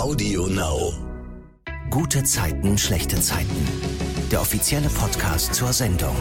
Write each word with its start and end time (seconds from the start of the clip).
Audio 0.00 0.46
Now. 0.46 0.94
Gute 1.90 2.24
Zeiten, 2.24 2.78
schlechte 2.78 3.20
Zeiten. 3.20 3.68
Der 4.32 4.40
offizielle 4.40 4.88
Podcast 4.88 5.54
zur 5.54 5.74
Sendung. 5.74 6.16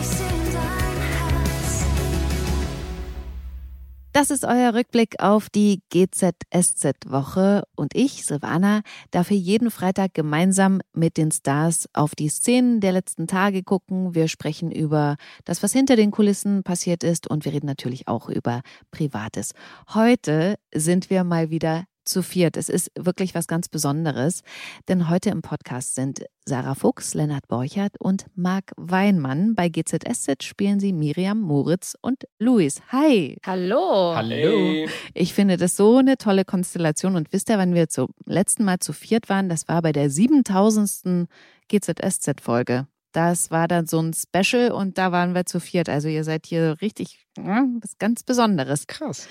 Das 4.12 4.32
ist 4.32 4.44
euer 4.44 4.74
Rückblick 4.74 5.22
auf 5.24 5.50
die 5.50 5.82
GZSZ-Woche 5.92 7.64
und 7.78 7.96
ich, 7.96 8.26
Silvana, 8.26 8.82
darf 9.12 9.30
hier 9.30 9.38
jeden 9.38 9.72
Freitag 9.72 10.14
gemeinsam 10.14 10.82
mit 10.92 11.16
den 11.16 11.32
Stars 11.32 11.88
auf 11.94 12.16
die 12.16 12.28
Szenen 12.28 12.82
der 12.82 12.92
letzten 12.92 13.28
Tage 13.28 13.64
gucken. 13.64 14.14
Wir 14.14 14.28
sprechen 14.28 14.74
über 14.74 15.16
das, 15.46 15.64
was 15.64 15.72
hinter 15.72 15.96
den 15.96 16.12
Kulissen 16.12 16.64
passiert 16.64 17.06
ist 17.06 17.30
und 17.30 17.46
wir 17.46 17.54
reden 17.54 17.68
natürlich 17.68 18.10
auch 18.10 18.28
über 18.28 18.60
Privates. 18.92 19.54
Heute 19.94 20.56
sind 20.74 21.10
wir 21.10 21.24
mal 21.24 21.50
wieder 21.50 21.86
zu 22.10 22.24
viert. 22.24 22.58
Es 22.58 22.68
ist 22.70 22.92
wirklich 22.98 23.36
was 23.36 23.48
ganz 23.48 23.70
Besonderes, 23.70 24.42
denn 24.88 25.10
heute 25.10 25.30
im 25.30 25.42
Podcast 25.42 25.96
sind 25.96 26.26
Sarah 26.46 26.76
Fuchs, 26.76 27.14
Lennart 27.14 27.48
Borchert 27.48 27.94
und 28.00 28.26
Marc 28.36 28.72
Weinmann. 28.76 29.56
Bei 29.56 29.70
GZSZ 29.70 30.44
spielen 30.44 30.80
sie 30.80 30.92
Miriam, 30.92 31.40
Moritz 31.40 31.96
und 32.02 32.24
Luis. 32.40 32.82
Hi. 32.92 33.38
Hallo. 33.46 34.16
Hallo. 34.16 34.88
Ich 35.14 35.34
finde 35.34 35.58
das 35.58 35.78
so 35.78 35.98
eine 35.98 36.18
tolle 36.18 36.44
Konstellation 36.44 37.16
und 37.16 37.32
wisst 37.32 37.50
ihr, 37.50 37.58
wann 37.58 37.76
wir 37.76 37.88
zum 37.88 38.10
letzten 38.26 38.66
Mal 38.66 38.80
zu 38.80 38.94
viert 38.94 39.30
waren? 39.30 39.48
Das 39.48 39.68
war 39.68 39.82
bei 39.82 39.92
der 39.92 40.10
7000. 40.10 41.30
GZSZ-Folge. 41.70 42.88
Das 43.12 43.50
war 43.50 43.68
dann 43.68 43.88
so 43.88 44.00
ein 44.00 44.14
Special 44.14 44.72
und 44.72 44.98
da 45.00 45.12
waren 45.12 45.34
wir 45.34 45.46
zu 45.46 45.60
viert. 45.60 45.90
Also 45.90 46.08
ihr 46.08 46.24
seid 46.24 46.46
hier 46.46 46.78
richtig 46.82 47.26
was 47.36 47.98
ganz 47.98 48.24
Besonderes. 48.24 48.86
Krass. 48.86 49.28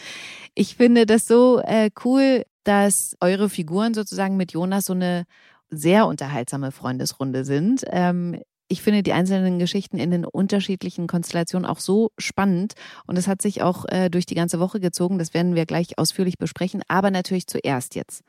Ich 0.55 0.77
finde 0.77 1.06
das 1.06 1.28
so 1.28 1.60
äh, 1.60 1.91
cool, 2.05 2.45
dass 2.65 3.17
eure 3.21 3.48
Figuren 3.48 3.95
sozusagen 3.95 4.37
mit 4.37 4.53
Jonas 4.53 4.87
so 4.87 4.93
eine 4.93 5.25
sehr 5.71 6.07
unterhaltsame 6.07 6.73
Freundesrunde 6.73 7.45
sind. 7.45 7.84
Ähm, 7.89 8.41
ich 8.69 8.83
finde 8.83 9.03
die 9.03 9.15
einzelnen 9.15 9.59
Geschichten 9.59 9.98
in 9.98 10.11
den 10.11 10.27
unterschiedlichen 10.27 11.06
Konstellationen 11.06 11.67
auch 11.67 11.81
so 11.81 12.11
spannend 12.19 12.75
und 13.06 13.17
es 13.17 13.27
hat 13.27 13.41
sich 13.41 13.62
auch 13.62 13.87
äh, 13.89 14.11
durch 14.11 14.27
die 14.27 14.34
ganze 14.34 14.61
Woche 14.61 14.78
gezogen. 14.78 15.19
Das 15.19 15.33
werden 15.33 15.55
wir 15.55 15.65
gleich 15.65 15.98
ausführlich 15.98 16.37
besprechen. 16.37 16.83
Aber 16.87 17.11
natürlich 17.11 17.47
zuerst 17.47 17.95
jetzt 17.95 18.23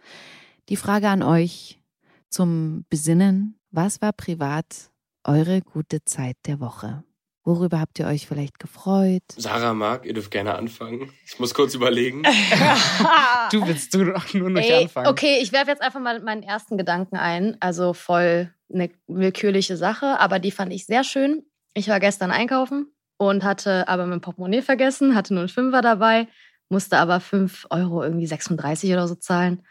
die 0.70 0.78
Frage 0.78 1.10
an 1.10 1.24
euch 1.24 1.82
zum 2.30 2.86
Besinnen. 2.90 3.60
Was 3.72 4.02
war 4.02 4.14
privat 4.14 4.92
eure 5.26 5.62
gute 5.62 6.04
Zeit 6.06 6.38
der 6.46 6.62
Woche? 6.62 7.04
Worüber 7.46 7.80
habt 7.80 7.98
ihr 8.00 8.08
euch 8.08 8.28
vielleicht 8.28 8.60
gefreut? 8.60 9.24
Sarah 9.38 9.74
mag, 9.74 10.06
ihr 10.06 10.14
dürft 10.14 10.30
gerne 10.30 10.56
anfangen. 10.56 11.12
Ich 11.26 11.40
muss 11.40 11.54
kurz 11.54 11.74
überlegen. 11.74 12.24
du 13.52 13.66
willst 13.66 13.94
du 13.94 14.06
doch 14.06 14.34
nur 14.34 14.50
nicht 14.50 14.70
Ey, 14.70 14.84
anfangen. 14.84 15.08
Okay, 15.08 15.40
ich 15.42 15.52
werfe 15.52 15.72
jetzt 15.72 15.82
einfach 15.82 16.02
mal 16.02 16.20
meinen 16.20 16.44
ersten 16.44 16.78
Gedanken 16.78 17.16
ein. 17.16 17.58
Also 17.60 17.94
voll 17.94 18.54
eine 18.72 18.90
willkürliche 19.08 19.78
Sache, 19.78 20.20
aber 20.20 20.40
die 20.40 20.52
fand 20.52 20.74
ich 20.74 20.86
sehr 20.86 21.04
schön. 21.04 21.44
Ich 21.74 21.88
war 21.88 22.00
gestern 22.00 22.32
einkaufen 22.32 22.94
und 23.18 23.44
hatte 23.44 23.88
aber 23.88 24.06
mein 24.06 24.22
Portemonnaie 24.22 24.62
vergessen, 24.62 25.16
hatte 25.16 25.34
nur 25.34 25.42
einen 25.42 25.50
Fünfer 25.50 25.82
dabei, 25.82 26.28
musste 26.68 26.98
aber 26.98 27.20
5 27.20 27.68
Euro 27.70 28.04
irgendwie 28.04 28.28
36 28.28 28.92
oder 28.92 29.08
so 29.08 29.16
zahlen. 29.16 29.64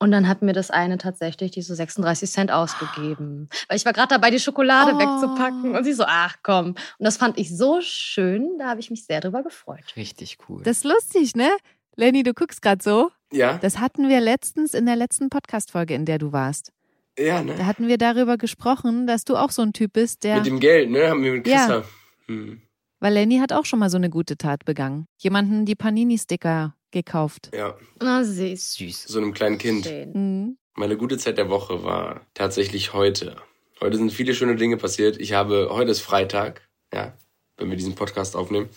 Und 0.00 0.12
dann 0.12 0.28
hat 0.28 0.42
mir 0.42 0.52
das 0.52 0.70
eine 0.70 0.96
tatsächlich 0.96 1.50
diese 1.50 1.74
36 1.74 2.30
Cent 2.30 2.52
ausgegeben. 2.52 3.48
Weil 3.68 3.76
ich 3.76 3.84
war 3.84 3.92
gerade 3.92 4.08
dabei, 4.08 4.30
die 4.30 4.38
Schokolade 4.38 4.92
oh. 4.94 4.98
wegzupacken. 4.98 5.74
Und 5.76 5.84
sie 5.84 5.92
so, 5.92 6.04
ach 6.06 6.36
komm. 6.42 6.68
Und 6.68 7.04
das 7.04 7.16
fand 7.16 7.38
ich 7.38 7.56
so 7.56 7.80
schön, 7.80 8.58
da 8.58 8.68
habe 8.68 8.80
ich 8.80 8.90
mich 8.90 9.04
sehr 9.04 9.20
drüber 9.20 9.42
gefreut. 9.42 9.84
Richtig 9.96 10.38
cool. 10.48 10.62
Das 10.62 10.78
ist 10.78 10.84
lustig, 10.84 11.34
ne? 11.34 11.50
Lenny, 11.96 12.22
du 12.22 12.32
guckst 12.32 12.62
gerade 12.62 12.82
so. 12.82 13.10
Ja. 13.32 13.58
Das 13.58 13.78
hatten 13.80 14.08
wir 14.08 14.20
letztens 14.20 14.72
in 14.72 14.86
der 14.86 14.96
letzten 14.96 15.30
Podcast-Folge, 15.30 15.94
in 15.94 16.04
der 16.04 16.18
du 16.18 16.32
warst. 16.32 16.72
Ja, 17.18 17.42
ne? 17.42 17.56
Da 17.56 17.66
hatten 17.66 17.88
wir 17.88 17.98
darüber 17.98 18.36
gesprochen, 18.36 19.08
dass 19.08 19.24
du 19.24 19.36
auch 19.36 19.50
so 19.50 19.62
ein 19.62 19.72
Typ 19.72 19.94
bist, 19.94 20.22
der. 20.22 20.36
Mit 20.36 20.46
dem 20.46 20.60
Geld, 20.60 20.90
ne? 20.90 21.08
Haben 21.08 21.24
wir 21.24 21.32
mit 21.32 21.44
Christa. 21.44 21.78
Ja. 21.78 21.84
Hm. 22.26 22.62
Weil 23.00 23.14
Lenny 23.14 23.38
hat 23.38 23.52
auch 23.52 23.64
schon 23.64 23.78
mal 23.78 23.90
so 23.90 23.96
eine 23.96 24.10
gute 24.10 24.36
Tat 24.36 24.64
begangen. 24.64 25.06
Jemanden 25.18 25.64
die 25.64 25.76
Panini-Sticker 25.76 26.74
gekauft. 26.90 27.50
Ja. 27.54 27.76
Na, 28.00 28.24
süß. 28.24 28.74
Süß. 28.74 29.04
So 29.04 29.18
einem 29.18 29.32
kleinen 29.32 29.58
Kind. 29.58 29.88
Mhm. 30.14 30.58
Meine 30.74 30.96
gute 30.96 31.18
Zeit 31.18 31.38
der 31.38 31.48
Woche 31.48 31.84
war 31.84 32.22
tatsächlich 32.34 32.92
heute. 32.92 33.36
Heute 33.80 33.96
sind 33.96 34.12
viele 34.12 34.34
schöne 34.34 34.56
Dinge 34.56 34.76
passiert. 34.76 35.16
Ich 35.20 35.32
habe, 35.32 35.68
heute 35.70 35.90
ist 35.90 36.00
Freitag, 36.00 36.68
ja, 36.92 37.14
wenn 37.56 37.70
wir 37.70 37.76
diesen 37.76 37.94
Podcast 37.94 38.34
aufnehmen. 38.34 38.68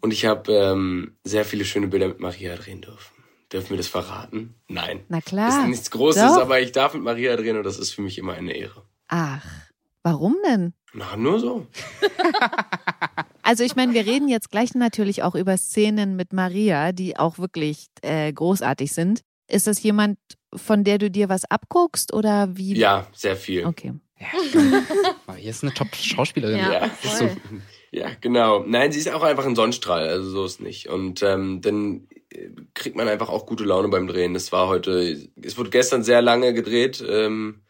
Und 0.00 0.12
ich 0.12 0.26
habe 0.26 0.52
ähm, 0.52 1.16
sehr 1.24 1.44
viele 1.44 1.64
schöne 1.64 1.88
Bilder 1.88 2.08
mit 2.08 2.20
Maria 2.20 2.56
drehen 2.56 2.80
dürfen. 2.80 3.14
Dürfen 3.52 3.70
wir 3.70 3.76
das 3.76 3.86
verraten? 3.86 4.56
Nein. 4.66 5.04
Na 5.08 5.20
klar. 5.20 5.48
Das 5.48 5.58
ist 5.58 5.68
nichts 5.68 5.90
Großes, 5.92 6.34
Doch. 6.34 6.42
aber 6.42 6.60
ich 6.60 6.72
darf 6.72 6.94
mit 6.94 7.02
Maria 7.04 7.36
drehen 7.36 7.56
und 7.56 7.64
das 7.64 7.78
ist 7.78 7.92
für 7.92 8.02
mich 8.02 8.18
immer 8.18 8.34
eine 8.34 8.52
Ehre. 8.52 8.82
Ach, 9.06 9.44
warum 10.02 10.36
denn? 10.44 10.74
Na, 10.92 11.16
nur 11.16 11.38
so. 11.38 11.66
Also 13.46 13.62
ich 13.62 13.76
meine, 13.76 13.94
wir 13.94 14.04
reden 14.04 14.28
jetzt 14.28 14.50
gleich 14.50 14.74
natürlich 14.74 15.22
auch 15.22 15.36
über 15.36 15.56
Szenen 15.56 16.16
mit 16.16 16.32
Maria, 16.32 16.90
die 16.90 17.16
auch 17.16 17.38
wirklich 17.38 17.86
äh, 18.02 18.32
großartig 18.32 18.92
sind. 18.92 19.20
Ist 19.48 19.68
das 19.68 19.80
jemand, 19.84 20.18
von 20.52 20.82
der 20.82 20.98
du 20.98 21.12
dir 21.12 21.28
was 21.28 21.44
abguckst 21.44 22.12
oder 22.12 22.48
wie? 22.56 22.76
Ja, 22.76 23.06
sehr 23.12 23.36
viel. 23.36 23.64
Okay. 23.64 23.92
Ja, 24.18 24.26
hier 25.36 25.50
ist 25.50 25.62
eine 25.62 25.72
Top-Schauspielerin. 25.72 26.56
Ja, 26.56 26.72
ja, 26.72 26.90
so, 27.04 27.30
ja, 27.92 28.08
genau. 28.20 28.64
Nein, 28.66 28.90
sie 28.90 28.98
ist 28.98 29.08
auch 29.12 29.22
einfach 29.22 29.46
ein 29.46 29.54
Sonnenstrahl, 29.54 30.08
also 30.08 30.28
so 30.28 30.44
ist 30.44 30.60
nicht. 30.60 30.88
Und 30.88 31.22
ähm, 31.22 31.60
dann 31.60 32.08
äh, 32.30 32.48
kriegt 32.74 32.96
man 32.96 33.06
einfach 33.06 33.28
auch 33.28 33.46
gute 33.46 33.62
Laune 33.62 33.86
beim 33.86 34.08
Drehen. 34.08 34.34
Es 34.34 34.50
war 34.50 34.66
heute, 34.66 35.30
es 35.40 35.56
wurde 35.56 35.70
gestern 35.70 36.02
sehr 36.02 36.20
lange 36.20 36.52
gedreht 36.52 37.04
ähm, 37.08 37.62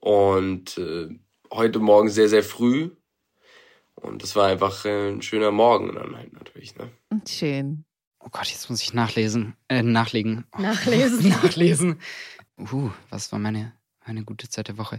und 0.00 0.78
äh, 0.78 1.10
heute 1.52 1.78
Morgen 1.78 2.08
sehr, 2.08 2.28
sehr 2.28 2.42
früh. 2.42 2.90
Und 4.06 4.22
das 4.22 4.36
war 4.36 4.46
einfach 4.46 4.84
äh, 4.84 5.10
ein 5.10 5.22
schöner 5.22 5.50
Morgen 5.50 5.94
dann 5.94 6.16
halt 6.16 6.32
natürlich. 6.32 6.76
Ne? 6.76 6.90
Schön. 7.28 7.84
Oh 8.20 8.28
Gott, 8.30 8.46
jetzt 8.46 8.70
muss 8.70 8.82
ich 8.82 8.94
nachlesen. 8.94 9.54
Äh, 9.68 9.82
nachlegen. 9.82 10.44
Oh, 10.56 10.60
nachlesen. 10.60 11.28
nachlesen. 11.42 12.00
Uh, 12.58 12.90
was 13.10 13.30
war 13.32 13.38
meine, 13.38 13.72
meine 14.06 14.24
gute 14.24 14.48
Zeit 14.48 14.68
der 14.68 14.78
Woche? 14.78 14.98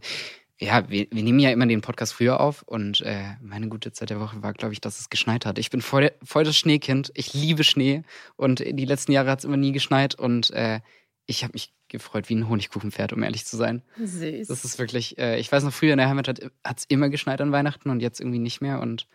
Ja, 0.60 0.90
wir, 0.90 1.08
wir 1.12 1.24
nehmen 1.24 1.40
ja 1.40 1.52
immer 1.52 1.68
den 1.68 1.82
Podcast 1.82 2.14
früher 2.14 2.40
auf 2.40 2.64
und 2.64 3.02
äh, 3.02 3.36
meine 3.42 3.68
gute 3.68 3.92
Zeit 3.92 4.10
der 4.10 4.20
Woche 4.20 4.42
war, 4.42 4.54
glaube 4.54 4.74
ich, 4.74 4.82
dass 4.82 5.00
es 5.00 5.10
geschneit 5.10 5.46
hat. 5.46 5.60
Ich 5.60 5.70
bin 5.70 5.82
voll, 5.82 6.12
voll 6.24 6.46
das 6.46 6.58
Schneekind. 6.58 7.12
Ich 7.16 7.34
liebe 7.34 7.64
Schnee 7.64 8.04
und 8.38 8.60
die 8.60 8.86
letzten 8.86 9.12
Jahre 9.12 9.30
hat 9.30 9.40
es 9.40 9.46
immer 9.46 9.58
nie 9.58 9.72
geschneit 9.72 10.16
und 10.16 10.50
äh, 10.52 10.80
ich 11.28 11.44
habe 11.44 11.54
mich 11.54 11.74
gefreut 11.90 12.30
wie 12.30 12.36
ein 12.36 12.50
Honigkuchenpferd, 12.50 13.14
um 13.14 13.24
ehrlich 13.24 13.46
zu 13.46 13.58
sein. 13.58 13.82
Süß. 13.98 14.48
Das 14.48 14.66
ist 14.66 14.80
wirklich, 14.80 15.18
äh, 15.18 15.40
ich 15.40 15.52
weiß 15.52 15.64
noch, 15.64 15.74
früher 15.74 15.94
in 15.94 15.98
der 15.98 16.10
Heimat 16.10 16.28
hat 16.28 16.78
es 16.78 16.86
immer 16.88 17.10
geschneit 17.10 17.42
an 17.42 17.52
Weihnachten 17.52 17.90
und 17.90 18.02
jetzt 18.02 18.20
irgendwie 18.20 18.40
nicht 18.40 18.62
mehr. 18.62 18.82
Und 18.82 19.08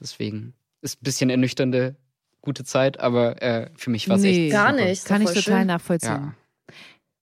deswegen 0.00 0.54
ist 0.80 1.00
ein 1.00 1.04
bisschen 1.04 1.30
ernüchternde 1.30 1.96
gute 2.44 2.64
Zeit, 2.64 3.00
aber 3.00 3.42
äh, 3.42 3.70
für 3.74 3.90
mich 3.90 4.08
war 4.08 4.16
es 4.16 4.22
nee, 4.22 4.46
echt. 4.46 4.52
Gar 4.52 4.72
super. 4.72 4.84
nicht. 4.84 5.04
Kann 5.06 5.22
ich 5.22 5.28
total 5.28 5.42
schön. 5.42 5.66
nachvollziehen. 5.66 6.10
Ja. 6.10 6.34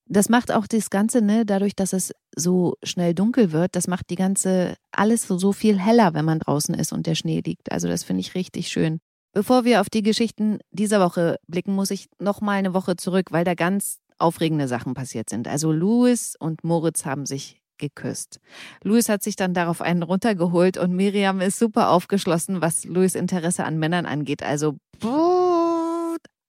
Das 0.07 0.29
macht 0.29 0.53
auch 0.53 0.67
das 0.67 0.91
Ganze, 0.91 1.23
ne, 1.23 1.47
dadurch, 1.47 1.75
dass 1.75 1.93
es 1.93 2.13
so 2.37 2.77
schnell 2.83 3.15
dunkel 3.15 3.53
wird, 3.53 3.77
das 3.77 3.87
macht 3.87 4.11
die 4.11 4.17
ganze, 4.17 4.75
alles 4.91 5.27
so, 5.27 5.39
so 5.39 5.53
viel 5.53 5.79
heller, 5.79 6.13
wenn 6.13 6.25
man 6.25 6.41
draußen 6.41 6.75
ist 6.75 6.93
und 6.93 7.07
der 7.07 7.15
Schnee 7.15 7.41
liegt. 7.45 7.73
Also 7.73 7.89
das 7.89 8.03
finde 8.03 8.21
ich 8.21 8.35
richtig 8.35 8.69
schön. 8.69 8.99
Bevor 9.33 9.65
wir 9.65 9.81
auf 9.81 9.89
die 9.89 10.03
Geschichten 10.03 10.59
dieser 10.71 11.01
Woche 11.01 11.39
blicken, 11.47 11.75
muss 11.75 11.91
ich 11.91 12.09
noch 12.19 12.43
mal 12.43 12.59
eine 12.59 12.75
Woche 12.75 12.97
zurück, 12.97 13.29
weil 13.31 13.45
da 13.45 13.55
ganz 13.55 14.01
aufregende 14.23 14.69
Sachen 14.69 14.95
passiert 14.95 15.29
sind. 15.29 15.49
Also 15.49 15.73
Louis 15.73 16.37
und 16.39 16.65
Moritz 16.65 17.05
haben 17.05 17.27
sich 17.27 17.61
geküsst. 17.79 18.41
Louis 18.83 19.09
hat 19.09 19.23
sich 19.23 19.37
dann 19.37 19.55
darauf 19.55 19.83
einen 19.83 20.03
runtergeholt 20.03 20.79
und 20.79 20.93
Miriam 20.93 21.41
ist 21.41 21.59
super 21.59 21.91
aufgeschlossen, 21.91 22.61
was 22.61 22.85
Louis 22.85 23.15
Interesse 23.15 23.65
an 23.65 23.79
Männern 23.79 24.07
angeht. 24.07 24.43
Also 24.43 24.77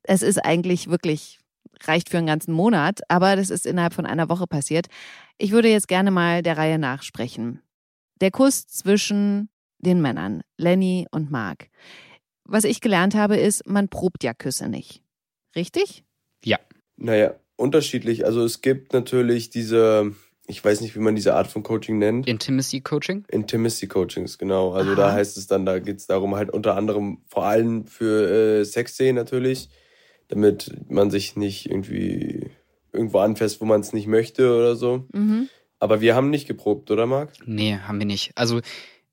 es 0.03 0.21
ist 0.21 0.37
eigentlich 0.45 0.89
wirklich 0.89 1.39
reicht 1.81 2.09
für 2.09 2.17
einen 2.17 2.27
ganzen 2.27 2.53
Monat, 2.53 3.01
aber 3.09 3.35
das 3.35 3.49
ist 3.49 3.65
innerhalb 3.65 3.93
von 3.93 4.05
einer 4.05 4.29
Woche 4.29 4.47
passiert. 4.47 4.87
Ich 5.37 5.51
würde 5.51 5.69
jetzt 5.69 5.87
gerne 5.87 6.11
mal 6.11 6.41
der 6.41 6.57
Reihe 6.57 6.79
nachsprechen. 6.79 7.61
Der 8.21 8.31
Kuss 8.31 8.67
zwischen 8.67 9.49
den 9.79 10.01
Männern, 10.01 10.43
Lenny 10.57 11.07
und 11.11 11.31
Mark. 11.31 11.67
Was 12.45 12.63
ich 12.63 12.79
gelernt 12.79 13.15
habe, 13.15 13.37
ist, 13.37 13.67
man 13.67 13.89
probt 13.89 14.23
ja 14.23 14.33
Küsse 14.33 14.69
nicht. 14.69 15.01
Richtig? 15.55 16.05
Ja. 16.45 16.57
Naja, 16.95 17.33
unterschiedlich. 17.55 18.25
Also 18.25 18.43
es 18.43 18.61
gibt 18.61 18.93
natürlich 18.93 19.49
diese, 19.49 20.13
ich 20.47 20.63
weiß 20.63 20.81
nicht, 20.81 20.95
wie 20.95 20.99
man 20.99 21.15
diese 21.15 21.35
Art 21.35 21.47
von 21.47 21.63
Coaching 21.63 21.97
nennt. 21.97 22.27
Intimacy 22.27 22.81
Coaching? 22.81 23.25
Intimacy 23.29 23.87
Coachings, 23.87 24.37
genau. 24.37 24.73
Also 24.73 24.91
Aha. 24.91 25.01
da 25.01 25.13
heißt 25.13 25.37
es 25.37 25.47
dann, 25.47 25.65
da 25.65 25.79
geht 25.79 25.97
es 25.97 26.07
darum, 26.07 26.35
halt 26.35 26.49
unter 26.49 26.75
anderem 26.75 27.19
vor 27.27 27.45
allem 27.45 27.85
für 27.85 28.59
äh, 28.59 28.65
Sexszenen 28.65 29.15
natürlich, 29.15 29.69
damit 30.27 30.71
man 30.89 31.11
sich 31.11 31.35
nicht 31.35 31.69
irgendwie 31.69 32.49
irgendwo 32.91 33.19
anfasst, 33.19 33.61
wo 33.61 33.65
man 33.65 33.81
es 33.81 33.93
nicht 33.93 34.07
möchte 34.07 34.55
oder 34.55 34.75
so. 34.75 35.05
Mhm. 35.13 35.49
Aber 35.79 35.99
wir 35.99 36.15
haben 36.15 36.29
nicht 36.29 36.47
geprobt, 36.47 36.91
oder 36.91 37.05
Marc? 37.05 37.33
Nee, 37.45 37.77
haben 37.77 37.99
wir 37.99 38.05
nicht. 38.05 38.31
Also 38.35 38.61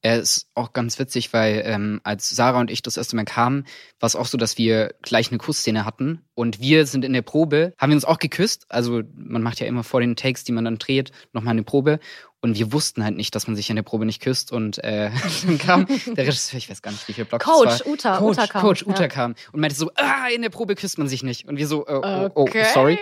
Er 0.02 0.18
ist 0.18 0.46
auch 0.54 0.72
ganz 0.72 0.98
witzig, 0.98 1.32
weil 1.32 1.62
ähm, 1.64 2.00
als 2.04 2.30
Sarah 2.30 2.60
und 2.60 2.70
ich 2.70 2.80
das 2.80 2.96
erste 2.96 3.16
Mal 3.16 3.26
kamen, 3.26 3.64
war 3.98 4.06
es 4.06 4.16
auch 4.16 4.26
so, 4.26 4.38
dass 4.38 4.56
wir 4.56 4.94
gleich 5.02 5.30
eine 5.30 5.38
Kussszene 5.38 5.84
hatten. 5.84 6.22
Und 6.34 6.60
wir 6.60 6.86
sind 6.86 7.04
in 7.04 7.12
der 7.12 7.20
Probe, 7.22 7.74
haben 7.76 7.90
wir 7.90 7.96
uns 7.96 8.06
auch 8.06 8.18
geküsst. 8.18 8.64
Also 8.70 9.02
man 9.14 9.42
macht 9.42 9.60
ja 9.60 9.66
immer 9.66 9.84
vor 9.84 10.00
den 10.00 10.16
Takes, 10.16 10.44
die 10.44 10.52
man 10.52 10.64
dann 10.64 10.78
dreht, 10.78 11.12
nochmal 11.32 11.52
eine 11.52 11.64
Probe. 11.64 12.00
Und 12.42 12.56
wir 12.56 12.72
wussten 12.72 13.04
halt 13.04 13.16
nicht, 13.16 13.34
dass 13.34 13.46
man 13.46 13.56
sich 13.56 13.68
in 13.68 13.76
der 13.76 13.82
Probe 13.82 14.06
nicht 14.06 14.22
küsst. 14.22 14.52
Und 14.52 14.82
äh, 14.82 15.10
dann 15.46 15.58
kam 15.58 15.86
der 15.86 16.26
Regisseur, 16.26 16.56
ich 16.56 16.70
weiß 16.70 16.80
gar 16.80 16.92
nicht, 16.92 17.06
wie 17.06 17.12
viel 17.12 17.26
Block 17.26 17.42
Coach, 17.42 17.64
das 17.64 17.80
war. 17.84 17.92
Uta, 17.92 18.16
Coach, 18.16 18.38
Uta 18.38 18.46
kam. 18.46 18.62
Coach 18.62 18.86
Uta 18.86 19.02
ja. 19.02 19.08
kam 19.08 19.34
und 19.52 19.60
meinte 19.60 19.76
so, 19.76 19.90
ah, 19.96 20.28
in 20.34 20.40
der 20.40 20.48
Probe 20.48 20.76
küsst 20.76 20.96
man 20.96 21.08
sich 21.08 21.22
nicht. 21.22 21.46
Und 21.46 21.58
wir 21.58 21.66
so, 21.66 21.86
oh, 21.86 22.00
oh, 22.02 22.30
oh 22.34 22.48
sorry. 22.72 22.98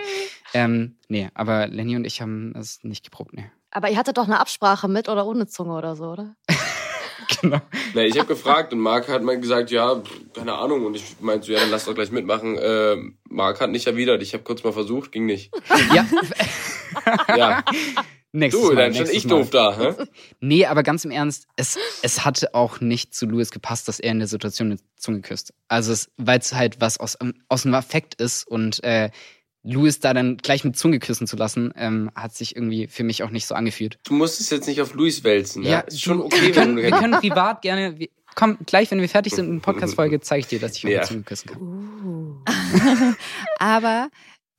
Ähm, 0.53 0.97
nee, 1.07 1.29
aber 1.33 1.67
Lenny 1.67 1.95
und 1.95 2.05
ich 2.05 2.21
haben 2.21 2.53
es 2.57 2.83
nicht 2.83 3.05
geprobt, 3.05 3.33
nee. 3.33 3.49
Aber 3.71 3.89
ihr 3.89 3.97
hattet 3.97 4.17
doch 4.17 4.25
eine 4.25 4.39
Absprache 4.39 4.87
mit 4.87 5.09
oder 5.09 5.25
ohne 5.25 5.47
Zunge 5.47 5.73
oder 5.73 5.95
so, 5.95 6.05
oder? 6.05 6.35
genau. 7.41 7.61
Nee, 7.93 8.05
ich 8.05 8.17
habe 8.17 8.27
gefragt 8.27 8.73
und 8.73 8.79
Marc 8.79 9.07
hat 9.07 9.23
mal 9.23 9.39
gesagt, 9.39 9.71
ja, 9.71 10.01
keine 10.33 10.53
Ahnung. 10.55 10.85
Und 10.85 10.95
ich 10.95 11.03
meinte 11.19 11.47
so, 11.47 11.53
ja, 11.53 11.59
dann 11.59 11.71
lass 11.71 11.85
doch 11.85 11.95
gleich 11.95 12.11
mitmachen. 12.11 12.57
Äh, 12.57 12.97
Marc 13.29 13.61
hat 13.61 13.69
nicht 13.69 13.87
erwidert. 13.87 14.21
Ich 14.21 14.33
habe 14.33 14.43
kurz 14.43 14.63
mal 14.63 14.73
versucht, 14.73 15.11
ging 15.11 15.25
nicht. 15.25 15.51
Ja. 15.93 16.07
ja. 17.37 17.63
Nächstes 18.31 18.69
du, 18.69 18.75
dann 18.75 18.93
schon 18.93 19.07
ich 19.09 19.25
Mal. 19.25 19.39
doof 19.39 19.49
da. 19.49 19.75
Hä? 19.75 19.93
Nee, 20.39 20.65
aber 20.65 20.83
ganz 20.83 21.03
im 21.03 21.09
Ernst, 21.09 21.47
es, 21.55 21.77
es 22.03 22.25
hatte 22.25 22.53
auch 22.53 22.79
nicht 22.79 23.15
zu 23.15 23.25
Louis 23.25 23.49
gepasst, 23.49 23.87
dass 23.87 23.99
er 23.99 24.11
in 24.11 24.19
der 24.19 24.27
Situation 24.27 24.69
eine 24.69 24.79
Zunge 24.97 25.21
küsst. 25.21 25.53
Also, 25.67 25.95
weil 26.17 26.39
es 26.39 26.53
halt 26.53 26.79
was 26.79 26.99
aus, 26.99 27.17
aus 27.47 27.63
dem 27.63 27.73
Affekt 27.73 28.15
ist 28.15 28.47
und 28.47 28.83
äh, 28.83 29.09
Louis 29.63 29.99
da 29.99 30.13
dann 30.13 30.37
gleich 30.37 30.63
mit 30.63 30.77
Zunge 30.77 30.99
küssen 30.99 31.27
zu 31.27 31.35
lassen, 31.35 31.73
ähm, 31.75 32.11
hat 32.15 32.33
sich 32.33 32.55
irgendwie 32.55 32.87
für 32.87 33.03
mich 33.03 33.23
auch 33.23 33.29
nicht 33.29 33.45
so 33.45 33.55
angefühlt. 33.55 33.99
Du 34.03 34.13
musst 34.13 34.39
es 34.39 34.49
jetzt 34.49 34.67
nicht 34.67 34.81
auf 34.81 34.93
Louis 34.93 35.23
wälzen. 35.23 35.63
Ja, 35.63 35.69
ja? 35.69 35.79
ist 35.79 36.01
schon 36.01 36.21
okay. 36.21 36.41
Wir 36.41 36.51
können, 36.51 36.77
wir 36.77 36.91
können 36.91 37.13
privat 37.13 37.61
gerne. 37.61 37.99
Wir, 37.99 38.07
komm, 38.35 38.57
gleich, 38.65 38.89
wenn 38.91 39.01
wir 39.01 39.09
fertig 39.09 39.33
sind 39.33 39.47
in 39.47 39.55
der 39.55 39.61
Podcast-Folge, 39.61 40.21
zeige 40.21 40.39
ich 40.41 40.47
dir, 40.47 40.59
dass 40.59 40.75
ich 40.77 40.83
ja. 40.83 40.99
mit 40.99 41.05
Zunge 41.05 41.23
küssen 41.23 41.49
kann. 41.49 41.61
Uh. 41.61 42.35
Aber 43.59 44.09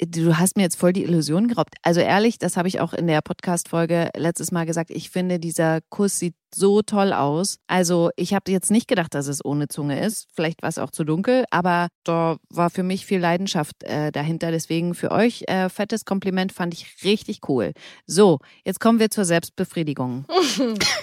du 0.00 0.38
hast 0.38 0.56
mir 0.56 0.62
jetzt 0.62 0.76
voll 0.76 0.92
die 0.92 1.04
Illusion 1.04 1.48
geraubt. 1.48 1.74
Also 1.82 2.00
ehrlich, 2.00 2.38
das 2.38 2.56
habe 2.56 2.68
ich 2.68 2.80
auch 2.80 2.92
in 2.92 3.06
der 3.06 3.20
Podcast-Folge 3.20 4.10
letztes 4.16 4.52
Mal 4.52 4.66
gesagt. 4.66 4.90
Ich 4.90 5.10
finde, 5.10 5.38
dieser 5.38 5.80
Kuss 5.88 6.18
sieht 6.18 6.34
so 6.54 6.82
toll 6.82 7.12
aus. 7.12 7.58
Also 7.66 8.10
ich 8.16 8.34
habe 8.34 8.50
jetzt 8.50 8.70
nicht 8.70 8.88
gedacht, 8.88 9.14
dass 9.14 9.26
es 9.26 9.44
ohne 9.44 9.68
Zunge 9.68 10.04
ist. 10.04 10.28
Vielleicht 10.34 10.62
war 10.62 10.68
es 10.68 10.78
auch 10.78 10.90
zu 10.90 11.04
dunkel, 11.04 11.44
aber 11.50 11.88
da 12.04 12.36
war 12.48 12.70
für 12.70 12.82
mich 12.82 13.06
viel 13.06 13.20
Leidenschaft 13.20 13.82
äh, 13.84 14.10
dahinter. 14.10 14.50
Deswegen 14.50 14.94
für 14.94 15.10
euch 15.10 15.44
äh, 15.46 15.68
fettes 15.68 16.04
Kompliment 16.04 16.52
fand 16.52 16.74
ich 16.74 17.04
richtig 17.04 17.40
cool. 17.48 17.72
So, 18.06 18.38
jetzt 18.64 18.80
kommen 18.80 18.98
wir 18.98 19.10
zur 19.10 19.24
Selbstbefriedigung. 19.24 20.24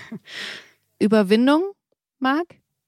Überwindung, 0.99 1.71
Marc? 2.19 2.47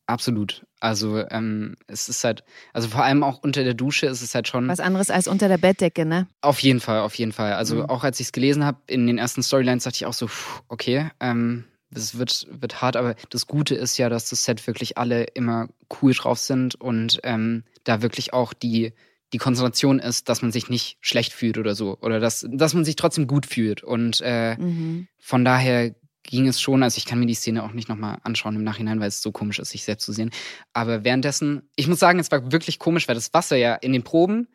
Absolut. 0.10 0.66
Also 0.80 1.24
ähm, 1.30 1.76
es 1.86 2.10
ist 2.10 2.24
halt, 2.24 2.44
also 2.74 2.88
vor 2.88 3.04
allem 3.04 3.22
auch 3.22 3.44
unter 3.44 3.64
der 3.64 3.76
Dusche 3.76 4.08
ist 4.08 4.24
es 4.24 4.34
halt 4.34 4.48
schon. 4.48 4.68
Was 4.68 4.80
anderes 4.80 5.12
als 5.12 5.28
unter 5.28 5.48
der 5.48 5.60
Bettdecke, 5.60 6.04
ne? 6.04 6.28
Auf 6.42 6.60
jeden 6.62 6.80
Fall, 6.80 7.02
auf 7.02 7.14
jeden 7.14 7.32
Fall. 7.32 7.54
Also 7.54 7.76
mhm. 7.76 7.86
auch 7.86 8.04
als 8.04 8.20
ich 8.20 8.28
es 8.28 8.32
gelesen 8.32 8.66
habe, 8.66 8.80
in 8.88 9.06
den 9.06 9.20
ersten 9.20 9.44
Storylines 9.44 9.84
dachte 9.84 9.98
ich 9.98 10.08
auch 10.08 10.14
so, 10.14 10.28
okay, 10.68 11.12
ähm, 11.20 11.66
es 11.92 12.18
wird, 12.18 12.48
wird 12.50 12.82
hart, 12.82 12.96
aber 12.96 13.14
das 13.30 13.46
Gute 13.46 13.76
ist 13.76 14.00
ja, 14.00 14.10
dass 14.10 14.30
das 14.30 14.44
Set 14.46 14.66
wirklich 14.66 14.98
alle 14.98 15.26
immer 15.26 15.68
cool 16.02 16.14
drauf 16.14 16.40
sind 16.40 16.74
und 16.74 17.20
ähm, 17.22 17.64
da 17.84 18.02
wirklich 18.02 18.34
auch 18.34 18.54
die, 18.54 18.94
die 19.32 19.38
Konzentration 19.38 20.00
ist, 20.00 20.28
dass 20.28 20.42
man 20.42 20.52
sich 20.52 20.70
nicht 20.70 20.98
schlecht 21.02 21.34
fühlt 21.34 21.60
oder 21.60 21.76
so. 21.76 22.00
Oder 22.02 22.20
dass, 22.20 22.48
dass 22.50 22.74
man 22.74 22.84
sich 22.84 22.96
trotzdem 22.96 23.28
gut 23.28 23.46
fühlt. 23.46 23.84
Und 23.84 24.22
äh, 24.24 24.56
mhm. 24.58 25.08
von 25.20 25.46
daher 25.46 25.94
ging 26.30 26.48
es 26.48 26.62
schon, 26.62 26.84
also 26.84 26.98
ich 26.98 27.06
kann 27.06 27.20
mir 27.20 27.26
die 27.26 27.34
Szene 27.34 27.64
auch 27.64 27.74
nicht 27.74 27.90
nochmal 27.90 28.20
anschauen 28.22 28.56
im 28.56 28.64
Nachhinein, 28.64 29.00
weil 29.00 29.08
es 29.08 29.22
so 29.22 29.31
komisch 29.31 29.58
ist, 29.58 29.72
sich 29.72 29.84
selbst 29.84 30.06
zu 30.06 30.14
sehen. 30.14 30.30
Aber 30.74 31.04
währenddessen, 31.04 31.64
ich 31.76 31.88
muss 31.88 31.98
sagen, 31.98 32.20
es 32.20 32.31
war 32.31 32.52
wirklich 32.52 32.78
komisch, 32.78 33.08
weil 33.08 33.16
das 33.16 33.34
Wasser 33.34 33.58
ja 33.58 33.74
in 33.76 33.94
den 33.94 34.04
Proben 34.04 34.48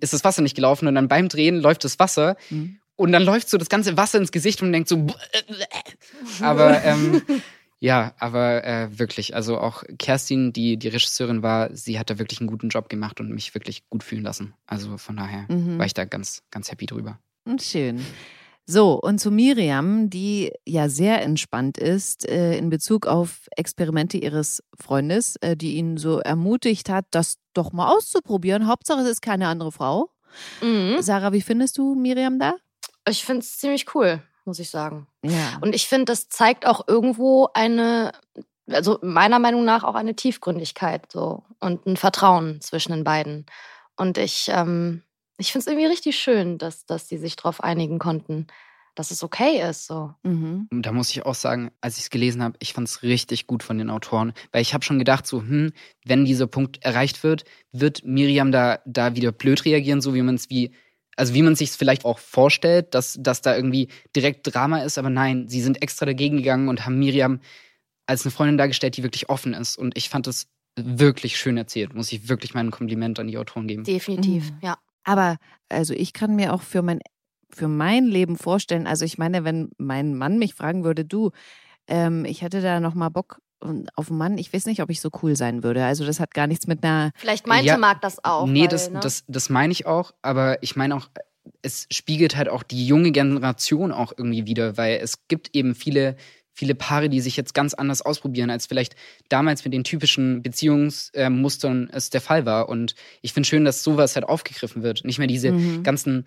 ist 0.00 0.12
das 0.12 0.22
Wasser 0.22 0.42
nicht 0.42 0.54
gelaufen 0.54 0.86
und 0.86 0.94
dann 0.94 1.08
beim 1.08 1.30
Drehen 1.30 1.60
läuft 1.60 1.84
das 1.84 1.98
Wasser 1.98 2.36
mhm. 2.50 2.78
und 2.96 3.12
dann 3.12 3.22
läuft 3.22 3.48
so 3.48 3.56
das 3.56 3.70
ganze 3.70 3.96
Wasser 3.96 4.18
ins 4.18 4.32
Gesicht 4.32 4.60
und 4.60 4.70
denkt 4.70 4.88
so, 4.88 5.06
aber 6.42 6.84
ähm, 6.84 7.22
ja, 7.78 8.12
aber 8.18 8.62
äh, 8.64 8.98
wirklich, 8.98 9.34
also 9.34 9.58
auch 9.58 9.82
Kerstin, 9.98 10.52
die 10.52 10.76
die 10.76 10.88
Regisseurin 10.88 11.42
war, 11.42 11.74
sie 11.74 11.98
hat 11.98 12.10
da 12.10 12.18
wirklich 12.18 12.40
einen 12.40 12.50
guten 12.50 12.68
Job 12.68 12.90
gemacht 12.90 13.18
und 13.20 13.30
mich 13.30 13.54
wirklich 13.54 13.88
gut 13.88 14.02
fühlen 14.02 14.24
lassen. 14.24 14.52
Also 14.66 14.98
von 14.98 15.16
daher 15.16 15.46
mhm. 15.48 15.78
war 15.78 15.86
ich 15.86 15.94
da 15.94 16.04
ganz, 16.04 16.42
ganz 16.50 16.70
happy 16.70 16.84
drüber. 16.84 17.18
Schön. 17.62 18.04
So, 18.66 18.98
und 18.98 19.18
zu 19.18 19.30
Miriam, 19.30 20.08
die 20.08 20.52
ja 20.64 20.88
sehr 20.88 21.22
entspannt 21.22 21.76
ist 21.76 22.26
äh, 22.26 22.56
in 22.56 22.70
Bezug 22.70 23.06
auf 23.06 23.46
Experimente 23.56 24.16
ihres 24.16 24.62
Freundes, 24.80 25.36
äh, 25.36 25.54
die 25.54 25.74
ihn 25.74 25.98
so 25.98 26.20
ermutigt 26.20 26.88
hat, 26.88 27.04
das 27.10 27.36
doch 27.52 27.72
mal 27.72 27.92
auszuprobieren. 27.92 28.66
Hauptsache, 28.66 29.00
es 29.00 29.08
ist 29.08 29.22
keine 29.22 29.48
andere 29.48 29.70
Frau. 29.70 30.08
Mhm. 30.62 30.96
Sarah, 31.00 31.32
wie 31.32 31.42
findest 31.42 31.76
du 31.76 31.94
Miriam 31.94 32.38
da? 32.38 32.54
Ich 33.06 33.24
finde 33.24 33.40
es 33.40 33.58
ziemlich 33.58 33.94
cool, 33.94 34.22
muss 34.46 34.58
ich 34.58 34.70
sagen. 34.70 35.06
Ja. 35.22 35.58
Und 35.60 35.74
ich 35.74 35.86
finde, 35.86 36.06
das 36.06 36.30
zeigt 36.30 36.66
auch 36.66 36.88
irgendwo 36.88 37.50
eine, 37.52 38.12
also 38.66 38.98
meiner 39.02 39.38
Meinung 39.38 39.66
nach 39.66 39.84
auch 39.84 39.94
eine 39.94 40.16
Tiefgründigkeit 40.16 41.12
so 41.12 41.44
und 41.60 41.86
ein 41.86 41.98
Vertrauen 41.98 42.62
zwischen 42.62 42.92
den 42.92 43.04
beiden. 43.04 43.44
Und 43.96 44.16
ich 44.16 44.48
ähm, 44.50 45.02
ich 45.38 45.52
finde 45.52 45.60
es 45.62 45.66
irgendwie 45.66 45.86
richtig 45.86 46.16
schön, 46.18 46.58
dass, 46.58 46.86
dass 46.86 47.06
die 47.06 47.18
sich 47.18 47.36
darauf 47.36 47.62
einigen 47.62 47.98
konnten, 47.98 48.46
dass 48.94 49.10
es 49.10 49.22
okay 49.22 49.68
ist. 49.68 49.86
So. 49.86 50.14
Mhm. 50.22 50.68
Da 50.70 50.92
muss 50.92 51.10
ich 51.10 51.26
auch 51.26 51.34
sagen, 51.34 51.70
als 51.80 51.96
ich 51.96 52.04
es 52.04 52.10
gelesen 52.10 52.42
habe, 52.42 52.56
ich 52.60 52.72
fand 52.72 52.88
es 52.88 53.02
richtig 53.02 53.46
gut 53.46 53.62
von 53.62 53.78
den 53.78 53.90
Autoren, 53.90 54.32
weil 54.52 54.62
ich 54.62 54.74
habe 54.74 54.84
schon 54.84 54.98
gedacht, 54.98 55.26
so, 55.26 55.40
hm, 55.40 55.72
wenn 56.04 56.24
dieser 56.24 56.46
Punkt 56.46 56.84
erreicht 56.84 57.22
wird, 57.24 57.44
wird 57.72 58.04
Miriam 58.04 58.52
da, 58.52 58.78
da 58.86 59.16
wieder 59.16 59.32
blöd 59.32 59.64
reagieren, 59.64 60.00
so 60.00 60.14
wie 60.14 60.22
man 60.22 60.36
es 60.36 60.50
wie, 60.50 60.70
also 61.16 61.34
wie 61.34 61.42
man 61.42 61.56
sich 61.56 61.70
es 61.70 61.76
vielleicht 61.76 62.04
auch 62.04 62.18
vorstellt, 62.18 62.94
dass, 62.94 63.18
dass 63.20 63.40
da 63.40 63.56
irgendwie 63.56 63.88
direkt 64.14 64.52
Drama 64.52 64.82
ist, 64.82 64.98
aber 64.98 65.10
nein, 65.10 65.48
sie 65.48 65.60
sind 65.60 65.82
extra 65.82 66.06
dagegen 66.06 66.38
gegangen 66.38 66.68
und 66.68 66.86
haben 66.86 66.98
Miriam 66.98 67.40
als 68.06 68.24
eine 68.24 68.32
Freundin 68.32 68.58
dargestellt, 68.58 68.96
die 68.96 69.02
wirklich 69.02 69.28
offen 69.28 69.54
ist. 69.54 69.76
Und 69.76 69.96
ich 69.96 70.08
fand 70.08 70.26
es 70.26 70.46
wirklich 70.76 71.38
schön 71.38 71.56
erzählt. 71.56 71.94
Muss 71.94 72.12
ich 72.12 72.28
wirklich 72.28 72.54
mein 72.54 72.70
Kompliment 72.70 73.18
an 73.18 73.28
die 73.28 73.38
Autoren 73.38 73.66
geben. 73.66 73.84
Definitiv, 73.84 74.50
mhm. 74.50 74.58
ja. 74.60 74.78
Aber 75.04 75.36
also 75.68 75.94
ich 75.94 76.12
kann 76.12 76.36
mir 76.36 76.52
auch 76.52 76.62
für 76.62 76.82
mein, 76.82 77.00
für 77.50 77.68
mein 77.68 78.06
Leben 78.06 78.36
vorstellen, 78.36 78.86
also 78.86 79.04
ich 79.04 79.18
meine, 79.18 79.44
wenn 79.44 79.70
mein 79.78 80.14
Mann 80.14 80.38
mich 80.38 80.54
fragen 80.54 80.84
würde, 80.84 81.04
du, 81.04 81.30
ähm, 81.86 82.24
ich 82.24 82.42
hätte 82.42 82.60
da 82.60 82.80
noch 82.80 82.94
mal 82.94 83.10
Bock 83.10 83.38
auf 83.94 84.10
einen 84.10 84.18
Mann, 84.18 84.38
ich 84.38 84.52
weiß 84.52 84.66
nicht, 84.66 84.82
ob 84.82 84.90
ich 84.90 85.00
so 85.00 85.10
cool 85.22 85.36
sein 85.36 85.62
würde. 85.62 85.84
Also 85.84 86.04
das 86.04 86.20
hat 86.20 86.34
gar 86.34 86.46
nichts 86.46 86.66
mit 86.66 86.84
einer. 86.84 87.10
Vielleicht 87.16 87.46
meinte 87.46 87.66
ja, 87.66 87.78
Marc 87.78 88.02
das 88.02 88.22
auch. 88.22 88.46
Nee, 88.46 88.62
weil, 88.62 88.68
das, 88.68 88.90
ne? 88.90 89.00
das, 89.00 89.24
das 89.26 89.48
meine 89.48 89.72
ich 89.72 89.86
auch, 89.86 90.12
aber 90.22 90.62
ich 90.62 90.76
meine 90.76 90.96
auch, 90.96 91.08
es 91.62 91.86
spiegelt 91.90 92.36
halt 92.36 92.48
auch 92.48 92.62
die 92.62 92.86
junge 92.86 93.10
Generation 93.12 93.92
auch 93.92 94.12
irgendwie 94.16 94.46
wieder, 94.46 94.76
weil 94.76 94.98
es 95.02 95.26
gibt 95.28 95.54
eben 95.54 95.74
viele 95.74 96.16
viele 96.54 96.74
Paare, 96.74 97.08
die 97.08 97.20
sich 97.20 97.36
jetzt 97.36 97.52
ganz 97.52 97.74
anders 97.74 98.00
ausprobieren, 98.00 98.48
als 98.48 98.66
vielleicht 98.66 98.94
damals 99.28 99.64
mit 99.64 99.74
den 99.74 99.84
typischen 99.84 100.42
Beziehungsmustern 100.42 101.90
es 101.92 102.10
der 102.10 102.20
Fall 102.20 102.46
war. 102.46 102.68
Und 102.68 102.94
ich 103.20 103.32
finde 103.32 103.48
schön, 103.48 103.64
dass 103.64 103.82
sowas 103.82 104.14
halt 104.14 104.24
aufgegriffen 104.24 104.82
wird. 104.82 105.04
Nicht 105.04 105.18
mehr 105.18 105.26
diese 105.26 105.52
mhm. 105.52 105.82
ganzen 105.82 106.26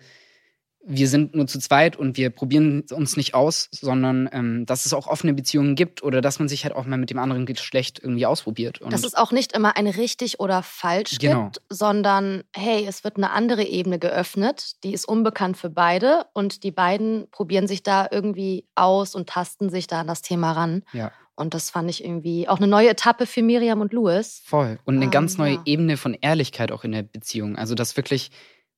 wir 0.84 1.08
sind 1.08 1.34
nur 1.34 1.46
zu 1.46 1.58
zweit 1.58 1.96
und 1.96 2.16
wir 2.16 2.30
probieren 2.30 2.84
uns 2.92 3.16
nicht 3.16 3.34
aus, 3.34 3.68
sondern 3.72 4.28
ähm, 4.32 4.64
dass 4.64 4.86
es 4.86 4.94
auch 4.94 5.06
offene 5.06 5.34
Beziehungen 5.34 5.74
gibt 5.74 6.02
oder 6.02 6.20
dass 6.20 6.38
man 6.38 6.48
sich 6.48 6.64
halt 6.64 6.74
auch 6.74 6.86
mal 6.86 6.96
mit 6.96 7.10
dem 7.10 7.18
anderen 7.18 7.46
Geschlecht 7.46 8.00
irgendwie 8.02 8.26
ausprobiert. 8.26 8.80
Und 8.80 8.92
dass 8.92 9.04
es 9.04 9.14
auch 9.14 9.32
nicht 9.32 9.52
immer 9.52 9.76
ein 9.76 9.86
richtig 9.86 10.40
oder 10.40 10.62
falsch 10.62 11.18
genau. 11.18 11.44
gibt, 11.44 11.62
sondern 11.68 12.44
hey, 12.54 12.84
es 12.86 13.04
wird 13.04 13.16
eine 13.16 13.30
andere 13.30 13.64
Ebene 13.64 13.98
geöffnet, 13.98 14.82
die 14.84 14.92
ist 14.92 15.06
unbekannt 15.06 15.56
für 15.56 15.70
beide 15.70 16.26
und 16.32 16.62
die 16.62 16.70
beiden 16.70 17.28
probieren 17.30 17.66
sich 17.66 17.82
da 17.82 18.08
irgendwie 18.10 18.66
aus 18.74 19.14
und 19.14 19.28
tasten 19.28 19.70
sich 19.70 19.88
da 19.88 20.00
an 20.00 20.06
das 20.06 20.22
Thema 20.22 20.52
ran. 20.52 20.84
Ja. 20.92 21.12
Und 21.34 21.54
das 21.54 21.70
fand 21.70 21.88
ich 21.88 22.02
irgendwie 22.02 22.48
auch 22.48 22.56
eine 22.56 22.66
neue 22.66 22.88
Etappe 22.88 23.24
für 23.24 23.42
Miriam 23.42 23.80
und 23.80 23.92
Louis. 23.92 24.42
Voll. 24.44 24.78
Und 24.84 24.96
eine 24.96 25.04
ähm, 25.04 25.10
ganz 25.10 25.38
neue 25.38 25.54
ja. 25.54 25.62
Ebene 25.66 25.96
von 25.96 26.14
Ehrlichkeit 26.14 26.72
auch 26.72 26.82
in 26.82 26.90
der 26.90 27.04
Beziehung. 27.04 27.56
Also, 27.56 27.76
dass 27.76 27.96
wirklich 27.96 28.32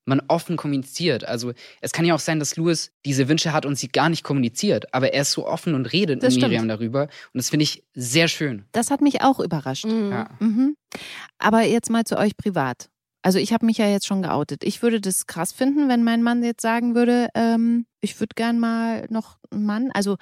man 0.05 0.21
offen 0.29 0.57
kommuniziert. 0.57 1.25
Also 1.25 1.53
es 1.81 1.93
kann 1.93 2.05
ja 2.05 2.15
auch 2.15 2.21
sein, 2.21 2.39
dass 2.39 2.57
Louis 2.57 2.93
diese 3.05 3.29
Wünsche 3.29 3.53
hat 3.53 3.67
und 3.67 3.77
sie 3.77 3.89
gar 3.89 4.09
nicht 4.09 4.25
kommuniziert, 4.25 4.93
aber 4.95 5.13
er 5.13 5.23
ist 5.23 5.33
so 5.33 5.47
offen 5.47 5.75
und 5.75 5.87
redet 5.93 6.23
das 6.23 6.35
mit 6.35 6.45
Miriam 6.45 6.69
darüber. 6.69 7.03
Und 7.03 7.39
das 7.39 7.51
finde 7.51 7.65
ich 7.65 7.85
sehr 7.95 8.29
schön. 8.29 8.65
Das 8.73 8.91
hat 8.91 9.01
mich 9.01 9.23
auch 9.23 9.41
überrascht. 9.41 9.87
Mhm. 9.87 10.11
Ja. 10.11 10.29
Mhm. 10.39 10.77
Aber 11.39 11.63
jetzt 11.63 11.91
mal 11.91 12.05
zu 12.05 12.19
euch 12.19 12.37
privat. 12.37 12.89
Also 13.23 13.39
ich 13.39 13.53
habe 13.53 13.67
mich 13.67 13.79
ja 13.79 13.87
jetzt 13.87 14.07
schon 14.07 14.23
geoutet. 14.23 14.65
Ich 14.65 14.83
würde 14.83 15.01
das 15.01 15.27
krass 15.27 15.53
finden, 15.53 15.89
wenn 15.89 16.03
mein 16.03 16.23
Mann 16.23 16.43
jetzt 16.43 16.63
sagen 16.63 16.95
würde, 16.95 17.29
ähm, 17.35 17.87
ich 18.01 18.19
würde 18.19 18.35
gern 18.35 18.59
mal 18.59 19.07
noch 19.11 19.37
einen 19.51 19.67
Mann. 19.67 19.91
Also 19.93 20.17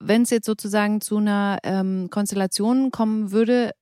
wenn 0.00 0.22
es 0.22 0.30
jetzt 0.30 0.46
sozusagen 0.46 1.00
zu 1.00 1.18
einer 1.18 1.58
ähm, 1.62 2.08
Konstellation 2.10 2.90
kommen 2.90 3.32
würde, 3.32 3.72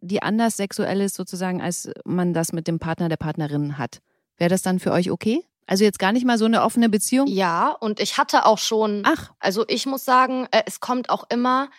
die 0.00 0.22
anders 0.22 0.56
sexuell 0.56 1.00
ist 1.00 1.14
sozusagen, 1.14 1.62
als 1.62 1.90
man 2.04 2.34
das 2.34 2.52
mit 2.52 2.66
dem 2.66 2.80
Partner 2.80 3.08
der 3.08 3.16
Partnerin 3.16 3.78
hat. 3.78 4.00
Wäre 4.36 4.50
das 4.50 4.62
dann 4.62 4.80
für 4.80 4.92
euch 4.92 5.10
okay? 5.10 5.44
Also 5.66 5.84
jetzt 5.84 5.98
gar 5.98 6.12
nicht 6.12 6.26
mal 6.26 6.38
so 6.38 6.44
eine 6.44 6.62
offene 6.62 6.88
Beziehung? 6.88 7.26
Ja, 7.28 7.70
und 7.70 8.00
ich 8.00 8.18
hatte 8.18 8.46
auch 8.46 8.58
schon. 8.58 9.02
Ach. 9.04 9.30
Also 9.38 9.64
ich 9.68 9.86
muss 9.86 10.04
sagen, 10.04 10.46
äh, 10.50 10.62
es 10.66 10.80
kommt 10.80 11.08
auch 11.10 11.24
immer 11.30 11.70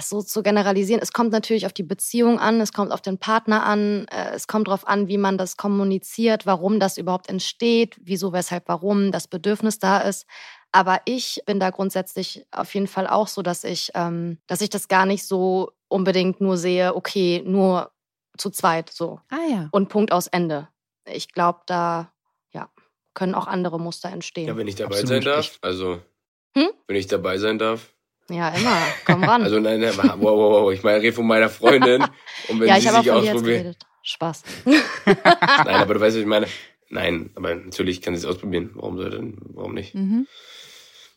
so 0.00 0.22
zu 0.22 0.42
generalisieren. 0.42 1.02
Es 1.02 1.12
kommt 1.12 1.32
natürlich 1.32 1.66
auf 1.66 1.72
die 1.72 1.82
Beziehung 1.82 2.38
an, 2.38 2.60
es 2.60 2.72
kommt 2.72 2.92
auf 2.92 3.00
den 3.00 3.18
Partner 3.18 3.64
an, 3.64 4.06
äh, 4.08 4.30
es 4.34 4.46
kommt 4.46 4.68
darauf 4.68 4.86
an, 4.86 5.08
wie 5.08 5.18
man 5.18 5.36
das 5.36 5.56
kommuniziert, 5.56 6.46
warum 6.46 6.78
das 6.78 6.96
überhaupt 6.96 7.28
entsteht, 7.28 7.96
wieso, 8.00 8.32
weshalb, 8.32 8.68
warum 8.68 9.10
das 9.12 9.26
Bedürfnis 9.26 9.78
da 9.78 9.98
ist. 9.98 10.26
Aber 10.72 11.00
ich 11.04 11.42
bin 11.46 11.58
da 11.58 11.70
grundsätzlich 11.70 12.46
auf 12.52 12.72
jeden 12.74 12.86
Fall 12.86 13.08
auch 13.08 13.26
so, 13.26 13.42
dass 13.42 13.64
ich, 13.64 13.90
ähm, 13.94 14.38
dass 14.46 14.60
ich 14.60 14.70
das 14.70 14.86
gar 14.86 15.06
nicht 15.06 15.26
so 15.26 15.72
unbedingt 15.88 16.40
nur 16.40 16.56
sehe, 16.56 16.94
okay, 16.94 17.42
nur 17.44 17.90
zu 18.38 18.50
zweit 18.50 18.90
so. 18.90 19.20
Ah 19.30 19.50
ja. 19.50 19.68
Und 19.72 19.88
Punkt 19.88 20.12
aus 20.12 20.28
Ende. 20.28 20.68
Ich 21.14 21.32
glaube, 21.32 21.60
da 21.66 22.12
ja, 22.52 22.70
können 23.14 23.34
auch 23.34 23.46
andere 23.46 23.78
Muster 23.80 24.10
entstehen. 24.10 24.48
Ja, 24.48 24.56
wenn 24.56 24.68
ich 24.68 24.76
dabei 24.76 25.00
Absolut. 25.00 25.08
sein 25.08 25.32
darf, 25.32 25.58
also 25.62 26.00
hm? 26.56 26.68
wenn 26.86 26.96
ich 26.96 27.06
dabei 27.06 27.38
sein 27.38 27.58
darf. 27.58 27.92
Ja, 28.30 28.50
immer. 28.50 28.76
Komm 29.04 29.24
ran. 29.28 29.42
Also 29.42 29.58
nein, 29.58 29.80
nein 29.80 29.92
wow, 29.96 30.20
wow, 30.20 30.62
wow. 30.62 30.72
Ich 30.72 30.82
meine, 30.82 31.02
rede 31.02 31.12
von 31.12 31.26
meiner 31.26 31.48
Freundin. 31.48 32.02
Und 32.48 32.60
wenn 32.60 32.68
ja, 32.68 32.74
sie 32.74 32.86
ich 32.86 32.90
sich 32.90 33.10
auch 33.10 33.18
von 33.18 33.28
ausprobiert. 33.28 33.76
Spaß. 34.02 34.42
nein, 34.64 35.66
aber 35.66 35.94
du 35.94 36.00
weißt, 36.00 36.16
was 36.16 36.22
ich 36.22 36.26
meine. 36.26 36.46
Nein, 36.88 37.30
aber 37.34 37.54
natürlich 37.54 38.02
kann 38.02 38.14
sie 38.14 38.20
es 38.20 38.26
ausprobieren. 38.26 38.70
Warum 38.74 38.96
soll 38.96 39.10
denn, 39.10 39.38
warum 39.54 39.74
nicht? 39.74 39.94
Mhm. 39.94 40.26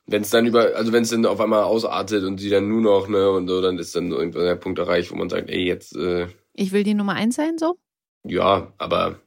Wenn 0.05 0.21
es 0.21 0.29
dann 0.29 0.45
über, 0.45 0.75
also 0.75 0.91
wenn 0.91 1.03
es 1.03 1.09
dann 1.09 1.25
auf 1.25 1.39
einmal 1.39 1.63
ausartet 1.63 2.23
und 2.25 2.39
sie 2.39 2.49
dann 2.49 2.67
nur 2.67 2.81
noch, 2.81 3.07
ne, 3.07 3.31
und 3.31 3.47
so, 3.47 3.61
dann 3.61 3.79
ist 3.79 3.95
dann 3.95 4.11
irgendwann 4.11 4.43
der 4.43 4.55
Punkt 4.55 4.77
erreicht, 4.77 5.11
wo 5.11 5.15
man 5.15 5.29
sagt, 5.29 5.49
ey, 5.49 5.63
jetzt. 5.63 5.95
Äh, 5.95 6.27
ich 6.53 6.73
will 6.73 6.83
die 6.83 6.93
Nummer 6.93 7.13
eins 7.13 7.35
sein, 7.35 7.57
so? 7.57 7.77
Ja, 8.23 8.73
aber 8.77 9.19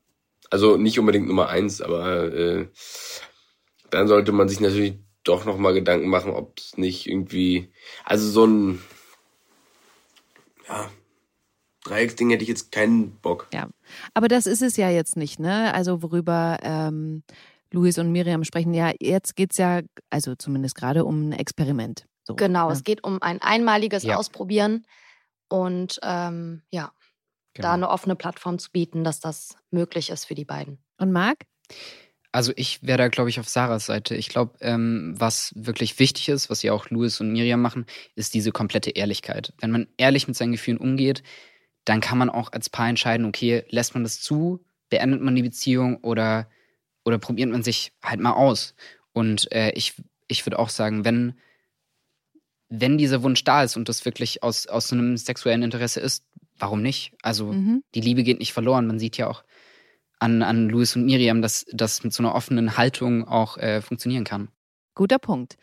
also 0.50 0.76
nicht 0.76 0.98
unbedingt 0.98 1.28
Nummer 1.28 1.48
eins, 1.48 1.80
aber 1.80 2.32
äh, 2.32 2.68
dann 3.90 4.08
sollte 4.08 4.32
man 4.32 4.48
sich 4.48 4.60
natürlich 4.60 4.98
doch 5.24 5.44
nochmal 5.44 5.74
Gedanken 5.74 6.08
machen, 6.08 6.32
ob 6.32 6.58
es 6.58 6.76
nicht 6.76 7.06
irgendwie, 7.06 7.72
also 8.04 8.28
so 8.28 8.46
ein, 8.46 8.82
ja, 10.68 10.90
Dreiecksding 11.84 12.30
hätte 12.30 12.42
ich 12.42 12.48
jetzt 12.48 12.72
keinen 12.72 13.12
Bock. 13.20 13.46
Ja, 13.52 13.68
aber 14.14 14.28
das 14.28 14.46
ist 14.46 14.62
es 14.62 14.76
ja 14.76 14.90
jetzt 14.90 15.16
nicht, 15.16 15.38
ne? 15.38 15.72
Also 15.72 16.02
worüber 16.02 16.58
ähm, 16.62 17.22
Luis 17.70 17.98
und 17.98 18.10
Miriam 18.10 18.44
sprechen, 18.44 18.74
ja, 18.74 18.92
jetzt 19.00 19.36
geht 19.36 19.52
es 19.52 19.58
ja, 19.58 19.82
also 20.10 20.34
zumindest 20.34 20.74
gerade 20.74 21.04
um 21.04 21.28
ein 21.28 21.32
Experiment. 21.32 22.06
So, 22.24 22.34
genau, 22.34 22.68
ne? 22.68 22.72
es 22.72 22.82
geht 22.82 23.04
um 23.04 23.22
ein 23.22 23.40
einmaliges 23.40 24.02
ja. 24.02 24.16
Ausprobieren 24.16 24.84
und 25.48 26.00
ähm, 26.02 26.62
ja, 26.70 26.90
genau. 27.56 27.68
da 27.68 27.74
eine 27.74 27.90
offene 27.90 28.16
Plattform 28.16 28.58
zu 28.58 28.70
bieten, 28.70 29.04
dass 29.04 29.20
das 29.20 29.56
möglich 29.70 30.10
ist 30.10 30.24
für 30.24 30.34
die 30.34 30.44
beiden. 30.44 30.78
Und 30.98 31.12
Marc? 31.12 31.44
Also 32.32 32.52
ich 32.56 32.82
wäre 32.82 32.98
da, 32.98 33.08
glaube 33.08 33.30
ich, 33.30 33.40
auf 33.40 33.48
Sarahs 33.48 33.86
Seite. 33.86 34.14
Ich 34.14 34.28
glaube, 34.28 34.58
ähm, 34.60 35.14
was 35.16 35.52
wirklich 35.56 35.98
wichtig 35.98 36.28
ist, 36.28 36.50
was 36.50 36.62
ja 36.62 36.72
auch 36.72 36.90
Louis 36.90 37.18
und 37.20 37.32
Miriam 37.32 37.62
machen, 37.62 37.86
ist 38.14 38.34
diese 38.34 38.52
komplette 38.52 38.90
Ehrlichkeit. 38.90 39.54
Wenn 39.58 39.70
man 39.70 39.88
ehrlich 39.96 40.28
mit 40.28 40.36
seinen 40.36 40.52
Gefühlen 40.52 40.78
umgeht, 40.78 41.22
dann 41.86 42.02
kann 42.02 42.18
man 42.18 42.28
auch 42.28 42.52
als 42.52 42.68
Paar 42.68 42.88
entscheiden, 42.88 43.26
okay, 43.26 43.64
lässt 43.70 43.94
man 43.94 44.02
das 44.02 44.20
zu, 44.20 44.64
beendet 44.90 45.22
man 45.22 45.34
die 45.34 45.42
Beziehung 45.42 45.98
oder, 46.02 46.50
oder 47.04 47.18
probiert 47.18 47.48
man 47.48 47.62
sich 47.62 47.92
halt 48.02 48.20
mal 48.20 48.32
aus. 48.32 48.74
Und 49.12 49.50
äh, 49.52 49.70
ich, 49.70 49.94
ich 50.28 50.44
würde 50.44 50.58
auch 50.58 50.68
sagen, 50.68 51.04
wenn, 51.04 51.38
wenn 52.68 52.98
dieser 52.98 53.22
Wunsch 53.22 53.44
da 53.44 53.62
ist 53.62 53.76
und 53.76 53.88
das 53.88 54.04
wirklich 54.04 54.42
aus, 54.42 54.66
aus 54.66 54.88
so 54.88 54.94
einem 54.94 55.16
sexuellen 55.16 55.62
Interesse 55.62 56.00
ist, 56.00 56.24
warum 56.58 56.82
nicht? 56.82 57.12
Also 57.22 57.52
mhm. 57.52 57.82
die 57.94 58.00
Liebe 58.00 58.22
geht 58.22 58.38
nicht 58.38 58.52
verloren. 58.52 58.86
Man 58.86 58.98
sieht 58.98 59.16
ja 59.16 59.28
auch, 59.28 59.44
an, 60.18 60.42
an 60.42 60.68
Louis 60.68 60.96
und 60.96 61.04
Miriam, 61.04 61.42
dass 61.42 61.66
das 61.72 62.02
mit 62.04 62.12
so 62.12 62.22
einer 62.22 62.34
offenen 62.34 62.76
Haltung 62.76 63.26
auch 63.26 63.58
äh, 63.58 63.80
funktionieren 63.82 64.24
kann. 64.24 64.48
Guter 64.94 65.18
Punkt. 65.18 65.56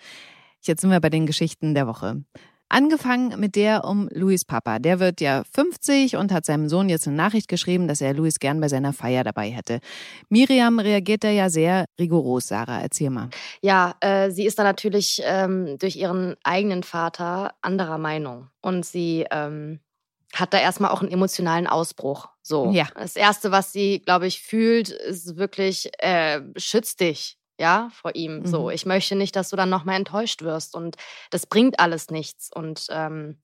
Jetzt 0.62 0.82
sind 0.82 0.92
wir 0.92 1.02
bei 1.02 1.10
den 1.10 1.26
Geschichten 1.26 1.74
der 1.74 1.88
Woche. 1.88 2.24
Angefangen 2.70 3.40
mit 3.40 3.56
der 3.56 3.84
um 3.84 4.10
Louis 4.12 4.46
Papa. 4.46 4.80
Der 4.80 5.00
wird 5.00 5.22
ja 5.22 5.44
50 5.54 6.16
und 6.16 6.32
hat 6.32 6.46
seinem 6.46 6.70
Sohn 6.70 6.90
jetzt 6.90 7.08
eine 7.08 7.16
Nachricht 7.16 7.48
geschrieben, 7.48 7.88
dass 7.88 8.02
er 8.02 8.14
Louis 8.14 8.40
gern 8.40 8.62
bei 8.62 8.68
seiner 8.68 8.94
Feier 8.94 9.24
dabei 9.24 9.52
hätte. 9.52 9.80
Miriam 10.30 10.80
reagiert 10.80 11.24
da 11.24 11.30
ja 11.30 11.50
sehr 11.50 11.86
rigoros, 12.00 12.48
Sarah. 12.48 12.82
Erzähl 12.82 13.12
mal. 13.12 13.30
Ja, 13.62 13.96
äh, 14.00 14.32
sie 14.32 14.46
ist 14.46 14.58
da 14.58 14.64
natürlich 14.64 15.22
ähm, 15.24 15.78
durch 15.78 15.98
ihren 15.98 16.36
eigenen 16.44 16.82
Vater 16.82 17.54
anderer 17.62 18.00
Meinung. 18.00 18.48
Und 18.62 18.86
sie 18.86 19.26
ähm, 19.30 19.80
hat 20.34 20.54
da 20.54 20.60
erstmal 20.60 20.92
auch 20.92 21.02
einen 21.02 21.12
emotionalen 21.12 21.68
Ausbruch. 21.68 22.30
So. 22.42 22.72
Ja. 22.72 22.88
Das 22.96 23.16
Erste, 23.16 23.52
was 23.52 23.72
sie, 23.72 24.00
glaube 24.00 24.28
ich, 24.28 24.42
fühlt, 24.42 24.90
ist 24.90 25.38
wirklich, 25.38 25.92
äh, 26.00 26.42
schütz 26.58 26.96
dich, 26.96 27.38
ja, 27.60 27.90
vor 27.94 28.16
ihm. 28.16 28.40
Mhm. 28.40 28.46
So, 28.48 28.70
ich 28.70 28.86
möchte 28.86 29.16
nicht, 29.16 29.36
dass 29.36 29.50
du 29.50 29.56
dann 29.56 29.70
nochmal 29.70 29.96
enttäuscht 29.96 30.42
wirst. 30.42 30.75
Und 30.75 30.96
das 31.30 31.46
bringt 31.46 31.80
alles 31.80 32.10
nichts. 32.10 32.50
Und 32.54 32.88
ähm, 32.90 33.38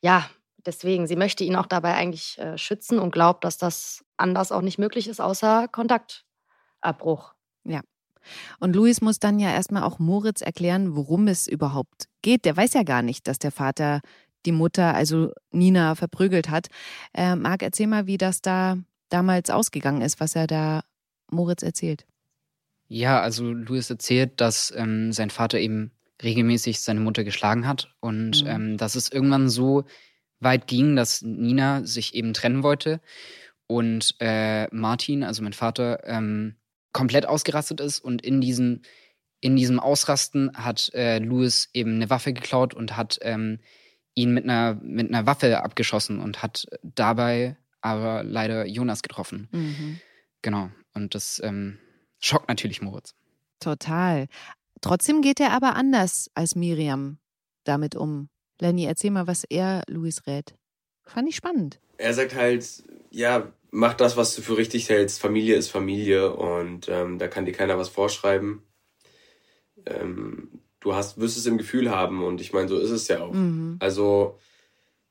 ja, 0.00 0.28
deswegen, 0.64 1.06
sie 1.06 1.16
möchte 1.16 1.44
ihn 1.44 1.56
auch 1.56 1.66
dabei 1.66 1.94
eigentlich 1.94 2.38
äh, 2.38 2.56
schützen 2.56 2.98
und 2.98 3.10
glaubt, 3.10 3.44
dass 3.44 3.58
das 3.58 4.04
anders 4.16 4.52
auch 4.52 4.62
nicht 4.62 4.78
möglich 4.78 5.08
ist, 5.08 5.20
außer 5.20 5.68
Kontaktabbruch. 5.68 7.34
Ja. 7.64 7.80
Und 8.58 8.76
Luis 8.76 9.00
muss 9.00 9.18
dann 9.18 9.38
ja 9.38 9.50
erstmal 9.50 9.82
auch 9.82 9.98
Moritz 9.98 10.42
erklären, 10.42 10.94
worum 10.94 11.26
es 11.26 11.46
überhaupt 11.46 12.04
geht. 12.22 12.44
Der 12.44 12.56
weiß 12.56 12.74
ja 12.74 12.82
gar 12.82 13.02
nicht, 13.02 13.26
dass 13.26 13.38
der 13.38 13.50
Vater 13.50 14.00
die 14.46 14.52
Mutter, 14.52 14.94
also 14.94 15.32
Nina, 15.50 15.94
verprügelt 15.94 16.48
hat. 16.48 16.68
Äh, 17.14 17.36
Marc, 17.36 17.62
erzähl 17.62 17.86
mal, 17.86 18.06
wie 18.06 18.18
das 18.18 18.42
da 18.42 18.78
damals 19.08 19.50
ausgegangen 19.50 20.02
ist, 20.02 20.20
was 20.20 20.36
er 20.36 20.46
da 20.46 20.82
Moritz 21.30 21.62
erzählt. 21.62 22.06
Ja, 22.88 23.20
also 23.20 23.52
Louis 23.52 23.88
erzählt, 23.88 24.40
dass 24.40 24.72
ähm, 24.76 25.12
sein 25.12 25.30
Vater 25.30 25.58
eben 25.58 25.92
regelmäßig 26.22 26.80
seine 26.80 27.00
Mutter 27.00 27.24
geschlagen 27.24 27.66
hat 27.66 27.94
und 28.00 28.42
mhm. 28.42 28.50
ähm, 28.50 28.76
dass 28.76 28.94
es 28.94 29.10
irgendwann 29.10 29.48
so 29.48 29.84
weit 30.40 30.66
ging, 30.66 30.96
dass 30.96 31.22
Nina 31.22 31.84
sich 31.84 32.14
eben 32.14 32.34
trennen 32.34 32.62
wollte 32.62 33.00
und 33.66 34.16
äh, 34.18 34.66
Martin, 34.74 35.22
also 35.22 35.42
mein 35.42 35.52
Vater, 35.52 36.00
ähm, 36.04 36.56
komplett 36.92 37.26
ausgerastet 37.26 37.80
ist 37.80 38.00
und 38.00 38.22
in 38.22 38.40
diesem 38.40 38.82
in 39.42 39.56
diesem 39.56 39.80
Ausrasten 39.80 40.50
hat 40.54 40.92
äh, 40.92 41.18
Louis 41.18 41.70
eben 41.72 41.94
eine 41.94 42.10
Waffe 42.10 42.32
geklaut 42.32 42.74
und 42.74 42.96
hat 42.96 43.18
ähm, 43.22 43.58
ihn 44.20 44.32
mit 44.34 44.44
einer, 44.44 44.74
mit 44.82 45.08
einer 45.08 45.26
Waffe 45.26 45.62
abgeschossen 45.62 46.20
und 46.20 46.42
hat 46.42 46.66
dabei 46.82 47.56
aber 47.80 48.22
leider 48.22 48.66
Jonas 48.66 49.02
getroffen. 49.02 49.48
Mhm. 49.52 50.00
Genau. 50.42 50.70
Und 50.94 51.14
das 51.14 51.40
ähm, 51.42 51.78
schockt 52.18 52.48
natürlich 52.48 52.82
Moritz. 52.82 53.14
Total. 53.58 54.26
Trotzdem 54.80 55.22
geht 55.22 55.40
er 55.40 55.52
aber 55.52 55.76
anders 55.76 56.30
als 56.34 56.54
Miriam 56.54 57.18
damit 57.64 57.94
um. 57.94 58.28
Lenny, 58.60 58.84
erzähl 58.84 59.10
mal, 59.10 59.26
was 59.26 59.44
er 59.44 59.82
Luis 59.88 60.26
rät. 60.26 60.54
Fand 61.04 61.28
ich 61.28 61.36
spannend. 61.36 61.80
Er 61.98 62.14
sagt 62.14 62.34
halt, 62.34 62.84
ja, 63.10 63.52
mach 63.70 63.94
das, 63.94 64.16
was 64.16 64.34
du 64.34 64.42
für 64.42 64.56
richtig 64.56 64.88
hältst. 64.88 65.20
Familie 65.20 65.56
ist 65.56 65.68
Familie 65.68 66.34
und 66.34 66.88
ähm, 66.88 67.18
da 67.18 67.28
kann 67.28 67.46
dir 67.46 67.52
keiner 67.52 67.78
was 67.78 67.88
vorschreiben. 67.88 68.62
Ähm, 69.86 70.60
du 70.80 70.94
hast, 70.94 71.18
wirst 71.18 71.36
es 71.36 71.46
im 71.46 71.58
Gefühl 71.58 71.90
haben 71.90 72.24
und 72.24 72.40
ich 72.40 72.52
meine, 72.52 72.68
so 72.68 72.78
ist 72.78 72.90
es 72.90 73.08
ja 73.08 73.22
auch. 73.22 73.32
Mhm. 73.32 73.76
Also, 73.78 74.38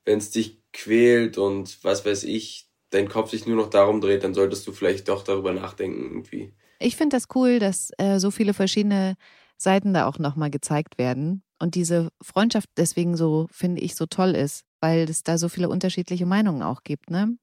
wenn 0.05 0.17
es 0.17 0.31
dich 0.31 0.61
quält 0.73 1.37
und 1.37 1.83
was 1.83 2.05
weiß 2.05 2.23
ich, 2.23 2.67
dein 2.89 3.07
Kopf 3.07 3.31
sich 3.31 3.45
nur 3.45 3.55
noch 3.55 3.69
darum 3.69 4.01
dreht, 4.01 4.23
dann 4.23 4.33
solltest 4.33 4.65
du 4.67 4.71
vielleicht 4.71 5.07
doch 5.07 5.23
darüber 5.23 5.53
nachdenken 5.53 6.03
irgendwie. 6.03 6.53
Ich 6.79 6.95
finde 6.95 7.15
das 7.15 7.27
cool, 7.35 7.59
dass 7.59 7.91
äh, 7.97 8.19
so 8.19 8.31
viele 8.31 8.53
verschiedene 8.53 9.15
Seiten 9.57 9.93
da 9.93 10.07
auch 10.07 10.17
nochmal 10.17 10.49
gezeigt 10.49 10.97
werden 10.97 11.43
und 11.59 11.75
diese 11.75 12.09
Freundschaft 12.21 12.69
deswegen 12.77 13.17
so, 13.17 13.47
finde 13.51 13.81
ich, 13.81 13.95
so 13.95 14.05
toll 14.05 14.31
ist, 14.31 14.63
weil 14.79 15.09
es 15.09 15.23
da 15.23 15.37
so 15.37 15.49
viele 15.49 15.69
unterschiedliche 15.69 16.25
Meinungen 16.25 16.63
auch 16.63 16.83
gibt, 16.83 17.09
ne? 17.09 17.37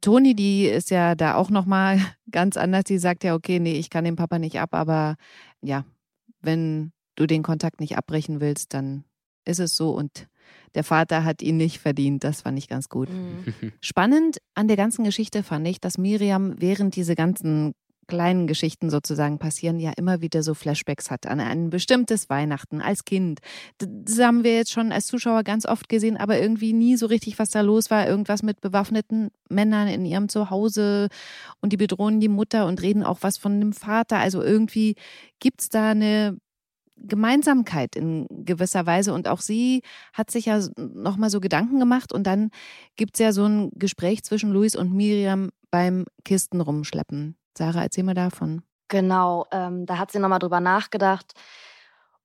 Toni, 0.00 0.34
die 0.34 0.64
ist 0.64 0.90
ja 0.90 1.14
da 1.14 1.34
auch 1.34 1.50
nochmal 1.50 1.98
ganz 2.30 2.56
anders. 2.56 2.84
Die 2.84 2.98
sagt 2.98 3.24
ja, 3.24 3.34
okay, 3.34 3.58
nee, 3.58 3.74
ich 3.74 3.90
kann 3.90 4.04
den 4.04 4.16
Papa 4.16 4.38
nicht 4.38 4.58
ab, 4.58 4.70
aber 4.72 5.16
ja, 5.62 5.84
wenn 6.40 6.92
du 7.20 7.26
den 7.26 7.42
Kontakt 7.42 7.80
nicht 7.80 7.96
abbrechen 7.96 8.40
willst, 8.40 8.74
dann 8.74 9.04
ist 9.44 9.60
es 9.60 9.76
so 9.76 9.90
und 9.90 10.28
der 10.74 10.84
Vater 10.84 11.24
hat 11.24 11.42
ihn 11.42 11.56
nicht 11.56 11.78
verdient. 11.78 12.24
Das 12.24 12.42
fand 12.42 12.58
ich 12.58 12.68
ganz 12.68 12.88
gut. 12.88 13.08
Mhm. 13.08 13.44
Spannend 13.80 14.38
an 14.54 14.68
der 14.68 14.76
ganzen 14.76 15.04
Geschichte 15.04 15.42
fand 15.42 15.66
ich, 15.68 15.80
dass 15.80 15.98
Miriam 15.98 16.54
während 16.58 16.96
diese 16.96 17.14
ganzen 17.14 17.72
kleinen 18.06 18.48
Geschichten 18.48 18.90
sozusagen 18.90 19.38
passieren, 19.38 19.78
ja 19.78 19.92
immer 19.96 20.20
wieder 20.20 20.42
so 20.42 20.54
Flashbacks 20.54 21.12
hat 21.12 21.26
an 21.28 21.38
ein 21.38 21.70
bestimmtes 21.70 22.28
Weihnachten 22.28 22.80
als 22.80 23.04
Kind. 23.04 23.38
Das 23.78 24.18
haben 24.18 24.42
wir 24.42 24.56
jetzt 24.56 24.72
schon 24.72 24.90
als 24.90 25.06
Zuschauer 25.06 25.44
ganz 25.44 25.64
oft 25.64 25.88
gesehen, 25.88 26.16
aber 26.16 26.40
irgendwie 26.40 26.72
nie 26.72 26.96
so 26.96 27.06
richtig, 27.06 27.38
was 27.38 27.50
da 27.50 27.60
los 27.60 27.88
war. 27.88 28.08
Irgendwas 28.08 28.42
mit 28.42 28.60
bewaffneten 28.60 29.30
Männern 29.48 29.86
in 29.86 30.04
ihrem 30.04 30.28
Zuhause 30.28 31.08
und 31.60 31.72
die 31.72 31.76
bedrohen 31.76 32.18
die 32.18 32.28
Mutter 32.28 32.66
und 32.66 32.82
reden 32.82 33.04
auch 33.04 33.18
was 33.20 33.38
von 33.38 33.60
dem 33.60 33.72
Vater. 33.72 34.18
Also 34.18 34.42
irgendwie 34.42 34.96
gibt 35.38 35.60
es 35.60 35.68
da 35.68 35.90
eine 35.90 36.36
Gemeinsamkeit 37.02 37.96
in 37.96 38.26
gewisser 38.30 38.86
Weise. 38.86 39.12
Und 39.12 39.28
auch 39.28 39.40
sie 39.40 39.82
hat 40.12 40.30
sich 40.30 40.46
ja 40.46 40.60
nochmal 40.76 41.30
so 41.30 41.40
Gedanken 41.40 41.78
gemacht. 41.78 42.12
Und 42.12 42.24
dann 42.26 42.50
gibt 42.96 43.16
es 43.16 43.20
ja 43.20 43.32
so 43.32 43.44
ein 43.44 43.70
Gespräch 43.74 44.22
zwischen 44.24 44.50
Luis 44.50 44.76
und 44.76 44.92
Miriam 44.92 45.50
beim 45.70 46.06
Kisten 46.24 46.60
rumschleppen. 46.60 47.36
Sarah, 47.56 47.82
erzähl 47.82 48.04
mal 48.04 48.14
davon. 48.14 48.62
Genau, 48.88 49.46
ähm, 49.52 49.86
da 49.86 49.98
hat 49.98 50.10
sie 50.10 50.18
nochmal 50.18 50.40
drüber 50.40 50.60
nachgedacht. 50.60 51.34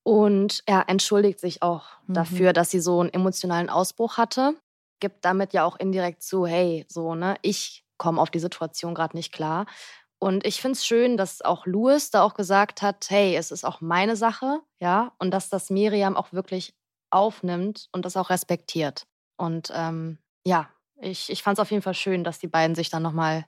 Und 0.04 0.62
er 0.66 0.88
entschuldigt 0.88 1.40
sich 1.40 1.64
auch 1.64 1.86
mhm. 2.08 2.14
dafür, 2.14 2.54
dass 2.54 2.72
sie 2.72 2.80
so 2.80 3.02
einen 3.02 3.14
emotionalen 3.14 3.70
Ausbruch 3.70 4.18
hatte. 4.18 4.56
Gibt 5.00 5.26
damit 5.26 5.54
ja 5.54 5.64
auch 5.64 5.78
indirekt 5.78 6.24
zu, 6.24 6.46
hey, 6.46 6.86
so, 6.88 7.16
ne, 7.16 7.36
ich 7.42 7.86
komme 7.98 8.22
auf 8.22 8.30
die 8.30 8.40
Situation 8.40 8.94
gerade 8.94 9.16
nicht 9.16 9.32
klar. 9.32 9.66
Und 10.26 10.44
ich 10.44 10.60
finde 10.60 10.72
es 10.72 10.84
schön, 10.84 11.18
dass 11.18 11.44
auch 11.44 11.68
Louis 11.68 12.10
da 12.10 12.24
auch 12.24 12.34
gesagt 12.34 12.82
hat, 12.82 13.06
hey, 13.12 13.36
es 13.36 13.52
ist 13.52 13.64
auch 13.64 13.80
meine 13.80 14.16
Sache, 14.16 14.60
ja, 14.80 15.14
und 15.20 15.30
dass 15.30 15.50
das 15.50 15.70
Miriam 15.70 16.18
auch 16.18 16.34
wirklich 16.34 16.74
aufnimmt 17.12 17.90
und 17.92 18.06
das 18.06 18.18
auch 18.18 18.32
respektiert. 18.32 19.06
Und 19.38 19.72
ähm, 19.76 20.18
ja, 20.44 20.68
ich, 21.00 21.30
ich 21.30 21.44
fand 21.44 21.60
es 21.60 21.62
auf 21.62 21.70
jeden 21.70 21.84
Fall 21.84 21.94
schön, 21.94 22.24
dass 22.24 22.40
die 22.40 22.48
beiden 22.48 22.76
sich 22.76 22.90
dann 22.90 23.04
nochmal 23.04 23.46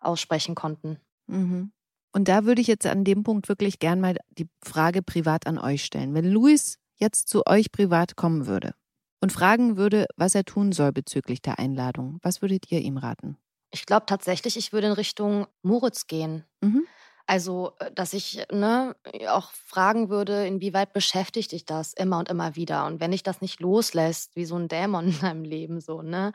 aussprechen 0.00 0.56
konnten. 0.56 0.98
Mhm. 1.28 1.70
Und 2.12 2.26
da 2.26 2.44
würde 2.44 2.62
ich 2.62 2.66
jetzt 2.66 2.86
an 2.86 3.04
dem 3.04 3.22
Punkt 3.22 3.48
wirklich 3.48 3.78
gern 3.78 4.00
mal 4.00 4.16
die 4.30 4.48
Frage 4.60 5.02
privat 5.02 5.46
an 5.46 5.56
euch 5.56 5.84
stellen. 5.84 6.14
Wenn 6.14 6.28
Luis 6.28 6.80
jetzt 6.96 7.28
zu 7.28 7.46
euch 7.46 7.70
privat 7.70 8.16
kommen 8.16 8.48
würde 8.48 8.74
und 9.20 9.30
fragen 9.30 9.76
würde, 9.76 10.08
was 10.16 10.34
er 10.34 10.44
tun 10.44 10.72
soll 10.72 10.90
bezüglich 10.90 11.42
der 11.42 11.60
Einladung, 11.60 12.18
was 12.22 12.42
würdet 12.42 12.72
ihr 12.72 12.80
ihm 12.80 12.96
raten? 12.96 13.38
Ich 13.70 13.86
glaube 13.86 14.06
tatsächlich, 14.06 14.56
ich 14.56 14.72
würde 14.72 14.86
in 14.88 14.92
Richtung 14.94 15.46
Moritz 15.62 16.06
gehen. 16.06 16.44
Mhm. 16.60 16.88
Also, 17.26 17.72
äh, 17.78 17.92
dass 17.92 18.14
ich 18.14 18.42
ne, 18.50 18.96
auch 19.28 19.50
fragen 19.52 20.08
würde, 20.08 20.46
inwieweit 20.46 20.92
beschäftigt 20.92 21.52
dich 21.52 21.64
das 21.66 21.92
immer 21.92 22.18
und 22.18 22.28
immer 22.30 22.56
wieder? 22.56 22.86
Und 22.86 23.00
wenn 23.00 23.10
dich 23.10 23.22
das 23.22 23.40
nicht 23.42 23.60
loslässt, 23.60 24.34
wie 24.36 24.46
so 24.46 24.56
ein 24.56 24.68
Dämon 24.68 25.08
in 25.08 25.20
deinem 25.20 25.44
Leben, 25.44 25.80
so, 25.80 26.02
ne? 26.02 26.32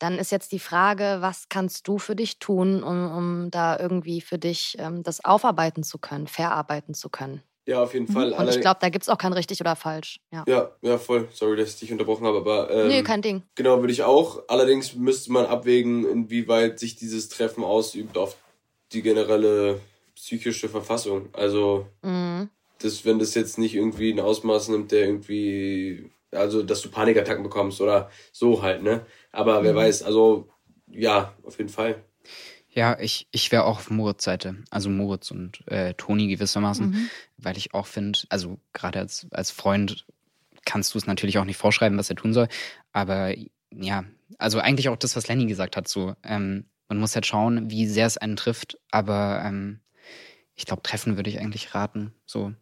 Dann 0.00 0.18
ist 0.18 0.32
jetzt 0.32 0.52
die 0.52 0.58
Frage, 0.58 1.18
was 1.20 1.48
kannst 1.48 1.86
du 1.88 1.98
für 1.98 2.16
dich 2.16 2.38
tun, 2.40 2.82
um, 2.82 3.12
um 3.12 3.50
da 3.50 3.78
irgendwie 3.78 4.20
für 4.20 4.38
dich 4.38 4.76
ähm, 4.78 5.02
das 5.04 5.24
aufarbeiten 5.24 5.84
zu 5.84 5.98
können, 5.98 6.26
verarbeiten 6.26 6.94
zu 6.94 7.08
können? 7.10 7.42
Ja, 7.66 7.82
auf 7.82 7.94
jeden 7.94 8.08
Fall. 8.08 8.32
Mhm. 8.32 8.36
Und 8.36 8.48
ich 8.48 8.60
glaube, 8.60 8.78
da 8.80 8.90
gibt 8.90 9.04
es 9.04 9.08
auch 9.08 9.16
kein 9.16 9.32
richtig 9.32 9.60
oder 9.60 9.74
falsch. 9.74 10.20
Ja. 10.30 10.44
ja, 10.46 10.70
ja, 10.82 10.98
voll. 10.98 11.28
Sorry, 11.32 11.56
dass 11.56 11.70
ich 11.70 11.80
dich 11.80 11.92
unterbrochen 11.92 12.26
habe, 12.26 12.38
aber. 12.38 12.70
Ähm, 12.70 12.88
nee, 12.88 13.02
kein 13.02 13.22
Ding. 13.22 13.42
Genau, 13.54 13.80
würde 13.80 13.92
ich 13.92 14.02
auch. 14.02 14.42
Allerdings 14.48 14.94
müsste 14.94 15.32
man 15.32 15.46
abwägen, 15.46 16.06
inwieweit 16.06 16.78
sich 16.78 16.96
dieses 16.96 17.28
Treffen 17.30 17.64
ausübt 17.64 18.18
auf 18.18 18.36
die 18.92 19.02
generelle 19.02 19.80
psychische 20.14 20.68
Verfassung. 20.68 21.30
Also, 21.32 21.86
mhm. 22.02 22.50
das, 22.80 23.04
wenn 23.06 23.18
das 23.18 23.34
jetzt 23.34 23.58
nicht 23.58 23.74
irgendwie 23.74 24.12
ein 24.12 24.20
Ausmaß 24.20 24.68
nimmt, 24.68 24.92
der 24.92 25.06
irgendwie. 25.06 26.10
Also, 26.32 26.62
dass 26.62 26.82
du 26.82 26.90
Panikattacken 26.90 27.44
bekommst 27.44 27.80
oder 27.80 28.10
so 28.32 28.60
halt, 28.60 28.82
ne? 28.82 29.06
Aber 29.32 29.60
mhm. 29.60 29.64
wer 29.64 29.74
weiß, 29.76 30.02
also, 30.02 30.48
ja, 30.90 31.32
auf 31.44 31.56
jeden 31.58 31.70
Fall. 31.70 32.02
Ja, 32.74 32.98
ich, 32.98 33.28
ich 33.30 33.52
wäre 33.52 33.64
auch 33.64 33.78
auf 33.78 33.90
Moritz 33.90 34.24
Seite, 34.24 34.56
also 34.70 34.90
Moritz 34.90 35.30
und 35.30 35.66
äh, 35.68 35.94
Toni 35.94 36.26
gewissermaßen, 36.26 36.90
mhm. 36.90 37.08
weil 37.38 37.56
ich 37.56 37.72
auch 37.72 37.86
finde, 37.86 38.18
also 38.30 38.58
gerade 38.72 38.98
als, 38.98 39.28
als 39.30 39.52
Freund 39.52 40.06
kannst 40.64 40.92
du 40.94 40.98
es 40.98 41.06
natürlich 41.06 41.38
auch 41.38 41.44
nicht 41.44 41.56
vorschreiben, 41.56 41.96
was 41.98 42.10
er 42.10 42.16
tun 42.16 42.32
soll, 42.32 42.48
aber 42.92 43.32
ja, 43.70 44.04
also 44.38 44.58
eigentlich 44.58 44.88
auch 44.88 44.96
das, 44.96 45.14
was 45.14 45.28
Lenny 45.28 45.46
gesagt 45.46 45.76
hat, 45.76 45.86
so, 45.86 46.14
ähm, 46.24 46.64
man 46.88 46.98
muss 46.98 47.14
halt 47.14 47.26
schauen, 47.26 47.70
wie 47.70 47.86
sehr 47.86 48.06
es 48.06 48.18
einen 48.18 48.36
trifft, 48.36 48.76
aber 48.90 49.42
ähm, 49.44 49.80
ich 50.56 50.66
glaube, 50.66 50.82
treffen 50.82 51.16
würde 51.16 51.30
ich 51.30 51.38
eigentlich 51.38 51.74
raten, 51.74 52.12
so, 52.26 52.52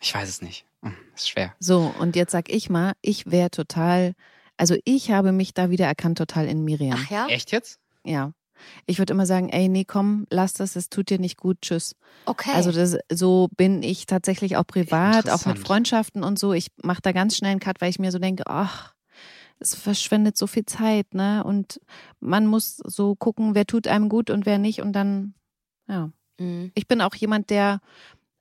ich 0.00 0.14
weiß 0.14 0.28
es 0.28 0.40
nicht, 0.40 0.64
hm, 0.82 0.94
ist 1.14 1.28
schwer. 1.28 1.54
So, 1.60 1.94
und 1.98 2.16
jetzt 2.16 2.32
sag 2.32 2.48
ich 2.48 2.70
mal, 2.70 2.94
ich 3.02 3.30
wäre 3.30 3.50
total, 3.50 4.14
also 4.56 4.76
ich 4.84 5.10
habe 5.10 5.32
mich 5.32 5.52
da 5.52 5.68
wieder 5.68 5.86
erkannt 5.86 6.16
total 6.16 6.46
in 6.46 6.64
Miriam. 6.64 6.98
Ach 6.98 7.10
ja? 7.10 7.26
Echt 7.26 7.52
jetzt? 7.52 7.80
Ja. 8.04 8.32
Ich 8.86 8.98
würde 8.98 9.12
immer 9.12 9.26
sagen, 9.26 9.48
ey, 9.48 9.68
nee, 9.68 9.84
komm, 9.84 10.26
lass 10.30 10.54
das, 10.54 10.76
es 10.76 10.88
tut 10.88 11.10
dir 11.10 11.18
nicht 11.18 11.36
gut, 11.36 11.58
tschüss. 11.62 11.94
Okay. 12.26 12.52
Also 12.54 12.72
das, 12.72 12.96
so 13.10 13.48
bin 13.56 13.82
ich 13.82 14.06
tatsächlich 14.06 14.56
auch 14.56 14.66
privat, 14.66 15.30
auch 15.30 15.46
mit 15.46 15.58
Freundschaften 15.58 16.22
und 16.22 16.38
so. 16.38 16.52
Ich 16.52 16.68
mache 16.82 17.02
da 17.02 17.12
ganz 17.12 17.36
schnell 17.36 17.52
einen 17.52 17.60
Cut, 17.60 17.80
weil 17.80 17.90
ich 17.90 17.98
mir 17.98 18.12
so 18.12 18.18
denke, 18.18 18.44
ach, 18.46 18.94
es 19.60 19.74
verschwendet 19.74 20.36
so 20.36 20.46
viel 20.46 20.66
Zeit, 20.66 21.14
ne? 21.14 21.42
Und 21.44 21.80
man 22.20 22.46
muss 22.46 22.76
so 22.84 23.14
gucken, 23.16 23.54
wer 23.54 23.66
tut 23.66 23.88
einem 23.88 24.08
gut 24.08 24.30
und 24.30 24.46
wer 24.46 24.58
nicht. 24.58 24.80
Und 24.80 24.92
dann, 24.92 25.34
ja. 25.88 26.10
Mhm. 26.38 26.70
Ich 26.74 26.86
bin 26.86 27.00
auch 27.00 27.14
jemand, 27.14 27.50
der 27.50 27.80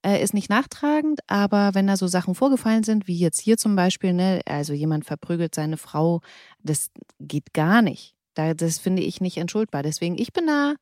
äh, 0.05 0.21
ist 0.21 0.33
nicht 0.33 0.49
nachtragend, 0.49 1.21
aber 1.27 1.73
wenn 1.73 1.87
da 1.87 1.97
so 1.97 2.07
Sachen 2.07 2.35
vorgefallen 2.35 2.83
sind, 2.83 3.07
wie 3.07 3.17
jetzt 3.17 3.39
hier 3.41 3.57
zum 3.57 3.75
Beispiel, 3.75 4.13
ne, 4.13 4.41
also 4.45 4.73
jemand 4.73 5.05
verprügelt 5.05 5.55
seine 5.55 5.77
Frau, 5.77 6.21
das 6.61 6.91
geht 7.19 7.53
gar 7.53 7.81
nicht. 7.81 8.15
Da, 8.37 8.53
das 8.53 8.77
finde 8.77 9.01
ich 9.01 9.21
nicht 9.21 9.37
entschuldbar. 9.37 9.83
Deswegen, 9.83 10.17
ich 10.17 10.31
bin 10.33 10.47
da 10.47 10.75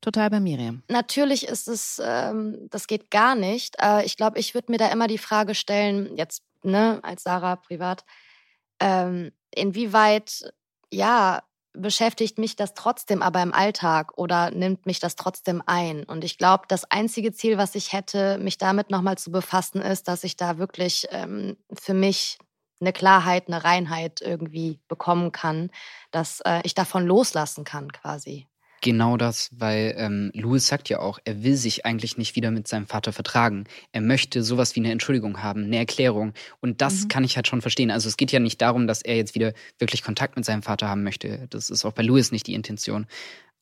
total 0.00 0.30
bei 0.30 0.40
Miriam. 0.40 0.82
Natürlich 0.88 1.48
ist 1.48 1.68
es, 1.68 2.00
ähm, 2.04 2.68
das 2.70 2.86
geht 2.86 3.10
gar 3.10 3.34
nicht. 3.34 3.76
Äh, 3.80 4.04
ich 4.04 4.16
glaube, 4.16 4.38
ich 4.38 4.54
würde 4.54 4.70
mir 4.70 4.78
da 4.78 4.88
immer 4.88 5.06
die 5.06 5.18
Frage 5.18 5.54
stellen, 5.54 6.16
jetzt 6.16 6.42
ne, 6.62 7.00
als 7.02 7.22
Sarah 7.22 7.56
privat, 7.56 8.04
ähm, 8.80 9.32
inwieweit, 9.50 10.52
ja, 10.92 11.42
beschäftigt 11.72 12.38
mich 12.38 12.56
das 12.56 12.74
trotzdem 12.74 13.22
aber 13.22 13.42
im 13.42 13.54
Alltag 13.54 14.16
oder 14.16 14.50
nimmt 14.50 14.86
mich 14.86 15.00
das 15.00 15.16
trotzdem 15.16 15.62
ein? 15.64 16.04
Und 16.04 16.24
ich 16.24 16.36
glaube, 16.36 16.64
das 16.68 16.84
einzige 16.90 17.32
Ziel, 17.32 17.56
was 17.56 17.74
ich 17.74 17.92
hätte, 17.92 18.38
mich 18.38 18.58
damit 18.58 18.90
nochmal 18.90 19.16
zu 19.16 19.30
befassen, 19.30 19.80
ist, 19.80 20.08
dass 20.08 20.24
ich 20.24 20.36
da 20.36 20.58
wirklich 20.58 21.06
ähm, 21.10 21.56
für 21.72 21.94
mich 21.94 22.38
eine 22.80 22.92
Klarheit, 22.92 23.48
eine 23.48 23.64
Reinheit 23.64 24.20
irgendwie 24.20 24.78
bekommen 24.88 25.32
kann, 25.32 25.70
dass 26.10 26.40
äh, 26.40 26.60
ich 26.64 26.74
davon 26.74 27.06
loslassen 27.06 27.64
kann 27.64 27.92
quasi. 27.92 28.46
Genau 28.80 29.16
das, 29.16 29.50
weil 29.52 29.94
ähm, 29.98 30.30
Louis 30.34 30.68
sagt 30.68 30.88
ja 30.88 31.00
auch, 31.00 31.18
er 31.24 31.42
will 31.42 31.56
sich 31.56 31.84
eigentlich 31.84 32.16
nicht 32.16 32.36
wieder 32.36 32.52
mit 32.52 32.68
seinem 32.68 32.86
Vater 32.86 33.12
vertragen. 33.12 33.64
Er 33.90 34.00
möchte 34.00 34.44
sowas 34.44 34.76
wie 34.76 34.80
eine 34.80 34.92
Entschuldigung 34.92 35.42
haben, 35.42 35.64
eine 35.64 35.78
Erklärung. 35.78 36.32
Und 36.60 36.80
das 36.80 37.04
mhm. 37.04 37.08
kann 37.08 37.24
ich 37.24 37.34
halt 37.34 37.48
schon 37.48 37.60
verstehen. 37.60 37.90
Also 37.90 38.08
es 38.08 38.16
geht 38.16 38.30
ja 38.30 38.38
nicht 38.38 38.62
darum, 38.62 38.86
dass 38.86 39.02
er 39.02 39.16
jetzt 39.16 39.34
wieder 39.34 39.52
wirklich 39.78 40.04
Kontakt 40.04 40.36
mit 40.36 40.44
seinem 40.44 40.62
Vater 40.62 40.88
haben 40.88 41.02
möchte. 41.02 41.48
Das 41.50 41.70
ist 41.70 41.84
auch 41.84 41.92
bei 41.92 42.04
Louis 42.04 42.30
nicht 42.30 42.46
die 42.46 42.54
Intention. 42.54 43.06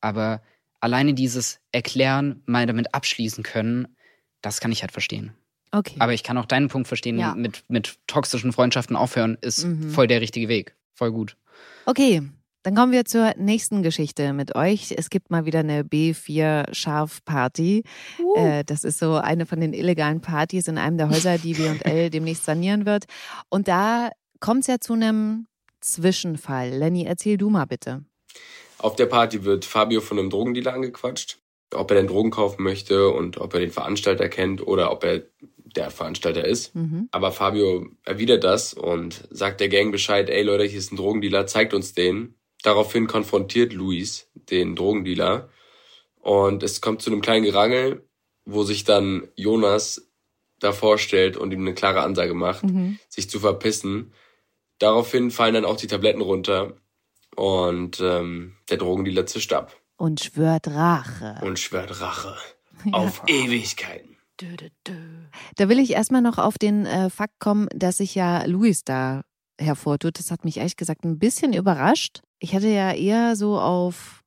Aber 0.02 0.42
alleine 0.80 1.14
dieses 1.14 1.60
Erklären, 1.72 2.42
mal 2.44 2.66
damit 2.66 2.94
abschließen 2.94 3.42
können, 3.42 3.96
das 4.42 4.60
kann 4.60 4.72
ich 4.72 4.82
halt 4.82 4.92
verstehen. 4.92 5.32
Okay. 5.76 5.96
Aber 5.98 6.14
ich 6.14 6.22
kann 6.22 6.38
auch 6.38 6.46
deinen 6.46 6.68
Punkt 6.68 6.88
verstehen, 6.88 7.18
ja. 7.18 7.34
mit, 7.34 7.64
mit 7.68 7.98
toxischen 8.06 8.52
Freundschaften 8.52 8.96
aufhören 8.96 9.36
ist 9.42 9.64
mhm. 9.64 9.90
voll 9.90 10.06
der 10.06 10.22
richtige 10.22 10.48
Weg. 10.48 10.74
Voll 10.94 11.12
gut. 11.12 11.36
Okay, 11.84 12.22
dann 12.62 12.74
kommen 12.74 12.92
wir 12.92 13.04
zur 13.04 13.34
nächsten 13.36 13.82
Geschichte 13.82 14.32
mit 14.32 14.56
euch. 14.56 14.94
Es 14.96 15.10
gibt 15.10 15.30
mal 15.30 15.44
wieder 15.44 15.60
eine 15.60 15.82
B4 15.82 16.74
Scharf 16.74 17.22
Party. 17.26 17.84
Uh. 18.18 18.36
Äh, 18.38 18.64
das 18.64 18.84
ist 18.84 18.98
so 18.98 19.16
eine 19.16 19.44
von 19.44 19.60
den 19.60 19.74
illegalen 19.74 20.22
Partys 20.22 20.66
in 20.66 20.78
einem 20.78 20.96
der 20.96 21.10
Häuser, 21.10 21.36
die 21.36 21.58
W&L 21.58 22.08
demnächst 22.08 22.44
sanieren 22.44 22.86
wird. 22.86 23.04
Und 23.50 23.68
da 23.68 24.10
kommt 24.40 24.62
es 24.62 24.66
ja 24.68 24.80
zu 24.80 24.94
einem 24.94 25.46
Zwischenfall. 25.80 26.70
Lenny, 26.70 27.04
erzähl 27.04 27.36
du 27.36 27.50
mal 27.50 27.66
bitte. 27.66 28.02
Auf 28.78 28.96
der 28.96 29.06
Party 29.06 29.44
wird 29.44 29.64
Fabio 29.64 30.00
von 30.00 30.18
einem 30.18 30.30
Drogendealer 30.30 30.72
angequatscht, 30.72 31.38
ob 31.72 31.90
er 31.90 31.98
denn 31.98 32.08
Drogen 32.08 32.30
kaufen 32.30 32.62
möchte 32.62 33.10
und 33.10 33.38
ob 33.38 33.54
er 33.54 33.60
den 33.60 33.70
Veranstalter 33.70 34.28
kennt 34.28 34.66
oder 34.66 34.90
ob 34.90 35.04
er 35.04 35.22
der 35.76 35.90
Veranstalter 35.90 36.44
ist. 36.44 36.74
Mhm. 36.74 37.08
Aber 37.12 37.32
Fabio 37.32 37.86
erwidert 38.04 38.44
das 38.44 38.74
und 38.74 39.26
sagt 39.30 39.60
der 39.60 39.68
Gang 39.68 39.92
Bescheid, 39.92 40.28
ey 40.30 40.42
Leute, 40.42 40.64
hier 40.64 40.78
ist 40.78 40.92
ein 40.92 40.96
Drogendealer, 40.96 41.46
zeigt 41.46 41.74
uns 41.74 41.94
den. 41.94 42.34
Daraufhin 42.62 43.06
konfrontiert 43.06 43.72
Luis 43.72 44.28
den 44.34 44.74
Drogendealer 44.74 45.48
und 46.20 46.62
es 46.62 46.80
kommt 46.80 47.02
zu 47.02 47.10
einem 47.10 47.20
kleinen 47.20 47.44
Gerangel, 47.44 48.08
wo 48.44 48.64
sich 48.64 48.84
dann 48.84 49.28
Jonas 49.36 50.08
davor 50.58 50.98
stellt 50.98 51.36
und 51.36 51.52
ihm 51.52 51.60
eine 51.60 51.74
klare 51.74 52.00
Ansage 52.00 52.34
macht, 52.34 52.64
mhm. 52.64 52.98
sich 53.08 53.28
zu 53.28 53.38
verpissen. 53.38 54.12
Daraufhin 54.78 55.30
fallen 55.30 55.54
dann 55.54 55.64
auch 55.64 55.76
die 55.76 55.86
Tabletten 55.86 56.22
runter 56.22 56.76
und 57.34 58.00
ähm, 58.00 58.56
der 58.70 58.78
Drogendealer 58.78 59.26
zischt 59.26 59.52
ab. 59.52 59.76
Und 59.96 60.20
schwört 60.20 60.68
Rache. 60.68 61.38
Und 61.42 61.58
schwört 61.58 62.00
Rache. 62.00 62.36
Ja. 62.84 62.92
Auf 62.92 63.22
Ewigkeiten. 63.26 64.15
Da 65.56 65.68
will 65.68 65.78
ich 65.78 65.92
erstmal 65.92 66.22
noch 66.22 66.38
auf 66.38 66.58
den 66.58 66.86
äh, 66.86 67.10
Fakt 67.10 67.38
kommen, 67.38 67.68
dass 67.74 67.98
sich 67.98 68.14
ja 68.14 68.44
Luis 68.44 68.84
da 68.84 69.22
hervortut. 69.58 70.18
Das 70.18 70.30
hat 70.30 70.44
mich 70.44 70.58
ehrlich 70.58 70.76
gesagt 70.76 71.04
ein 71.04 71.18
bisschen 71.18 71.52
überrascht. 71.52 72.22
Ich 72.38 72.52
hätte 72.52 72.68
ja 72.68 72.92
eher 72.92 73.36
so 73.36 73.58
auf 73.58 74.22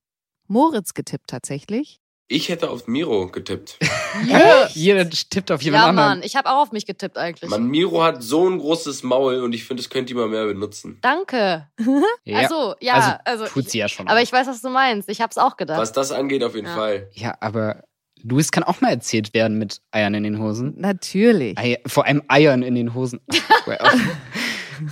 Moritz 0.47 0.93
getippt 0.93 1.29
tatsächlich. 1.29 1.99
Ich 2.31 2.49
hätte 2.49 2.69
auf 2.69 2.85
Miro 2.85 3.27
getippt. 3.27 3.79
Jeder 4.73 5.09
tippt 5.09 5.51
auf 5.51 5.63
jemand 5.63 5.81
ja, 5.83 5.89
anderen. 5.89 6.09
Ja, 6.09 6.15
Mann, 6.15 6.23
ich 6.23 6.35
habe 6.35 6.47
auch 6.47 6.61
auf 6.61 6.71
mich 6.71 6.85
getippt 6.85 7.17
eigentlich. 7.17 7.49
Mann, 7.49 7.65
Miro 7.65 8.03
hat 8.03 8.21
so 8.21 8.47
ein 8.47 8.59
großes 8.59 9.01
Maul 9.01 9.41
und 9.41 9.53
ich 9.53 9.63
finde, 9.63 9.81
das 9.81 9.89
könnte 9.89 10.13
mal 10.13 10.27
mehr 10.27 10.45
benutzen. 10.45 10.99
Danke. 11.01 11.67
ja. 12.25 12.37
Also, 12.37 12.75
ja, 12.81 12.93
also, 12.93 13.43
also 13.43 13.45
tut 13.47 13.71
sie 13.71 13.79
ja 13.79 13.87
schon. 13.87 14.07
Aber 14.07 14.21
ich 14.21 14.31
weiß, 14.31 14.45
was 14.45 14.61
du 14.61 14.69
meinst. 14.69 15.09
Ich 15.09 15.21
habe 15.21 15.31
es 15.31 15.39
auch 15.39 15.57
gedacht. 15.57 15.79
Was 15.79 15.91
das 15.91 16.11
angeht, 16.11 16.43
auf 16.43 16.53
jeden 16.53 16.67
ja. 16.67 16.75
Fall. 16.75 17.09
Ja, 17.13 17.35
aber 17.39 17.83
Louis 18.23 18.51
kann 18.51 18.63
auch 18.63 18.81
mal 18.81 18.89
erzählt 18.89 19.33
werden 19.33 19.57
mit 19.57 19.81
Eiern 19.91 20.13
in 20.13 20.23
den 20.23 20.39
Hosen. 20.39 20.75
Natürlich. 20.77 21.57
Ei, 21.57 21.77
vor 21.85 22.05
allem 22.05 22.23
Eiern 22.27 22.63
in 22.63 22.75
den 22.75 22.93
Hosen. 22.93 23.19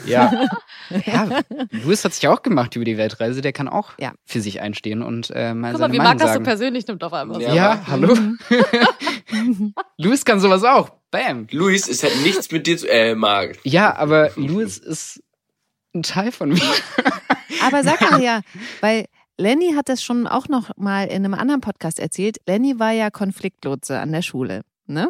Ja. 0.06 0.50
ja. 1.06 1.40
Louis 1.72 2.04
hat 2.04 2.14
sich 2.14 2.28
auch 2.28 2.42
gemacht 2.42 2.76
über 2.76 2.86
die 2.86 2.98
Weltreise. 2.98 3.42
Der 3.42 3.54
kann 3.54 3.68
auch 3.68 3.92
ja. 3.98 4.14
für 4.26 4.42
sich 4.42 4.62
einstehen 4.62 5.02
und 5.02 5.32
äh, 5.34 5.54
mal 5.54 5.72
Guck 5.72 5.80
seine 5.80 5.88
mal, 5.88 5.94
wie 5.94 5.98
Meinung 5.98 6.18
Marc 6.18 6.20
das 6.20 6.34
so 6.34 6.42
persönlich 6.42 6.88
nimmt 6.88 7.04
auf 7.04 7.14
einmal. 7.14 7.42
Ja, 7.42 7.54
ja 7.54 7.82
hallo. 7.88 8.18
Louis 9.98 10.26
kann 10.26 10.42
sowas 10.42 10.64
auch. 10.66 10.92
Bam. 11.10 11.48
Louis 11.52 11.88
ist 11.88 12.04
halt 12.04 12.22
nichts 12.24 12.52
mit 12.52 12.68
dir 12.68 12.78
zu. 12.78 12.90
Äh, 12.90 13.16
Marc. 13.16 13.60
Ja, 13.64 13.96
aber 13.96 14.32
Louis 14.36 14.78
ist 14.78 15.24
ein 15.94 16.04
Teil 16.04 16.32
von 16.32 16.50
mir. 16.50 16.62
aber 17.66 17.84
sag 17.84 18.02
mal 18.12 18.22
ja, 18.22 18.42
weil 18.82 19.06
Lenny 19.38 19.74
hat 19.76 19.88
das 19.88 20.02
schon 20.04 20.26
auch 20.26 20.48
noch 20.48 20.72
mal 20.78 21.06
in 21.06 21.24
einem 21.24 21.36
anderen 21.36 21.62
Podcast 21.62 22.00
erzählt. 22.00 22.38
Lenny 22.48 22.80
war 22.80 22.92
ja 22.92 23.12
Konfliktlotse 23.12 24.00
an 24.00 24.12
der 24.12 24.24
Schule, 24.24 24.62
ne? 24.88 25.10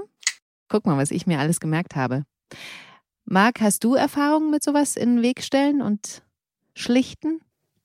Guck 0.67 0.85
mal, 0.85 0.97
was 0.97 1.11
ich 1.11 1.27
mir 1.27 1.39
alles 1.39 1.61
gemerkt 1.61 1.95
habe. 1.95 2.23
Marc, 3.23 3.61
hast 3.61 3.83
du 3.83 3.95
Erfahrungen 3.95 4.51
mit 4.51 4.63
sowas 4.63 4.97
in 4.97 5.17
den 5.17 5.23
Weg 5.23 5.41
stellen 5.43 5.81
und 5.81 6.23
schlichten? 6.75 7.39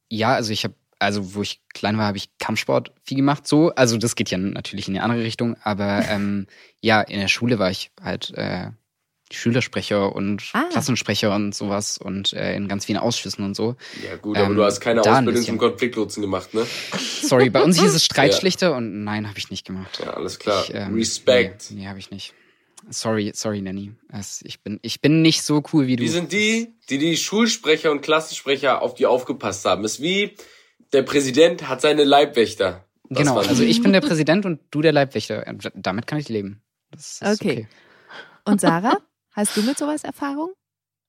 Ja, 0.09 0.35
also 0.35 0.53
ich 0.53 0.65
habe, 0.65 0.75
also 0.99 1.35
wo 1.35 1.43
ich 1.43 1.61
klein 1.75 1.97
war, 1.97 2.07
habe 2.07 2.17
ich 2.17 2.37
Kampfsport 2.39 2.93
viel 3.05 3.17
gemacht. 3.17 3.47
So, 3.47 3.71
also 3.75 3.97
das 3.97 4.17
geht 4.17 4.31
ja 4.31 4.39
natürlich 4.39 4.89
in 4.89 4.95
die 4.95 5.01
andere 5.01 5.23
Richtung, 5.23 5.57
aber 5.63 6.05
ähm, 6.09 6.49
ja, 6.81 7.01
in 7.03 7.21
der 7.21 7.29
Schule 7.29 7.61
war 7.61 7.71
ich 7.71 7.93
halt 8.01 8.33
äh, 8.37 8.71
Schülersprecher 9.33 10.15
und 10.15 10.43
ah. 10.53 10.65
Klassensprecher 10.71 11.35
und 11.35 11.55
sowas 11.55 11.99
und 11.99 12.33
äh, 12.33 12.55
in 12.55 12.69
ganz 12.69 12.85
vielen 12.85 12.99
Ausschüssen 12.99 13.45
und 13.45 13.55
so. 13.55 13.77
Ja 14.05 14.17
gut, 14.17 14.37
aber 14.37 14.49
ähm, 14.49 14.57
du 14.57 14.65
hast 14.65 14.81
keine 14.81 15.01
Ausbildung 15.01 15.43
zum 15.43 15.59
Konfliktlotsen 15.59 16.23
gemacht, 16.23 16.55
ne? 16.55 16.67
Sorry, 17.23 17.51
bei 17.51 17.63
uns 17.63 17.81
hieß 17.81 17.95
es 17.95 18.05
Streitschlichter 18.13 18.71
ja. 18.71 18.77
und 18.77 19.05
nein, 19.05 19.29
habe 19.29 19.39
ich 19.39 19.51
nicht 19.51 19.67
gemacht. 19.67 20.01
Ja, 20.03 20.15
alles 20.15 20.39
klar. 20.39 20.65
Ich, 20.65 20.75
ähm, 20.75 20.95
Respekt. 20.95 21.67
Nee, 21.71 21.83
nee 21.83 21.89
habe 21.89 21.99
ich 21.99 22.11
nicht. 22.11 22.35
Sorry, 22.91 23.31
sorry, 23.35 23.63
Nanny. 23.63 23.93
Ich 24.43 24.61
bin, 24.61 24.81
ich 24.83 25.01
bin 25.01 25.23
nicht 25.23 25.43
so 25.43 25.63
cool 25.73 25.87
wie 25.87 25.97
du. 25.97 26.03
Die 26.03 26.09
sind 26.09 26.33
die, 26.33 26.75
die 26.91 26.99
die 26.99 27.17
Schulsprecher 27.17 27.91
und 27.91 28.03
Klassensprecher 28.03 28.83
auf 28.83 28.95
die 28.95 29.07
aufgepasst 29.07 29.65
haben. 29.65 29.85
Ist 29.85 30.03
wie 30.03 30.35
der 30.93 31.03
Präsident 31.03 31.69
hat 31.69 31.81
seine 31.81 32.05
Leibwächter. 32.05 32.85
Das 33.09 33.19
genau, 33.19 33.39
also 33.39 33.63
ich 33.63 33.83
bin 33.83 33.93
der 33.93 34.01
Präsident 34.01 34.47
und 34.47 34.61
du 34.71 34.83
der 34.83 34.93
Leibwächter. 34.93 35.45
Damit 35.75 36.07
kann 36.07 36.19
ich 36.19 36.29
leben. 36.29 36.63
Okay. 37.21 37.33
okay. 37.33 37.69
Und 38.45 38.61
Sarah, 38.61 38.99
hast 39.33 39.57
du 39.57 39.63
mit 39.63 39.79
sowas 39.79 40.05
Erfahrung? 40.05 40.53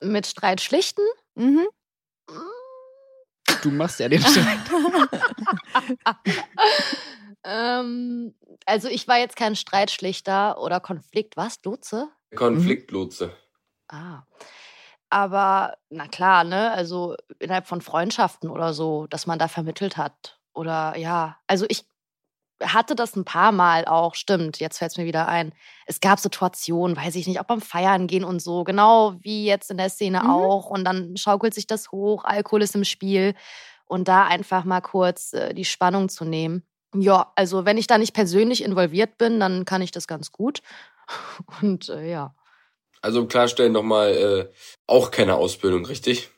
Mit 0.01 0.27
Streit 0.27 0.61
schlichten? 0.61 1.01
Mhm. 1.35 1.67
Du 3.61 3.71
machst 3.71 3.99
ja 3.99 4.09
den 4.09 4.21
Streit. 4.21 4.59
ähm, 7.43 8.35
also 8.65 8.89
ich 8.89 9.07
war 9.07 9.17
jetzt 9.19 9.35
kein 9.35 9.55
Streitschlichter 9.55 10.59
oder 10.59 10.79
Konflikt. 10.79 11.37
Was? 11.37 11.59
Lotse? 11.63 12.09
Konfliktlotse. 12.35 13.27
Mhm. 13.27 13.31
Ah. 13.87 14.23
Aber 15.09 15.77
na 15.89 16.07
klar, 16.07 16.43
ne? 16.43 16.71
Also 16.71 17.15
innerhalb 17.39 17.67
von 17.67 17.81
Freundschaften 17.81 18.49
oder 18.49 18.73
so, 18.73 19.05
dass 19.07 19.27
man 19.27 19.39
da 19.39 19.47
vermittelt 19.47 19.95
hat. 19.95 20.39
Oder 20.53 20.97
ja, 20.97 21.37
also 21.47 21.65
ich 21.69 21.85
hatte 22.65 22.95
das 22.95 23.15
ein 23.15 23.25
paar 23.25 23.51
Mal 23.51 23.85
auch, 23.85 24.15
stimmt, 24.15 24.59
jetzt 24.59 24.77
fällt 24.77 24.91
es 24.91 24.97
mir 24.97 25.05
wieder 25.05 25.27
ein. 25.27 25.53
Es 25.85 25.99
gab 25.99 26.19
Situationen, 26.19 26.97
weiß 26.97 27.15
ich 27.15 27.27
nicht, 27.27 27.39
auch 27.39 27.45
beim 27.45 27.61
Feiern 27.61 28.07
gehen 28.07 28.23
und 28.23 28.41
so, 28.41 28.63
genau 28.63 29.15
wie 29.19 29.45
jetzt 29.45 29.71
in 29.71 29.77
der 29.77 29.89
Szene 29.89 30.23
mhm. 30.23 30.29
auch. 30.29 30.69
Und 30.69 30.85
dann 30.85 31.17
schaukelt 31.17 31.53
sich 31.53 31.67
das 31.67 31.91
hoch, 31.91 32.23
Alkohol 32.25 32.61
ist 32.61 32.75
im 32.75 32.85
Spiel. 32.85 33.35
Und 33.85 34.07
da 34.07 34.25
einfach 34.25 34.63
mal 34.63 34.81
kurz 34.81 35.33
äh, 35.33 35.53
die 35.53 35.65
Spannung 35.65 36.09
zu 36.09 36.25
nehmen. 36.25 36.63
Ja, 36.95 37.31
also 37.35 37.65
wenn 37.65 37.77
ich 37.77 37.87
da 37.87 37.97
nicht 37.97 38.13
persönlich 38.13 38.63
involviert 38.63 39.17
bin, 39.17 39.39
dann 39.39 39.65
kann 39.65 39.81
ich 39.81 39.91
das 39.91 40.07
ganz 40.07 40.31
gut. 40.31 40.61
Und 41.61 41.89
äh, 41.89 42.09
ja. 42.09 42.33
Also 43.01 43.21
um 43.21 43.27
klarstellen 43.27 43.73
nochmal, 43.73 44.11
äh, 44.11 44.53
auch 44.87 45.11
keine 45.11 45.35
Ausbildung, 45.35 45.85
richtig? 45.85 46.29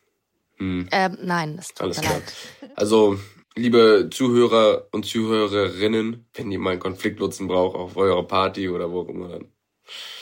Hm. 0.58 0.88
Ähm, 0.92 1.18
nein, 1.22 1.58
das 1.58 1.70
tut 1.70 1.82
Alles 1.82 2.02
klar. 2.02 2.14
Leid. 2.14 2.34
Also, 2.76 3.20
liebe 3.56 4.10
Zuhörer 4.12 4.88
und 4.92 5.06
Zuhörerinnen, 5.06 6.28
wenn 6.34 6.52
ihr 6.52 6.60
mal 6.60 6.72
einen 6.72 6.80
Konfliktnutzen 6.80 7.48
braucht, 7.48 7.76
auf 7.76 7.98
eurer 7.98 8.28
Party 8.28 8.70
oder 8.70 8.92
wo 8.92 9.02
auch 9.02 9.10
immer, 9.10 9.30
dann, 9.30 9.52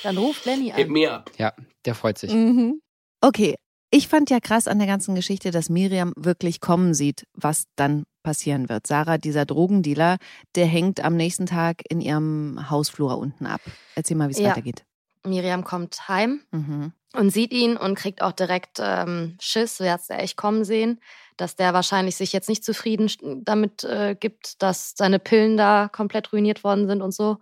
dann 0.03 0.17
ruft 0.17 0.45
Lenny 0.45 0.71
an. 0.71 0.77
Hit 0.77 0.89
me 0.89 1.11
up. 1.11 1.31
Ja, 1.37 1.53
der 1.85 1.95
freut 1.95 2.17
sich. 2.17 2.31
Mhm. 2.33 2.81
Okay, 3.21 3.55
ich 3.91 4.07
fand 4.07 4.29
ja 4.29 4.39
krass 4.39 4.67
an 4.67 4.79
der 4.79 4.87
ganzen 4.87 5.15
Geschichte, 5.15 5.51
dass 5.51 5.69
Miriam 5.69 6.13
wirklich 6.15 6.59
kommen 6.59 6.93
sieht, 6.93 7.27
was 7.33 7.65
dann 7.75 8.05
passieren 8.23 8.69
wird. 8.69 8.87
Sarah, 8.87 9.17
dieser 9.17 9.45
Drogendealer, 9.45 10.17
der 10.55 10.65
hängt 10.65 11.03
am 11.03 11.15
nächsten 11.15 11.45
Tag 11.45 11.83
in 11.89 12.01
ihrem 12.01 12.69
Hausflur 12.69 13.17
unten 13.17 13.45
ab. 13.45 13.61
Erzähl 13.95 14.17
mal, 14.17 14.29
wie 14.29 14.33
es 14.33 14.39
ja. 14.39 14.49
weitergeht. 14.49 14.83
Miriam 15.25 15.63
kommt 15.63 16.07
heim 16.07 16.41
mhm. 16.51 16.93
und 17.13 17.29
sieht 17.29 17.53
ihn 17.53 17.77
und 17.77 17.95
kriegt 17.95 18.21
auch 18.21 18.31
direkt 18.31 18.79
ähm, 18.81 19.37
Schiss, 19.41 19.79
wer 19.79 19.95
es 19.95 20.09
echt 20.09 20.37
kommen 20.37 20.65
sehen, 20.65 20.99
dass 21.37 21.55
der 21.55 21.73
wahrscheinlich 21.73 22.15
sich 22.15 22.33
jetzt 22.33 22.49
nicht 22.49 22.63
zufrieden 22.63 23.09
damit 23.43 23.83
äh, 23.83 24.15
gibt, 24.19 24.61
dass 24.61 24.93
seine 24.95 25.19
Pillen 25.19 25.57
da 25.57 25.89
komplett 25.91 26.33
ruiniert 26.33 26.63
worden 26.63 26.87
sind 26.87 27.01
und 27.01 27.13
so. 27.13 27.37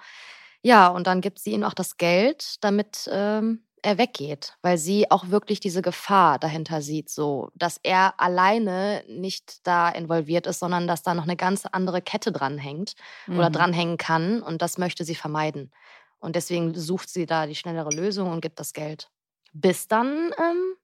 Ja, 0.64 0.88
und 0.90 1.08
dann 1.08 1.22
gibt 1.22 1.40
sie 1.40 1.52
ihm 1.52 1.64
auch 1.64 1.74
das 1.74 1.98
Geld, 1.98 2.64
damit 2.64 3.10
ähm, 3.12 3.64
er 3.82 3.98
weggeht, 3.98 4.58
weil 4.62 4.78
sie 4.78 5.10
auch 5.10 5.30
wirklich 5.30 5.60
diese 5.60 5.82
Gefahr 5.82 6.38
dahinter 6.38 6.82
sieht, 6.82 7.10
so 7.10 7.50
dass 7.56 7.80
er 7.82 8.20
alleine 8.20 9.04
nicht 9.08 9.66
da 9.66 9.90
involviert 9.90 10.48
ist, 10.48 10.60
sondern 10.60 10.88
dass 10.88 11.02
da 11.02 11.16
noch 11.16 11.24
eine 11.24 11.36
ganz 11.36 11.66
andere 11.66 12.02
Kette 12.02 12.32
dranhängt 12.32 12.96
mhm. 13.26 13.38
oder 13.38 13.50
dranhängen 13.50 13.98
kann 13.98 14.42
und 14.42 14.62
das 14.62 14.78
möchte 14.78 15.04
sie 15.04 15.16
vermeiden. 15.16 15.72
Und 16.22 16.36
deswegen 16.36 16.74
sucht 16.76 17.10
sie 17.10 17.26
da 17.26 17.48
die 17.48 17.56
schnellere 17.56 17.90
Lösung 17.90 18.32
und 18.32 18.42
gibt 18.42 18.60
das 18.60 18.72
Geld. 18.72 19.10
Bis 19.52 19.88
dann 19.88 20.32
ähm, 20.38 20.76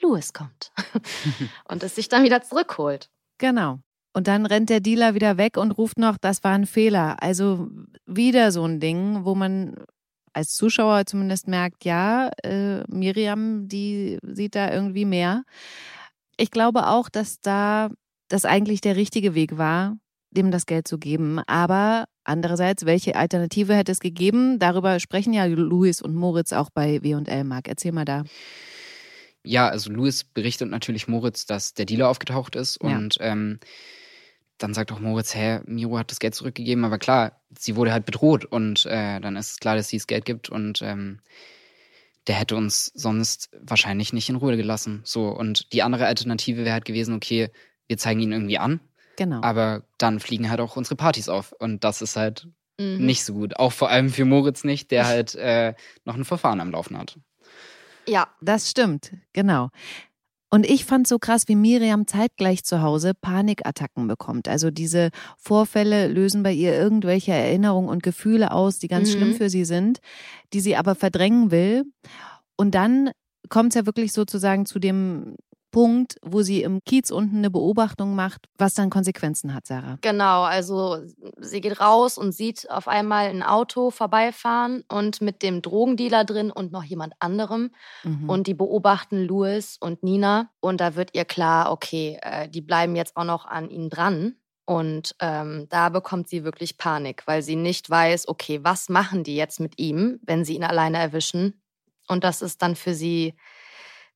Louis 0.00 0.32
kommt 0.32 0.72
und 1.68 1.82
es 1.82 1.96
sich 1.96 2.08
dann 2.08 2.22
wieder 2.22 2.42
zurückholt. 2.42 3.10
Genau. 3.38 3.80
Und 4.12 4.28
dann 4.28 4.46
rennt 4.46 4.70
der 4.70 4.80
Dealer 4.80 5.14
wieder 5.14 5.38
weg 5.38 5.56
und 5.56 5.72
ruft 5.72 5.98
noch, 5.98 6.18
das 6.18 6.44
war 6.44 6.52
ein 6.52 6.66
Fehler. 6.66 7.20
Also 7.20 7.68
wieder 8.06 8.52
so 8.52 8.64
ein 8.64 8.78
Ding, 8.78 9.24
wo 9.24 9.34
man 9.34 9.74
als 10.32 10.54
Zuschauer 10.54 11.06
zumindest 11.06 11.48
merkt, 11.48 11.84
ja, 11.84 12.30
äh, 12.42 12.84
Miriam, 12.88 13.66
die 13.66 14.18
sieht 14.22 14.54
da 14.54 14.72
irgendwie 14.72 15.04
mehr. 15.04 15.44
Ich 16.36 16.50
glaube 16.50 16.88
auch, 16.88 17.08
dass 17.08 17.40
da 17.40 17.90
das 18.28 18.44
eigentlich 18.44 18.80
der 18.80 18.96
richtige 18.96 19.34
Weg 19.34 19.58
war, 19.58 19.96
dem 20.36 20.50
das 20.50 20.66
Geld 20.66 20.86
zu 20.88 20.98
geben. 20.98 21.40
Aber 21.46 22.06
andererseits, 22.24 22.84
welche 22.84 23.16
Alternative 23.16 23.74
hätte 23.74 23.92
es 23.92 24.00
gegeben? 24.00 24.58
Darüber 24.58 25.00
sprechen 25.00 25.32
ja 25.32 25.44
Louis 25.44 26.02
und 26.02 26.14
Moritz 26.14 26.52
auch 26.52 26.70
bei 26.70 27.02
W&L. 27.02 27.44
Mark, 27.44 27.68
erzähl 27.68 27.92
mal 27.92 28.04
da. 28.04 28.24
Ja, 29.42 29.68
also 29.68 29.90
Louis 29.90 30.24
berichtet 30.24 30.70
natürlich 30.70 31.06
Moritz, 31.06 31.44
dass 31.44 31.74
der 31.74 31.84
Dealer 31.84 32.08
aufgetaucht 32.08 32.56
ist 32.56 32.78
ja. 32.82 32.96
und 32.96 33.18
ähm, 33.20 33.60
dann 34.58 34.72
sagt 34.72 34.92
auch 34.92 35.00
Moritz, 35.00 35.34
hä, 35.34 35.60
Miro 35.66 35.98
hat 35.98 36.10
das 36.10 36.18
Geld 36.18 36.34
zurückgegeben, 36.34 36.84
aber 36.84 36.98
klar, 36.98 37.40
sie 37.58 37.76
wurde 37.76 37.92
halt 37.92 38.06
bedroht 38.06 38.44
und 38.44 38.86
äh, 38.86 39.20
dann 39.20 39.36
ist 39.36 39.50
es 39.52 39.58
klar, 39.58 39.76
dass 39.76 39.88
sie 39.88 39.98
das 39.98 40.06
Geld 40.06 40.24
gibt 40.24 40.48
und 40.48 40.80
ähm, 40.82 41.20
der 42.26 42.36
hätte 42.36 42.56
uns 42.56 42.86
sonst 42.94 43.50
wahrscheinlich 43.60 44.12
nicht 44.12 44.28
in 44.28 44.36
Ruhe 44.36 44.56
gelassen. 44.56 45.02
So, 45.04 45.28
und 45.28 45.72
die 45.72 45.82
andere 45.82 46.06
Alternative 46.06 46.64
wäre 46.64 46.72
halt 46.72 46.84
gewesen, 46.86 47.14
okay, 47.14 47.50
wir 47.86 47.98
zeigen 47.98 48.20
ihn 48.20 48.32
irgendwie 48.32 48.58
an. 48.58 48.80
Genau. 49.16 49.40
Aber 49.42 49.84
dann 49.98 50.20
fliegen 50.20 50.50
halt 50.50 50.60
auch 50.60 50.76
unsere 50.76 50.96
Partys 50.96 51.28
auf. 51.28 51.52
Und 51.52 51.84
das 51.84 52.02
ist 52.02 52.16
halt 52.16 52.48
mhm. 52.78 53.04
nicht 53.04 53.24
so 53.24 53.34
gut. 53.34 53.56
Auch 53.56 53.72
vor 53.72 53.90
allem 53.90 54.10
für 54.10 54.24
Moritz 54.24 54.64
nicht, 54.64 54.90
der 54.90 55.06
halt 55.06 55.34
äh, 55.34 55.74
noch 56.04 56.14
ein 56.16 56.24
Verfahren 56.24 56.60
am 56.60 56.70
Laufen 56.70 56.98
hat. 56.98 57.18
Ja, 58.06 58.28
das 58.40 58.70
stimmt, 58.70 59.12
genau. 59.32 59.70
Und 60.50 60.66
ich 60.66 60.84
fand 60.84 61.08
so 61.08 61.18
krass, 61.18 61.48
wie 61.48 61.56
Miriam 61.56 62.06
zeitgleich 62.06 62.62
zu 62.62 62.80
Hause 62.80 63.12
Panikattacken 63.20 64.06
bekommt. 64.06 64.46
Also 64.46 64.70
diese 64.70 65.10
Vorfälle 65.36 66.06
lösen 66.06 66.44
bei 66.44 66.52
ihr 66.52 66.72
irgendwelche 66.72 67.32
Erinnerungen 67.32 67.88
und 67.88 68.04
Gefühle 68.04 68.52
aus, 68.52 68.78
die 68.78 68.86
ganz 68.86 69.08
mhm. 69.08 69.18
schlimm 69.18 69.34
für 69.34 69.50
sie 69.50 69.64
sind, 69.64 69.98
die 70.52 70.60
sie 70.60 70.76
aber 70.76 70.94
verdrängen 70.94 71.50
will. 71.50 71.82
Und 72.56 72.76
dann 72.76 73.10
kommt 73.48 73.70
es 73.70 73.74
ja 73.74 73.86
wirklich 73.86 74.12
sozusagen 74.12 74.64
zu 74.64 74.78
dem 74.78 75.34
Punkt, 75.74 76.18
wo 76.22 76.42
sie 76.42 76.62
im 76.62 76.84
Kiez 76.84 77.10
unten 77.10 77.38
eine 77.38 77.50
Beobachtung 77.50 78.14
macht, 78.14 78.46
was 78.56 78.74
dann 78.74 78.90
Konsequenzen 78.90 79.52
hat, 79.52 79.66
Sarah. 79.66 79.98
Genau, 80.02 80.42
also 80.42 80.98
sie 81.38 81.60
geht 81.60 81.80
raus 81.80 82.16
und 82.16 82.30
sieht 82.30 82.70
auf 82.70 82.86
einmal 82.86 83.26
ein 83.26 83.42
Auto 83.42 83.90
vorbeifahren 83.90 84.84
und 84.88 85.20
mit 85.20 85.42
dem 85.42 85.62
Drogendealer 85.62 86.24
drin 86.24 86.52
und 86.52 86.70
noch 86.70 86.84
jemand 86.84 87.14
anderem. 87.18 87.72
Mhm. 88.04 88.30
Und 88.30 88.46
die 88.46 88.54
beobachten 88.54 89.24
Louis 89.24 89.76
und 89.80 90.04
Nina. 90.04 90.48
Und 90.60 90.80
da 90.80 90.94
wird 90.94 91.10
ihr 91.12 91.24
klar, 91.24 91.72
okay, 91.72 92.20
äh, 92.22 92.48
die 92.48 92.60
bleiben 92.60 92.94
jetzt 92.94 93.16
auch 93.16 93.24
noch 93.24 93.44
an 93.44 93.68
ihnen 93.68 93.90
dran. 93.90 94.36
Und 94.66 95.16
ähm, 95.18 95.66
da 95.70 95.88
bekommt 95.88 96.28
sie 96.28 96.44
wirklich 96.44 96.78
Panik, 96.78 97.24
weil 97.26 97.42
sie 97.42 97.56
nicht 97.56 97.90
weiß, 97.90 98.28
okay, 98.28 98.60
was 98.62 98.88
machen 98.88 99.24
die 99.24 99.34
jetzt 99.34 99.58
mit 99.58 99.80
ihm, 99.80 100.20
wenn 100.22 100.44
sie 100.44 100.54
ihn 100.54 100.62
alleine 100.62 100.98
erwischen? 100.98 101.60
Und 102.06 102.22
das 102.22 102.42
ist 102.42 102.62
dann 102.62 102.76
für 102.76 102.94
sie 102.94 103.34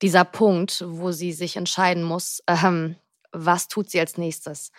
dieser 0.03 0.25
Punkt, 0.25 0.85
wo 0.87 1.13
sie 1.13 1.33
sich 1.33 1.57
entscheiden 1.57 2.03
muss, 2.03 2.43
ähm, 2.47 2.97
was 3.33 3.69
tut 3.69 3.91
sie 3.91 4.01
als 4.01 4.17
nächstes. 4.17 4.71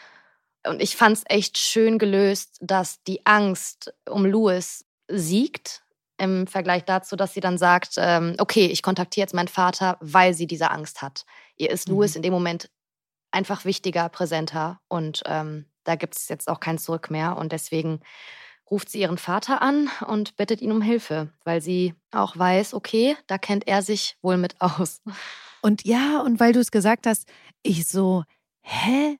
Und 0.66 0.82
ich 0.82 0.96
fand 0.96 1.18
es 1.18 1.24
echt 1.28 1.58
schön 1.58 2.00
gelöst, 2.00 2.58
dass 2.62 3.02
die 3.04 3.26
Angst 3.26 3.94
um 4.10 4.26
Louis 4.26 4.86
siegt 5.08 5.84
im 6.18 6.48
Vergleich 6.48 6.84
dazu, 6.84 7.16
dass 7.16 7.34
sie 7.34 7.40
dann 7.40 7.58
sagt, 7.58 7.94
ähm, 7.98 8.36
okay, 8.40 8.66
ich 8.66 8.84
kontaktiere 8.84 9.24
jetzt 9.24 9.34
meinen 9.34 9.48
Vater, 9.48 9.98
weil 10.02 10.34
sie 10.34 10.48
diese 10.48 10.70
Angst 10.70 11.02
hat. 11.02 11.26
Ihr 11.56 11.70
ist 11.70 11.88
mhm. 11.88 11.96
Louis 11.96 12.16
in 12.16 12.22
dem 12.22 12.34
Moment 12.34 12.70
einfach 13.32 13.64
wichtiger, 13.64 14.10
präsenter 14.10 14.82
und 14.88 15.22
ähm, 15.26 15.66
da 15.84 15.96
gibt 15.96 16.16
es 16.18 16.28
jetzt 16.28 16.48
auch 16.48 16.60
kein 16.60 16.78
Zurück 16.78 17.10
mehr. 17.10 17.38
Und 17.38 17.52
deswegen 17.52 18.02
ruft 18.70 18.90
sie 18.90 19.02
ihren 19.02 19.18
Vater 19.18 19.62
an 19.62 19.90
und 20.06 20.36
bittet 20.36 20.62
ihn 20.62 20.72
um 20.72 20.82
Hilfe, 20.82 21.30
weil 21.44 21.62
sie 21.62 21.94
auch 22.12 22.38
weiß, 22.38 22.74
okay, 22.74 23.16
da 23.28 23.38
kennt 23.38 23.68
er 23.68 23.82
sich 23.82 24.18
wohl 24.22 24.38
mit 24.38 24.56
aus. 24.62 25.02
Und 25.62 25.86
ja, 25.86 26.22
und 26.22 26.40
weil 26.40 26.54
du 26.54 26.60
es 26.60 26.72
gesagt 26.72 27.06
hast, 27.06 27.28
ich 27.64 27.88
so, 27.88 28.24
hä? 28.62 29.18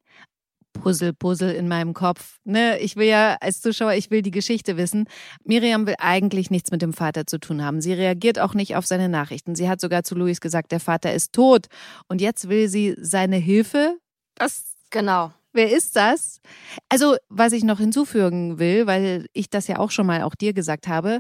Puzzle, 0.74 1.14
Puzzle 1.14 1.52
in 1.52 1.68
meinem 1.68 1.94
Kopf. 1.94 2.38
Ne, 2.46 2.80
ich 2.80 2.96
will 2.96 3.08
ja 3.08 3.38
als 3.42 3.60
Zuschauer, 3.60 3.94
ich 3.94 4.12
will 4.12 4.22
die 4.22 4.32
Geschichte 4.32 4.78
wissen. 4.78 5.06
Miriam 5.44 5.86
will 5.88 5.96
eigentlich 5.98 6.52
nichts 6.52 6.72
mit 6.72 6.82
dem 6.82 6.94
Vater 6.94 7.26
zu 7.26 7.40
tun 7.40 7.64
haben. 7.64 7.82
Sie 7.82 7.92
reagiert 7.92 8.40
auch 8.40 8.54
nicht 8.54 8.76
auf 8.76 8.86
seine 8.86 9.10
Nachrichten. 9.10 9.56
Sie 9.56 9.68
hat 9.68 9.82
sogar 9.82 10.04
zu 10.04 10.16
Luis 10.16 10.40
gesagt, 10.40 10.72
der 10.72 10.80
Vater 10.80 11.14
ist 11.14 11.34
tot. 11.34 11.68
Und 12.08 12.22
jetzt 12.22 12.50
will 12.50 12.70
sie 12.70 12.96
seine 12.98 13.38
Hilfe. 13.38 13.98
Das 14.36 14.76
genau. 14.90 15.34
Wer 15.54 15.72
ist 15.72 15.96
das? 15.96 16.42
Also, 16.90 17.16
was 17.30 17.54
ich 17.54 17.64
noch 17.64 17.80
hinzufügen 17.80 18.60
will, 18.60 18.88
weil 18.88 19.26
ich 19.34 19.50
das 19.50 19.68
ja 19.68 19.80
auch 19.80 19.92
schon 19.92 20.06
mal 20.06 20.24
auch 20.24 20.36
dir 20.36 20.54
gesagt 20.54 20.88
habe, 20.88 21.20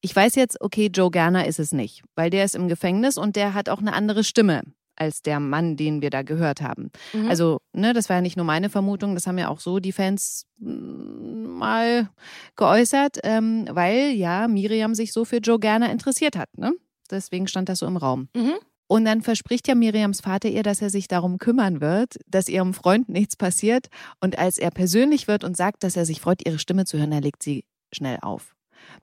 ich 0.00 0.14
weiß 0.14 0.36
jetzt, 0.36 0.60
okay, 0.60 0.90
Joe 0.92 1.10
Gerner 1.10 1.46
ist 1.46 1.58
es 1.58 1.72
nicht, 1.72 2.02
weil 2.14 2.30
der 2.30 2.44
ist 2.44 2.54
im 2.54 2.68
Gefängnis 2.68 3.18
und 3.18 3.36
der 3.36 3.54
hat 3.54 3.68
auch 3.68 3.80
eine 3.80 3.92
andere 3.92 4.24
Stimme 4.24 4.62
als 4.98 5.22
der 5.22 5.40
Mann, 5.40 5.76
den 5.76 6.02
wir 6.02 6.10
da 6.10 6.22
gehört 6.22 6.60
haben. 6.60 6.90
Mhm. 7.12 7.28
Also, 7.28 7.58
ne, 7.72 7.92
das 7.92 8.08
war 8.08 8.16
ja 8.16 8.22
nicht 8.22 8.36
nur 8.36 8.46
meine 8.46 8.68
Vermutung, 8.68 9.14
das 9.14 9.26
haben 9.26 9.38
ja 9.38 9.48
auch 9.48 9.60
so 9.60 9.78
die 9.78 9.92
Fans 9.92 10.46
mm, 10.58 11.46
mal 11.58 12.08
geäußert, 12.56 13.18
ähm, 13.22 13.66
weil 13.70 14.10
ja 14.10 14.48
Miriam 14.48 14.94
sich 14.94 15.12
so 15.12 15.24
für 15.24 15.38
Joe 15.38 15.58
Gerner 15.58 15.90
interessiert 15.90 16.36
hat. 16.36 16.48
Ne? 16.56 16.72
Deswegen 17.10 17.46
stand 17.46 17.68
das 17.68 17.78
so 17.78 17.86
im 17.86 17.96
Raum. 17.96 18.28
Mhm. 18.34 18.54
Und 18.88 19.04
dann 19.04 19.20
verspricht 19.20 19.68
ja 19.68 19.74
Miriams 19.74 20.22
Vater 20.22 20.48
ihr, 20.48 20.62
dass 20.62 20.80
er 20.80 20.88
sich 20.88 21.08
darum 21.08 21.38
kümmern 21.38 21.80
wird, 21.80 22.16
dass 22.26 22.48
ihrem 22.48 22.72
Freund 22.72 23.08
nichts 23.08 23.36
passiert. 23.36 23.88
Und 24.20 24.38
als 24.38 24.58
er 24.58 24.70
persönlich 24.70 25.28
wird 25.28 25.44
und 25.44 25.56
sagt, 25.56 25.84
dass 25.84 25.94
er 25.94 26.06
sich 26.06 26.20
freut, 26.20 26.44
ihre 26.46 26.58
Stimme 26.58 26.86
zu 26.86 26.98
hören, 26.98 27.12
er 27.12 27.20
legt 27.20 27.42
sie 27.42 27.64
schnell 27.92 28.18
auf. 28.22 28.56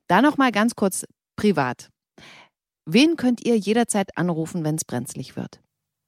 Da 0.07 0.21
noch 0.21 0.37
mal 0.37 0.51
ganz 0.51 0.75
kurz 0.75 1.05
privat. 1.35 1.89
Wen 2.85 3.15
könnt 3.15 3.45
ihr 3.45 3.57
jederzeit 3.57 4.17
anrufen, 4.17 4.63
wenn 4.63 4.75
es 4.75 4.85
brenzlig 4.85 5.35
wird? 5.35 5.59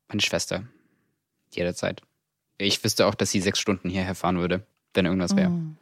Meine 0.08 0.22
Schwester. 0.22 0.64
Jederzeit. 1.54 2.02
Ich 2.58 2.84
wüsste 2.84 3.06
auch, 3.06 3.16
dass 3.16 3.32
sie 3.32 3.42
sechs 3.42 3.60
Stunden 3.60 3.90
hierher 3.90 4.16
fahren 4.16 4.40
würde, 4.40 4.66
wenn 4.94 5.06
irgendwas 5.06 5.36
wäre. 5.36 5.50
Mm. 5.50 5.78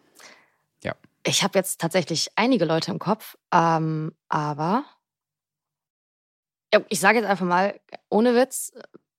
Ja. 0.83 0.95
Ich 1.25 1.43
habe 1.43 1.57
jetzt 1.57 1.79
tatsächlich 1.79 2.29
einige 2.35 2.65
Leute 2.65 2.91
im 2.91 2.99
Kopf, 2.99 3.37
ähm, 3.53 4.13
aber 4.27 4.83
ich 6.89 6.99
sage 6.99 7.19
jetzt 7.19 7.27
einfach 7.27 7.45
mal, 7.45 7.79
ohne 8.09 8.35
Witz, 8.35 8.71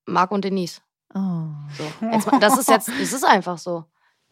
Marc 0.07 0.31
und 0.31 0.45
Denise. 0.45 0.81
Oh. 1.15 1.49
So, 1.77 2.07
jetzt, 2.07 2.29
das 2.41 2.59
ist 2.59 2.69
jetzt, 2.69 2.89
es 2.89 3.13
ist 3.13 3.25
einfach 3.25 3.59
so. 3.59 3.85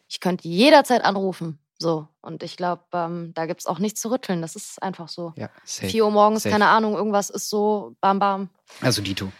Ich 0.07 0.19
könnte 0.19 0.47
jederzeit 0.47 1.03
anrufen. 1.03 1.59
So. 1.77 2.07
Und 2.21 2.43
ich 2.43 2.57
glaube, 2.57 2.83
ähm, 2.93 3.33
da 3.33 3.45
gibt 3.45 3.61
es 3.61 3.67
auch 3.67 3.79
nichts 3.79 4.01
zu 4.01 4.11
rütteln. 4.11 4.41
Das 4.41 4.55
ist 4.55 4.81
einfach 4.81 5.09
so. 5.09 5.33
Ja, 5.35 5.49
safe. 5.63 5.89
4 5.89 6.05
Uhr 6.05 6.11
morgens, 6.11 6.43
safe. 6.43 6.51
keine 6.51 6.67
Ahnung, 6.67 6.95
irgendwas 6.95 7.29
ist 7.29 7.49
so, 7.49 7.95
bam, 8.01 8.19
bam. 8.19 8.49
Also 8.81 9.01
Dito. 9.01 9.31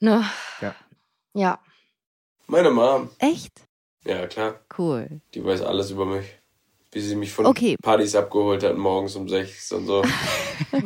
Ne? 0.00 0.24
Ja. 0.60 0.74
Ja. 1.34 1.58
Meine 2.46 2.70
Mom. 2.70 3.10
Echt? 3.18 3.52
Ja, 4.04 4.26
klar. 4.26 4.60
Cool. 4.76 5.20
Die 5.34 5.44
weiß 5.44 5.62
alles 5.62 5.90
über 5.90 6.06
mich 6.06 6.26
wie 6.92 7.00
sie 7.00 7.16
mich 7.16 7.32
von 7.32 7.46
okay. 7.46 7.76
Partys 7.82 8.14
abgeholt 8.14 8.62
hat 8.62 8.76
morgens 8.76 9.16
um 9.16 9.28
sechs 9.28 9.72
und 9.72 9.86
so. 9.86 10.02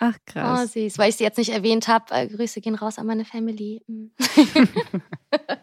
Ach 0.00 0.16
krass. 0.26 0.60
Oh, 0.62 0.66
süß. 0.66 0.98
Weil 0.98 1.10
ich 1.10 1.16
sie 1.16 1.24
jetzt 1.24 1.38
nicht 1.38 1.50
erwähnt 1.50 1.88
habe. 1.88 2.04
Äh, 2.10 2.28
Grüße 2.28 2.60
gehen 2.60 2.74
raus 2.74 2.98
an 2.98 3.06
meine 3.06 3.24
Family. 3.24 3.82
Mm. 3.86 4.06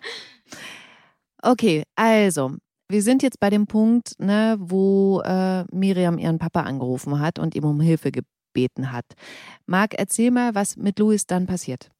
okay, 1.43 1.83
also 1.95 2.55
wir 2.89 3.03
sind 3.03 3.21
jetzt 3.21 3.39
bei 3.39 3.51
dem 3.51 3.67
Punkt, 3.67 4.13
ne, 4.17 4.57
wo 4.59 5.21
äh, 5.21 5.63
Miriam 5.71 6.17
ihren 6.17 6.39
Papa 6.39 6.61
angerufen 6.61 7.19
hat 7.19 7.37
und 7.37 7.53
ihm 7.53 7.65
um 7.65 7.79
Hilfe 7.79 8.11
gebeten 8.11 8.91
hat. 8.91 9.05
Marc, 9.67 9.93
erzähl 9.93 10.31
mal, 10.31 10.55
was 10.55 10.75
mit 10.75 10.97
Louis 10.97 11.27
dann 11.27 11.45
passiert. 11.45 11.91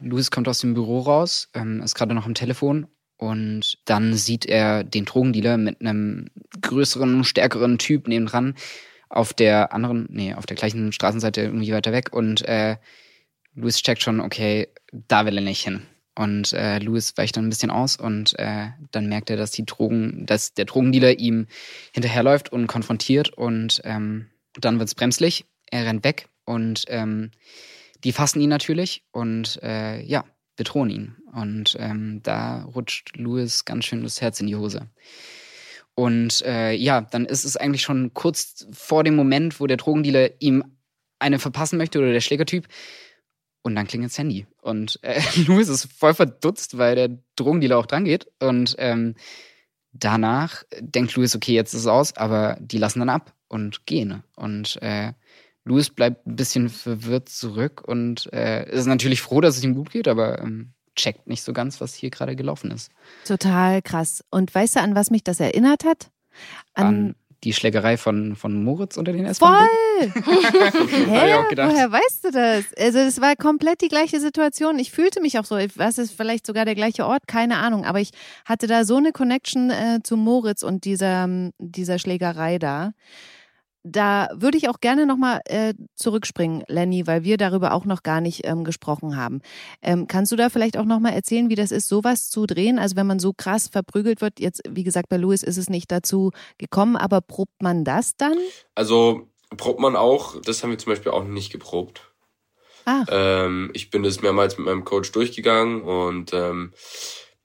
Louis 0.00 0.30
kommt 0.30 0.48
aus 0.48 0.60
dem 0.60 0.74
Büro 0.74 1.00
raus, 1.00 1.48
ähm, 1.54 1.80
ist 1.82 1.94
gerade 1.94 2.14
noch 2.14 2.26
am 2.26 2.34
Telefon 2.34 2.86
und 3.16 3.78
dann 3.84 4.14
sieht 4.14 4.46
er 4.46 4.84
den 4.84 5.04
Drogendealer 5.04 5.56
mit 5.56 5.80
einem 5.80 6.28
größeren, 6.60 7.24
stärkeren 7.24 7.78
Typ 7.78 8.08
nebendran 8.08 8.54
auf 9.08 9.32
der 9.32 9.72
anderen, 9.72 10.06
nee, 10.10 10.34
auf 10.34 10.46
der 10.46 10.56
gleichen 10.56 10.92
Straßenseite 10.92 11.42
irgendwie 11.42 11.72
weiter 11.72 11.92
weg. 11.92 12.12
Und 12.12 12.42
äh, 12.48 12.76
Louis 13.54 13.82
checkt 13.82 14.02
schon, 14.02 14.20
okay, 14.20 14.68
da 14.92 15.26
will 15.26 15.36
er 15.36 15.44
nicht 15.44 15.62
hin. 15.62 15.82
Und 16.16 16.52
äh, 16.52 16.78
Louis 16.78 17.16
weicht 17.16 17.36
dann 17.36 17.46
ein 17.46 17.50
bisschen 17.50 17.70
aus 17.70 17.96
und 17.96 18.38
äh, 18.38 18.68
dann 18.92 19.08
merkt 19.08 19.30
er, 19.30 19.36
dass 19.36 19.50
die 19.50 19.64
Drogen, 19.64 20.26
dass 20.26 20.54
der 20.54 20.64
Drogendealer 20.64 21.18
ihm 21.18 21.48
hinterherläuft 21.92 22.52
und 22.52 22.68
konfrontiert 22.68 23.30
und 23.30 23.80
ähm, 23.84 24.28
dann 24.60 24.78
wird's 24.78 24.94
bremslich. 24.94 25.44
Er 25.70 25.86
rennt 25.86 26.04
weg 26.04 26.28
und 26.44 26.84
ähm, 26.86 27.32
die 28.04 28.12
fassen 28.12 28.40
ihn 28.40 28.50
natürlich 28.50 29.02
und 29.10 29.60
äh, 29.62 30.00
ja, 30.02 30.24
bedrohen 30.56 30.90
ihn. 30.90 31.16
Und 31.34 31.76
ähm, 31.78 32.20
da 32.22 32.62
rutscht 32.62 33.16
Louis 33.16 33.64
ganz 33.64 33.84
schön 33.84 34.02
das 34.02 34.20
Herz 34.20 34.40
in 34.40 34.46
die 34.46 34.56
Hose. 34.56 34.88
Und 35.94 36.42
äh, 36.42 36.72
ja, 36.72 37.02
dann 37.02 37.24
ist 37.24 37.44
es 37.44 37.56
eigentlich 37.56 37.82
schon 37.82 38.14
kurz 38.14 38.66
vor 38.72 39.04
dem 39.04 39.16
Moment, 39.16 39.60
wo 39.60 39.66
der 39.66 39.76
Drogendealer 39.76 40.30
ihm 40.40 40.64
eine 41.18 41.38
verpassen 41.38 41.76
möchte 41.78 41.98
oder 41.98 42.12
der 42.12 42.20
Schlägertyp. 42.20 42.68
Und 43.62 43.76
dann 43.76 43.86
klingelt 43.86 44.12
das 44.12 44.18
Handy. 44.18 44.46
Und 44.60 44.98
äh, 45.02 45.20
Louis 45.46 45.68
ist 45.68 45.90
voll 45.92 46.14
verdutzt, 46.14 46.78
weil 46.78 46.94
der 46.96 47.18
Drogendealer 47.36 47.78
auch 47.78 47.86
dran 47.86 48.04
geht. 48.04 48.26
Und 48.40 48.74
ähm, 48.78 49.14
danach 49.92 50.64
denkt 50.80 51.14
Louis, 51.14 51.34
okay, 51.34 51.54
jetzt 51.54 51.72
ist 51.72 51.80
es 51.80 51.86
aus, 51.86 52.16
aber 52.16 52.58
die 52.60 52.78
lassen 52.78 52.98
dann 52.98 53.08
ab 53.08 53.32
und 53.48 53.86
gehen. 53.86 54.22
Und 54.36 54.80
äh, 54.82 55.12
Louis 55.64 55.90
bleibt 55.90 56.26
ein 56.26 56.36
bisschen 56.36 56.68
verwirrt 56.68 57.28
zurück 57.28 57.82
und 57.86 58.30
äh, 58.32 58.70
ist 58.70 58.86
natürlich 58.86 59.22
froh, 59.22 59.40
dass 59.40 59.56
es 59.56 59.64
ihm 59.64 59.74
gut 59.74 59.90
geht, 59.90 60.08
aber 60.08 60.40
ähm, 60.40 60.74
checkt 60.94 61.26
nicht 61.26 61.42
so 61.42 61.52
ganz, 61.52 61.80
was 61.80 61.94
hier 61.94 62.10
gerade 62.10 62.36
gelaufen 62.36 62.70
ist. 62.70 62.90
Total 63.26 63.82
krass. 63.82 64.24
Und 64.30 64.54
weißt 64.54 64.76
du, 64.76 64.80
an 64.80 64.94
was 64.94 65.10
mich 65.10 65.24
das 65.24 65.40
erinnert 65.40 65.84
hat? 65.84 66.10
An, 66.74 66.86
an 66.86 67.14
die 67.44 67.52
Schlägerei 67.52 67.96
von, 67.96 68.36
von 68.36 68.64
Moritz 68.64 68.96
unter 68.96 69.12
den 69.12 69.26
S-Bahn. 69.26 69.68
Voll! 69.68 70.08
Hä? 71.06 71.34
Woher 71.56 71.92
weißt 71.92 72.24
du 72.24 72.30
das? 72.30 72.64
Also 72.78 72.98
es 73.00 73.20
war 73.20 73.36
komplett 73.36 73.82
die 73.82 73.88
gleiche 73.88 74.18
Situation. 74.18 74.78
Ich 74.78 74.90
fühlte 74.90 75.20
mich 75.20 75.38
auch 75.38 75.44
so, 75.44 75.56
was 75.76 75.98
ist 75.98 76.14
vielleicht 76.14 76.46
sogar 76.46 76.64
der 76.64 76.74
gleiche 76.74 77.06
Ort, 77.06 77.28
keine 77.28 77.58
Ahnung. 77.58 77.84
Aber 77.84 78.00
ich 78.00 78.10
hatte 78.44 78.66
da 78.66 78.84
so 78.84 78.96
eine 78.96 79.12
Connection 79.12 79.70
äh, 79.70 80.00
zu 80.02 80.16
Moritz 80.16 80.62
und 80.62 80.84
dieser, 80.84 81.28
dieser 81.58 81.98
Schlägerei 81.98 82.58
da 82.58 82.92
da 83.84 84.30
würde 84.34 84.56
ich 84.56 84.68
auch 84.68 84.80
gerne 84.80 85.06
nochmal 85.06 85.42
äh, 85.44 85.74
zurückspringen, 85.94 86.64
Lenny, 86.68 87.06
weil 87.06 87.22
wir 87.22 87.36
darüber 87.36 87.74
auch 87.74 87.84
noch 87.84 88.02
gar 88.02 88.22
nicht 88.22 88.46
ähm, 88.46 88.64
gesprochen 88.64 89.16
haben. 89.16 89.42
Ähm, 89.82 90.08
kannst 90.08 90.32
du 90.32 90.36
da 90.36 90.48
vielleicht 90.48 90.78
auch 90.78 90.86
nochmal 90.86 91.12
erzählen, 91.12 91.50
wie 91.50 91.54
das 91.54 91.70
ist, 91.70 91.88
sowas 91.88 92.30
zu 92.30 92.46
drehen? 92.46 92.78
Also 92.78 92.96
wenn 92.96 93.06
man 93.06 93.18
so 93.18 93.34
krass 93.34 93.68
verprügelt 93.68 94.22
wird, 94.22 94.40
jetzt, 94.40 94.62
wie 94.68 94.84
gesagt, 94.84 95.10
bei 95.10 95.18
Louis 95.18 95.42
ist 95.42 95.58
es 95.58 95.68
nicht 95.68 95.92
dazu 95.92 96.32
gekommen, 96.56 96.96
aber 96.96 97.20
probt 97.20 97.62
man 97.62 97.84
das 97.84 98.16
dann? 98.16 98.36
Also 98.74 99.28
probt 99.54 99.80
man 99.80 99.96
auch, 99.96 100.40
das 100.40 100.62
haben 100.62 100.70
wir 100.70 100.78
zum 100.78 100.92
Beispiel 100.92 101.12
auch 101.12 101.24
nicht 101.24 101.52
geprobt. 101.52 102.10
Ah. 102.86 103.04
Ähm, 103.08 103.70
ich 103.74 103.90
bin 103.90 104.02
das 104.02 104.22
mehrmals 104.22 104.56
mit 104.56 104.66
meinem 104.66 104.84
Coach 104.84 105.12
durchgegangen 105.12 105.82
und 105.82 106.32
ähm, 106.32 106.72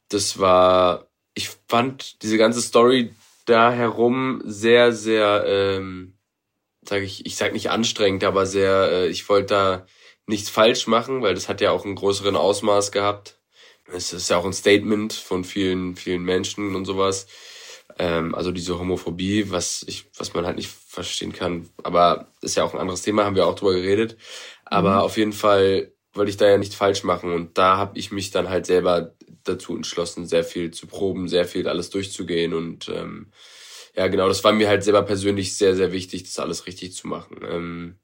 das 0.08 0.40
war, 0.40 1.08
ich 1.34 1.50
fand 1.68 2.24
diese 2.24 2.38
ganze 2.38 2.62
Story 2.62 3.14
da 3.46 3.72
herum 3.72 4.42
sehr, 4.46 4.94
sehr 4.94 5.44
ähm, 5.46 6.14
sage 6.90 7.06
ich, 7.06 7.26
ich 7.26 7.36
sag 7.38 7.54
nicht 7.54 7.70
anstrengend, 7.70 8.24
aber 8.24 8.46
sehr, 8.46 8.92
äh, 8.92 9.08
ich 9.08 9.28
wollte 9.30 9.54
da 9.54 9.86
nichts 10.28 10.50
falsch 10.50 10.88
machen, 10.88 11.22
weil 11.22 11.34
das 11.34 11.50
hat 11.50 11.62
ja 11.62 11.72
auch 11.72 11.86
einen 11.86 11.96
größeren 11.96 12.36
Ausmaß 12.36 12.92
gehabt. 12.92 13.40
Es 13.92 14.14
ist 14.14 14.30
ja 14.30 14.38
auch 14.38 14.46
ein 14.46 14.54
Statement 14.54 15.14
von 15.14 15.44
vielen, 15.44 15.96
vielen 15.96 16.24
Menschen 16.24 16.76
und 16.76 16.86
sowas. 16.86 17.28
Ähm, 17.98 18.36
also 18.36 18.52
diese 18.52 18.78
Homophobie, 18.78 19.50
was 19.50 19.84
ich, 19.88 20.06
was 20.18 20.34
man 20.34 20.46
halt 20.46 20.58
nicht 20.58 20.70
verstehen 20.70 21.34
kann. 21.34 21.70
Aber 21.84 22.28
ist 22.42 22.56
ja 22.56 22.64
auch 22.64 22.74
ein 22.74 22.80
anderes 22.80 23.02
Thema, 23.02 23.26
haben 23.26 23.36
wir 23.36 23.48
auch 23.48 23.56
drüber 23.56 23.74
geredet. 23.74 24.18
Aber 24.66 24.96
mhm. 24.96 25.00
auf 25.00 25.18
jeden 25.18 25.34
Fall 25.34 25.92
wollte 26.14 26.30
ich 26.30 26.38
da 26.38 26.48
ja 26.48 26.58
nicht 26.58 26.76
falsch 26.76 27.04
machen. 27.04 27.34
Und 27.34 27.58
da 27.58 27.78
habe 27.78 27.98
ich 27.98 28.12
mich 28.12 28.30
dann 28.32 28.50
halt 28.50 28.66
selber 28.68 29.16
dazu 29.44 29.76
entschlossen, 29.76 30.28
sehr 30.28 30.44
viel 30.44 30.72
zu 30.72 30.86
proben, 30.86 31.28
sehr 31.28 31.46
viel 31.46 31.68
alles 31.68 31.90
durchzugehen 31.90 32.54
und 32.54 32.90
ähm, 32.90 33.32
ja, 33.96 34.08
genau, 34.08 34.28
das 34.28 34.44
war 34.44 34.52
mir 34.52 34.68
halt 34.68 34.84
selber 34.84 35.04
persönlich 35.04 35.56
sehr, 35.56 35.76
sehr 35.76 35.92
wichtig, 35.92 36.24
das 36.24 36.40
alles 36.40 36.68
richtig 36.68 36.94
zu 36.94 37.08
machen. 37.08 37.40
Ähm, 37.50 37.96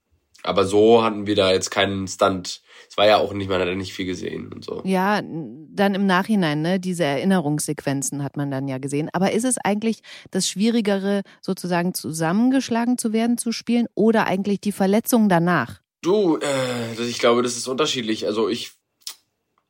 aber 0.45 0.65
so 0.65 1.03
hatten 1.03 1.25
wir 1.25 1.35
da 1.35 1.51
jetzt 1.51 1.71
keinen 1.71 2.07
Stunt. 2.07 2.61
Es 2.87 2.97
war 2.97 3.07
ja 3.07 3.17
auch 3.17 3.33
nicht, 3.33 3.49
man 3.49 3.59
hat 3.59 3.67
ja 3.67 3.75
nicht 3.75 3.93
viel 3.93 4.05
gesehen 4.05 4.53
und 4.53 4.63
so. 4.63 4.81
Ja, 4.85 5.21
dann 5.23 5.95
im 5.95 6.05
Nachhinein, 6.05 6.61
ne, 6.61 6.79
diese 6.79 7.03
Erinnerungssequenzen 7.03 8.23
hat 8.23 8.37
man 8.37 8.51
dann 8.51 8.67
ja 8.67 8.77
gesehen. 8.77 9.09
Aber 9.11 9.31
ist 9.31 9.43
es 9.43 9.57
eigentlich 9.57 10.01
das 10.29 10.47
Schwierigere, 10.47 11.21
sozusagen 11.41 11.93
zusammengeschlagen 11.93 12.97
zu 12.97 13.11
werden, 13.11 13.37
zu 13.37 13.51
spielen, 13.51 13.87
oder 13.95 14.27
eigentlich 14.27 14.61
die 14.61 14.71
Verletzung 14.71 15.29
danach? 15.29 15.81
Du, 16.01 16.37
äh, 16.37 17.01
ich 17.01 17.17
glaube, 17.17 17.41
das 17.41 17.57
ist 17.57 17.67
unterschiedlich. 17.67 18.27
Also 18.27 18.47
ich, 18.47 18.73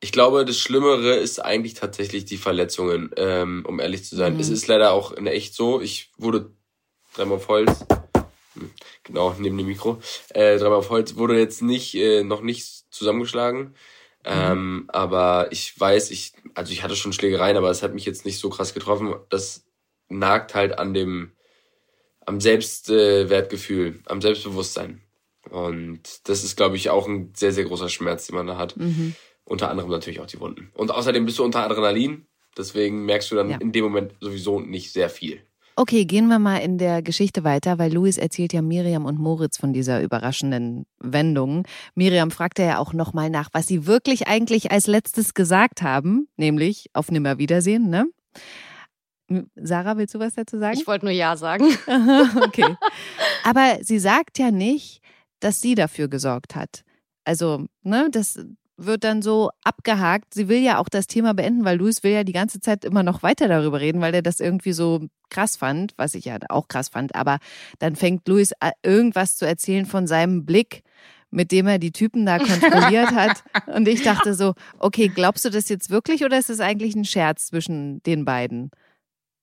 ich 0.00 0.12
glaube, 0.12 0.44
das 0.44 0.58
Schlimmere 0.58 1.14
ist 1.14 1.38
eigentlich 1.38 1.74
tatsächlich 1.74 2.24
die 2.24 2.36
Verletzungen, 2.36 3.10
ähm, 3.16 3.64
um 3.66 3.80
ehrlich 3.80 4.04
zu 4.04 4.16
sein. 4.16 4.34
Mhm. 4.34 4.40
Es 4.40 4.50
ist 4.50 4.66
leider 4.66 4.92
auch 4.92 5.12
in 5.12 5.26
echt 5.26 5.54
so. 5.54 5.80
Ich 5.80 6.12
wurde 6.18 6.50
dreimal 7.14 7.38
auf 7.38 7.48
Holz. 7.48 7.84
Hm, 8.54 8.70
genau, 9.04 9.34
neben 9.38 9.56
dem 9.56 9.66
Mikro. 9.66 10.00
Äh, 10.30 10.58
dreimal 10.58 10.78
auf 10.78 10.90
Holz 10.90 11.16
wurde 11.16 11.38
jetzt 11.38 11.62
nicht, 11.62 11.94
äh, 11.94 12.22
noch 12.24 12.42
nicht 12.42 12.84
zusammengeschlagen. 12.90 13.60
Mhm. 13.60 13.72
Ähm, 14.24 14.84
aber 14.88 15.48
ich 15.50 15.78
weiß, 15.78 16.10
ich, 16.10 16.32
also 16.54 16.72
ich 16.72 16.82
hatte 16.82 16.96
schon 16.96 17.12
Schlägereien, 17.12 17.56
aber 17.56 17.70
es 17.70 17.82
hat 17.82 17.94
mich 17.94 18.04
jetzt 18.04 18.26
nicht 18.26 18.38
so 18.38 18.50
krass 18.50 18.74
getroffen. 18.74 19.14
Das 19.30 19.64
nagt 20.08 20.54
halt 20.54 20.78
an 20.78 20.92
dem, 20.94 21.32
am 22.26 22.40
Selbstwertgefühl, 22.40 24.00
am 24.06 24.20
Selbstbewusstsein. 24.20 25.00
Und 25.48 26.28
das 26.28 26.44
ist, 26.44 26.56
glaube 26.56 26.76
ich, 26.76 26.90
auch 26.90 27.06
ein 27.06 27.32
sehr, 27.36 27.52
sehr 27.52 27.64
großer 27.64 27.88
Schmerz, 27.88 28.26
den 28.26 28.34
man 28.34 28.48
da 28.48 28.58
hat. 28.58 28.76
Mhm. 28.76 29.14
Unter 29.46 29.70
anderem 29.70 29.90
natürlich 29.90 30.20
auch 30.20 30.26
die 30.26 30.40
Wunden. 30.40 30.70
Und 30.74 30.90
außerdem 30.90 31.24
bist 31.24 31.38
du 31.38 31.44
unter 31.44 31.60
Adrenalin. 31.60 32.26
Deswegen 32.58 33.04
merkst 33.04 33.30
du 33.30 33.36
dann 33.36 33.50
ja. 33.50 33.58
in 33.58 33.72
dem 33.72 33.84
Moment 33.84 34.12
sowieso 34.20 34.60
nicht 34.60 34.92
sehr 34.92 35.08
viel. 35.08 35.40
Okay, 35.78 36.06
gehen 36.06 36.26
wir 36.28 36.38
mal 36.38 36.56
in 36.58 36.78
der 36.78 37.02
Geschichte 37.02 37.44
weiter, 37.44 37.78
weil 37.78 37.92
Louis 37.92 38.16
erzählt 38.16 38.54
ja 38.54 38.62
Miriam 38.62 39.04
und 39.04 39.18
Moritz 39.18 39.58
von 39.58 39.74
dieser 39.74 40.02
überraschenden 40.02 40.86
Wendung. 40.98 41.66
Miriam 41.94 42.30
fragte 42.30 42.62
ja 42.62 42.78
auch 42.78 42.94
nochmal 42.94 43.28
nach, 43.28 43.50
was 43.52 43.66
sie 43.66 43.86
wirklich 43.86 44.26
eigentlich 44.26 44.72
als 44.72 44.86
letztes 44.86 45.34
gesagt 45.34 45.82
haben, 45.82 46.28
nämlich 46.36 46.86
auf 46.94 47.10
Nimmerwiedersehen, 47.10 47.90
ne? 47.90 48.06
Sarah, 49.56 49.98
willst 49.98 50.14
du 50.14 50.18
was 50.18 50.34
dazu 50.34 50.58
sagen? 50.58 50.78
Ich 50.78 50.86
wollte 50.86 51.04
nur 51.04 51.12
Ja 51.12 51.36
sagen. 51.36 51.64
okay. 52.42 52.76
Aber 53.44 53.78
sie 53.82 53.98
sagt 53.98 54.38
ja 54.38 54.50
nicht, 54.50 55.02
dass 55.40 55.60
sie 55.60 55.74
dafür 55.74 56.08
gesorgt 56.08 56.54
hat. 56.54 56.84
Also, 57.24 57.66
ne, 57.82 58.08
das, 58.10 58.38
wird 58.76 59.04
dann 59.04 59.22
so 59.22 59.50
abgehakt. 59.64 60.34
Sie 60.34 60.48
will 60.48 60.60
ja 60.60 60.78
auch 60.78 60.88
das 60.88 61.06
Thema 61.06 61.34
beenden, 61.34 61.64
weil 61.64 61.78
Luis 61.78 62.02
will 62.02 62.12
ja 62.12 62.24
die 62.24 62.32
ganze 62.32 62.60
Zeit 62.60 62.84
immer 62.84 63.02
noch 63.02 63.22
weiter 63.22 63.48
darüber 63.48 63.80
reden, 63.80 64.00
weil 64.00 64.14
er 64.14 64.22
das 64.22 64.40
irgendwie 64.40 64.72
so 64.72 65.06
krass 65.30 65.56
fand, 65.56 65.94
was 65.96 66.14
ich 66.14 66.26
ja 66.26 66.38
auch 66.48 66.68
krass 66.68 66.88
fand. 66.88 67.14
Aber 67.14 67.38
dann 67.78 67.96
fängt 67.96 68.28
Luis 68.28 68.52
irgendwas 68.82 69.36
zu 69.36 69.46
erzählen 69.46 69.86
von 69.86 70.06
seinem 70.06 70.44
Blick, 70.44 70.82
mit 71.30 71.52
dem 71.52 71.66
er 71.66 71.78
die 71.78 71.92
Typen 71.92 72.26
da 72.26 72.38
kontrolliert 72.38 73.10
hat. 73.14 73.42
Und 73.66 73.88
ich 73.88 74.02
dachte 74.02 74.34
so, 74.34 74.54
okay, 74.78 75.08
glaubst 75.08 75.44
du 75.44 75.50
das 75.50 75.68
jetzt 75.68 75.90
wirklich 75.90 76.24
oder 76.24 76.38
ist 76.38 76.50
es 76.50 76.60
eigentlich 76.60 76.94
ein 76.94 77.04
Scherz 77.04 77.46
zwischen 77.46 78.02
den 78.02 78.24
beiden? 78.24 78.70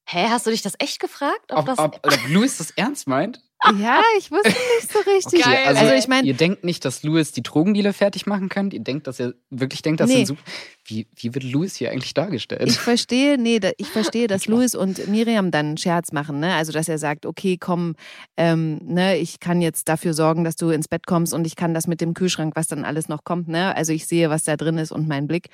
Hä, 0.08 0.28
hast 0.30 0.46
du 0.46 0.52
dich 0.52 0.62
das 0.62 0.74
echt 0.80 1.00
gefragt? 1.00 1.52
Ob, 1.52 1.70
ob, 1.70 1.80
ob, 1.80 2.00
ob 2.04 2.20
Louis 2.30 2.58
das 2.58 2.72
ernst 2.72 3.08
meint? 3.08 3.42
Ja, 3.80 4.02
ich 4.18 4.30
wusste 4.32 4.50
nicht 4.50 4.92
so 4.92 5.00
richtig. 5.00 5.46
Okay, 5.46 5.66
also, 5.66 5.82
also 5.82 5.94
ich 5.94 6.08
meine, 6.08 6.28
ihr 6.28 6.34
denkt 6.34 6.64
nicht, 6.64 6.84
dass 6.86 7.04
Louis 7.04 7.32
die 7.32 7.44
Drogendealer 7.44 7.94
fertig 7.94 8.26
machen 8.26 8.50
könnt. 8.50 8.74
Ihr 8.74 8.82
denkt, 8.82 9.08
dass 9.08 9.20
er 9.20 9.34
wirklich 9.50 9.82
denkt, 9.82 10.02
dass 10.02 10.10
nee. 10.10 10.22
er 10.22 10.26
super. 10.26 10.42
Wie, 10.86 11.08
wie 11.16 11.34
wird 11.34 11.46
Louis 11.46 11.76
hier 11.76 11.92
eigentlich 11.92 12.14
dargestellt? 12.14 12.64
Ich 12.68 12.78
verstehe, 12.78 13.38
nee, 13.38 13.60
ich 13.78 13.88
verstehe, 13.88 14.28
dass 14.28 14.46
Louis 14.48 14.76
und 14.76 15.08
Miriam 15.08 15.50
dann 15.50 15.68
einen 15.68 15.78
Scherz 15.78 16.12
machen, 16.12 16.40
ne? 16.40 16.56
Also 16.56 16.74
dass 16.74 16.90
er 16.90 16.98
sagt, 16.98 17.26
okay, 17.26 17.58
komm, 17.58 17.96
ähm, 18.36 18.80
ne, 18.84 19.18
ich 19.18 19.40
kann 19.40 19.62
jetzt 19.62 19.88
dafür 19.88 20.14
sorgen, 20.14 20.44
dass 20.44 20.56
du 20.56 20.70
ins 20.70 20.88
Bett 20.88 21.08
kommst 21.08 21.34
und 21.34 21.48
ich 21.48 21.56
kann 21.56 21.74
das 21.74 21.88
mit 21.88 22.02
dem 22.02 22.14
Kühlschrank, 22.14 22.56
was 22.56 22.68
dann 22.68 22.84
alles 22.84 23.08
noch 23.08 23.24
kommt, 23.24 23.48
ne? 23.48 23.76
Also 23.76 23.94
ich 23.94 24.08
sehe, 24.08 24.30
was 24.30 24.44
da 24.44 24.58
drin 24.58 24.78
ist 24.78 24.92
und 24.92 25.08
mein 25.08 25.28
Blick. 25.28 25.48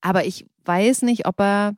Aber 0.00 0.24
ich 0.24 0.46
weiß 0.64 1.02
nicht, 1.02 1.26
ob 1.26 1.40
er 1.40 1.74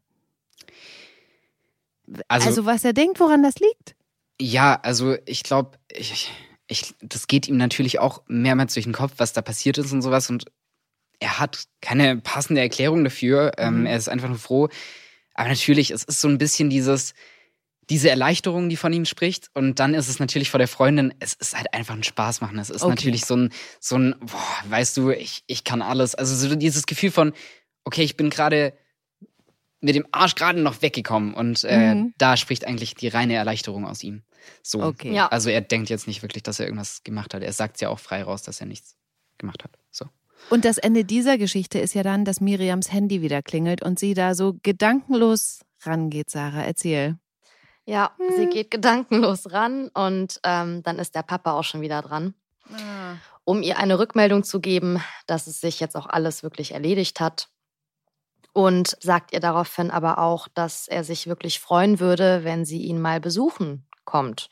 also, 2.28 2.48
also 2.48 2.66
was 2.66 2.84
er 2.84 2.92
denkt, 2.92 3.20
woran 3.20 3.42
das 3.42 3.54
liegt. 3.56 3.94
Ja, 4.40 4.80
also 4.82 5.16
ich 5.26 5.42
glaube, 5.42 5.78
ich, 5.92 6.30
ich, 6.66 6.94
das 7.02 7.26
geht 7.26 7.46
ihm 7.46 7.58
natürlich 7.58 7.98
auch 7.98 8.22
mehrmals 8.26 8.74
durch 8.74 8.84
den 8.84 8.94
Kopf, 8.94 9.12
was 9.18 9.34
da 9.34 9.42
passiert 9.42 9.76
ist 9.76 9.92
und 9.92 10.00
sowas. 10.00 10.30
Und 10.30 10.46
er 11.18 11.38
hat 11.38 11.64
keine 11.82 12.16
passende 12.16 12.62
Erklärung 12.62 13.04
dafür. 13.04 13.52
Ähm, 13.58 13.80
mhm. 13.80 13.86
er 13.86 13.96
ist 13.96 14.08
einfach 14.08 14.28
nur 14.28 14.38
froh. 14.38 14.68
Aber 15.34 15.48
natürlich, 15.48 15.90
es 15.90 16.04
ist 16.04 16.20
so 16.20 16.28
ein 16.28 16.38
bisschen 16.38 16.70
dieses, 16.70 17.12
diese 17.90 18.08
Erleichterung, 18.08 18.68
die 18.68 18.76
von 18.76 18.92
ihm 18.92 19.04
spricht. 19.04 19.50
Und 19.52 19.78
dann 19.78 19.92
ist 19.92 20.08
es 20.08 20.20
natürlich 20.20 20.48
vor 20.48 20.58
der 20.58 20.68
Freundin, 20.68 21.12
es 21.18 21.34
ist 21.34 21.56
halt 21.56 21.74
einfach 21.74 21.94
ein 21.94 22.02
Spaß 22.02 22.40
machen. 22.40 22.58
Es 22.58 22.70
ist 22.70 22.82
okay. 22.82 22.90
natürlich 22.90 23.26
so 23.26 23.36
ein, 23.36 23.52
so 23.78 23.98
ein, 23.98 24.14
boah, 24.20 24.70
weißt 24.70 24.96
du, 24.96 25.10
ich, 25.10 25.42
ich 25.46 25.64
kann 25.64 25.82
alles. 25.82 26.14
Also 26.14 26.34
so 26.34 26.54
dieses 26.54 26.86
Gefühl 26.86 27.10
von, 27.10 27.34
okay, 27.84 28.02
ich 28.02 28.16
bin 28.16 28.30
gerade 28.30 28.72
mit 29.80 29.94
dem 29.94 30.06
Arsch 30.12 30.34
gerade 30.34 30.60
noch 30.60 30.82
weggekommen. 30.82 31.34
Und 31.34 31.64
äh, 31.64 31.94
mhm. 31.94 32.14
da 32.18 32.36
spricht 32.36 32.66
eigentlich 32.66 32.94
die 32.94 33.08
reine 33.08 33.34
Erleichterung 33.34 33.86
aus 33.86 34.02
ihm. 34.02 34.22
So. 34.62 34.82
Okay. 34.82 35.12
Ja. 35.12 35.28
Also 35.28 35.50
er 35.50 35.60
denkt 35.60 35.90
jetzt 35.90 36.06
nicht 36.06 36.22
wirklich, 36.22 36.42
dass 36.42 36.60
er 36.60 36.66
irgendwas 36.66 37.02
gemacht 37.02 37.34
hat. 37.34 37.42
Er 37.42 37.52
sagt 37.52 37.80
ja 37.80 37.88
auch 37.88 37.98
frei 37.98 38.22
raus, 38.22 38.42
dass 38.42 38.60
er 38.60 38.66
nichts 38.66 38.96
gemacht 39.38 39.64
hat. 39.64 39.72
So. 39.90 40.06
Und 40.48 40.64
das 40.64 40.78
Ende 40.78 41.04
dieser 41.04 41.38
Geschichte 41.38 41.78
ist 41.78 41.94
ja 41.94 42.02
dann, 42.02 42.24
dass 42.24 42.40
Miriams 42.40 42.92
Handy 42.92 43.22
wieder 43.22 43.42
klingelt 43.42 43.82
und 43.82 43.98
sie 43.98 44.14
da 44.14 44.34
so 44.34 44.56
gedankenlos 44.62 45.60
rangeht, 45.82 46.30
Sarah. 46.30 46.62
Erzähl. 46.62 47.18
Ja, 47.84 48.12
hm. 48.18 48.36
sie 48.36 48.46
geht 48.46 48.70
gedankenlos 48.70 49.52
ran 49.52 49.88
und 49.88 50.40
ähm, 50.44 50.82
dann 50.82 50.98
ist 50.98 51.14
der 51.14 51.22
Papa 51.22 51.52
auch 51.52 51.64
schon 51.64 51.80
wieder 51.80 52.02
dran. 52.02 52.34
Ah. 52.72 53.16
Um 53.44 53.62
ihr 53.62 53.78
eine 53.78 53.98
Rückmeldung 53.98 54.44
zu 54.44 54.60
geben, 54.60 55.02
dass 55.26 55.46
es 55.46 55.60
sich 55.60 55.80
jetzt 55.80 55.96
auch 55.96 56.06
alles 56.06 56.42
wirklich 56.42 56.72
erledigt 56.72 57.20
hat 57.20 57.48
und 58.52 58.96
sagt 59.00 59.32
ihr 59.32 59.40
daraufhin 59.40 59.90
aber 59.90 60.18
auch, 60.18 60.48
dass 60.48 60.88
er 60.88 61.04
sich 61.04 61.26
wirklich 61.26 61.60
freuen 61.60 62.00
würde, 62.00 62.44
wenn 62.44 62.64
sie 62.64 62.82
ihn 62.82 63.00
mal 63.00 63.20
besuchen 63.20 63.86
kommt. 64.04 64.48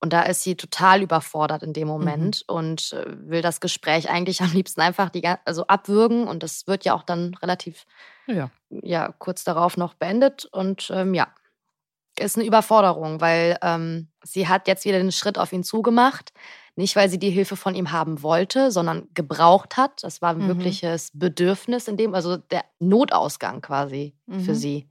Und 0.00 0.12
da 0.12 0.22
ist 0.22 0.42
sie 0.42 0.56
total 0.56 1.00
überfordert 1.00 1.62
in 1.62 1.72
dem 1.72 1.86
mhm. 1.86 1.94
Moment 1.94 2.44
mhm. 2.48 2.54
und 2.56 2.92
äh, 2.92 3.04
will 3.30 3.40
das 3.40 3.60
Gespräch 3.60 4.10
eigentlich 4.10 4.40
am 4.42 4.52
liebsten 4.52 4.80
einfach 4.80 5.10
die, 5.10 5.24
also 5.44 5.66
abwürgen. 5.68 6.26
Und 6.26 6.42
das 6.42 6.66
wird 6.66 6.84
ja 6.84 6.94
auch 6.94 7.04
dann 7.04 7.34
relativ 7.34 7.86
ja. 8.26 8.50
ja 8.70 9.14
kurz 9.18 9.44
darauf 9.44 9.76
noch 9.76 9.94
beendet. 9.94 10.44
Und 10.46 10.90
ähm, 10.92 11.14
ja, 11.14 11.28
ist 12.18 12.36
eine 12.36 12.46
Überforderung, 12.46 13.20
weil 13.20 13.56
ähm, 13.62 14.08
sie 14.24 14.48
hat 14.48 14.66
jetzt 14.66 14.84
wieder 14.84 14.98
den 14.98 15.12
Schritt 15.12 15.38
auf 15.38 15.52
ihn 15.52 15.62
zugemacht. 15.62 16.32
Nicht, 16.74 16.96
weil 16.96 17.10
sie 17.10 17.18
die 17.18 17.30
Hilfe 17.30 17.56
von 17.56 17.74
ihm 17.74 17.92
haben 17.92 18.22
wollte, 18.22 18.70
sondern 18.70 19.08
gebraucht 19.12 19.76
hat. 19.76 20.02
Das 20.02 20.22
war 20.22 20.30
ein 20.30 20.44
mhm. 20.44 20.48
wirkliches 20.48 21.10
Bedürfnis 21.12 21.86
in 21.86 21.98
dem, 21.98 22.14
also 22.14 22.38
der 22.38 22.64
Notausgang 22.78 23.60
quasi 23.60 24.14
mhm. 24.26 24.40
für 24.40 24.54
sie, 24.54 24.88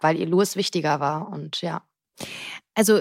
weil 0.00 0.16
ihr 0.16 0.26
Louis 0.26 0.56
wichtiger 0.56 0.98
war. 0.98 1.28
Und 1.28 1.60
ja. 1.60 1.82
Also 2.74 3.00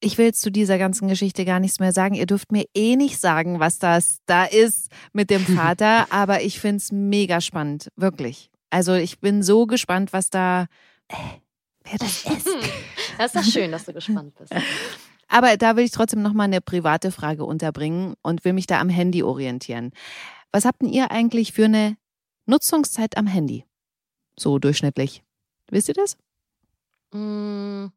ich 0.00 0.18
will 0.18 0.34
zu 0.34 0.52
dieser 0.52 0.76
ganzen 0.76 1.08
Geschichte 1.08 1.46
gar 1.46 1.60
nichts 1.60 1.80
mehr 1.80 1.92
sagen. 1.92 2.14
Ihr 2.14 2.26
dürft 2.26 2.52
mir 2.52 2.66
eh 2.74 2.96
nicht 2.96 3.18
sagen, 3.18 3.58
was 3.60 3.78
das 3.78 4.18
da 4.26 4.44
ist 4.44 4.90
mit 5.14 5.30
dem 5.30 5.44
Vater, 5.56 6.06
aber 6.10 6.42
ich 6.42 6.60
finde 6.60 6.76
es 6.76 6.92
mega 6.92 7.40
spannend, 7.40 7.88
wirklich. 7.96 8.50
Also 8.68 8.94
ich 8.94 9.20
bin 9.20 9.42
so 9.42 9.66
gespannt, 9.66 10.12
was 10.12 10.28
da, 10.28 10.66
äh, 11.08 11.14
wer 11.84 11.98
das 11.98 12.24
ist. 12.24 12.48
Das 13.16 13.32
ist 13.32 13.36
doch 13.36 13.52
schön, 13.52 13.70
dass 13.70 13.84
du 13.84 13.92
gespannt 13.92 14.34
bist. 14.34 14.52
Aber 15.28 15.56
da 15.56 15.76
will 15.76 15.84
ich 15.84 15.90
trotzdem 15.90 16.22
noch 16.22 16.32
mal 16.32 16.44
eine 16.44 16.60
private 16.60 17.10
Frage 17.10 17.44
unterbringen 17.44 18.14
und 18.22 18.44
will 18.44 18.52
mich 18.52 18.66
da 18.66 18.80
am 18.80 18.88
Handy 18.88 19.22
orientieren. 19.22 19.92
Was 20.52 20.64
habt 20.64 20.82
ihr 20.82 21.10
eigentlich 21.10 21.52
für 21.52 21.64
eine 21.64 21.96
Nutzungszeit 22.46 23.16
am 23.16 23.26
Handy? 23.26 23.64
So 24.38 24.58
durchschnittlich. 24.58 25.22
Wisst 25.70 25.88
ihr 25.88 25.94
das? 25.94 26.16
Mmh. 27.12 27.90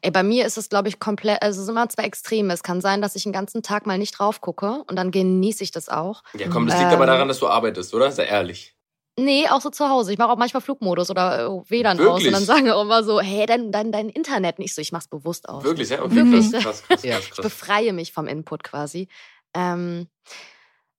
Ey, 0.00 0.10
bei 0.12 0.22
mir 0.22 0.46
ist 0.46 0.56
es, 0.56 0.68
glaube 0.68 0.88
ich, 0.88 1.00
komplett, 1.00 1.42
also 1.42 1.60
es 1.60 1.66
sind 1.66 1.74
immer 1.74 1.88
zwei 1.88 2.04
Extreme. 2.04 2.52
Es 2.52 2.62
kann 2.62 2.80
sein, 2.80 3.02
dass 3.02 3.16
ich 3.16 3.26
einen 3.26 3.32
ganzen 3.32 3.62
Tag 3.62 3.86
mal 3.86 3.98
nicht 3.98 4.12
drauf 4.12 4.40
gucke 4.40 4.84
und 4.86 4.96
dann 4.96 5.10
genieße 5.10 5.64
ich 5.64 5.72
das 5.72 5.88
auch. 5.88 6.22
Ja, 6.34 6.48
komm, 6.48 6.66
das 6.66 6.78
liegt 6.78 6.90
ähm, 6.90 6.96
aber 6.96 7.06
daran, 7.06 7.26
dass 7.26 7.40
du 7.40 7.48
arbeitest, 7.48 7.92
oder? 7.94 8.12
Sei 8.12 8.24
ehrlich. 8.24 8.77
Nee, 9.18 9.48
auch 9.48 9.60
so 9.60 9.70
zu 9.70 9.88
Hause. 9.88 10.12
Ich 10.12 10.18
mache 10.18 10.30
auch 10.30 10.36
manchmal 10.36 10.60
Flugmodus 10.60 11.10
oder 11.10 11.46
äh, 11.46 11.70
WLAN 11.70 11.98
Wirklich? 11.98 12.14
aus 12.14 12.24
und 12.24 12.32
dann 12.32 12.44
sagen 12.44 12.70
auch 12.70 12.82
immer 12.82 13.02
so, 13.02 13.20
hey, 13.20 13.46
dein, 13.46 13.72
dein, 13.72 13.90
dein 13.90 14.08
Internet 14.08 14.60
nicht 14.60 14.72
so. 14.72 14.80
Ich 14.80 14.92
mach's 14.92 15.08
bewusst 15.08 15.48
aus. 15.48 15.64
Wirklich, 15.64 15.88
ja? 15.88 16.02
Okay, 16.02 16.14
Wirklich. 16.14 16.52
Krass, 16.52 16.84
krass, 16.84 16.84
krass, 16.86 17.02
krass, 17.02 17.30
Ich 17.34 17.42
befreie 17.42 17.92
mich 17.92 18.12
vom 18.12 18.28
Input 18.28 18.62
quasi. 18.62 19.08
Ähm, 19.54 20.06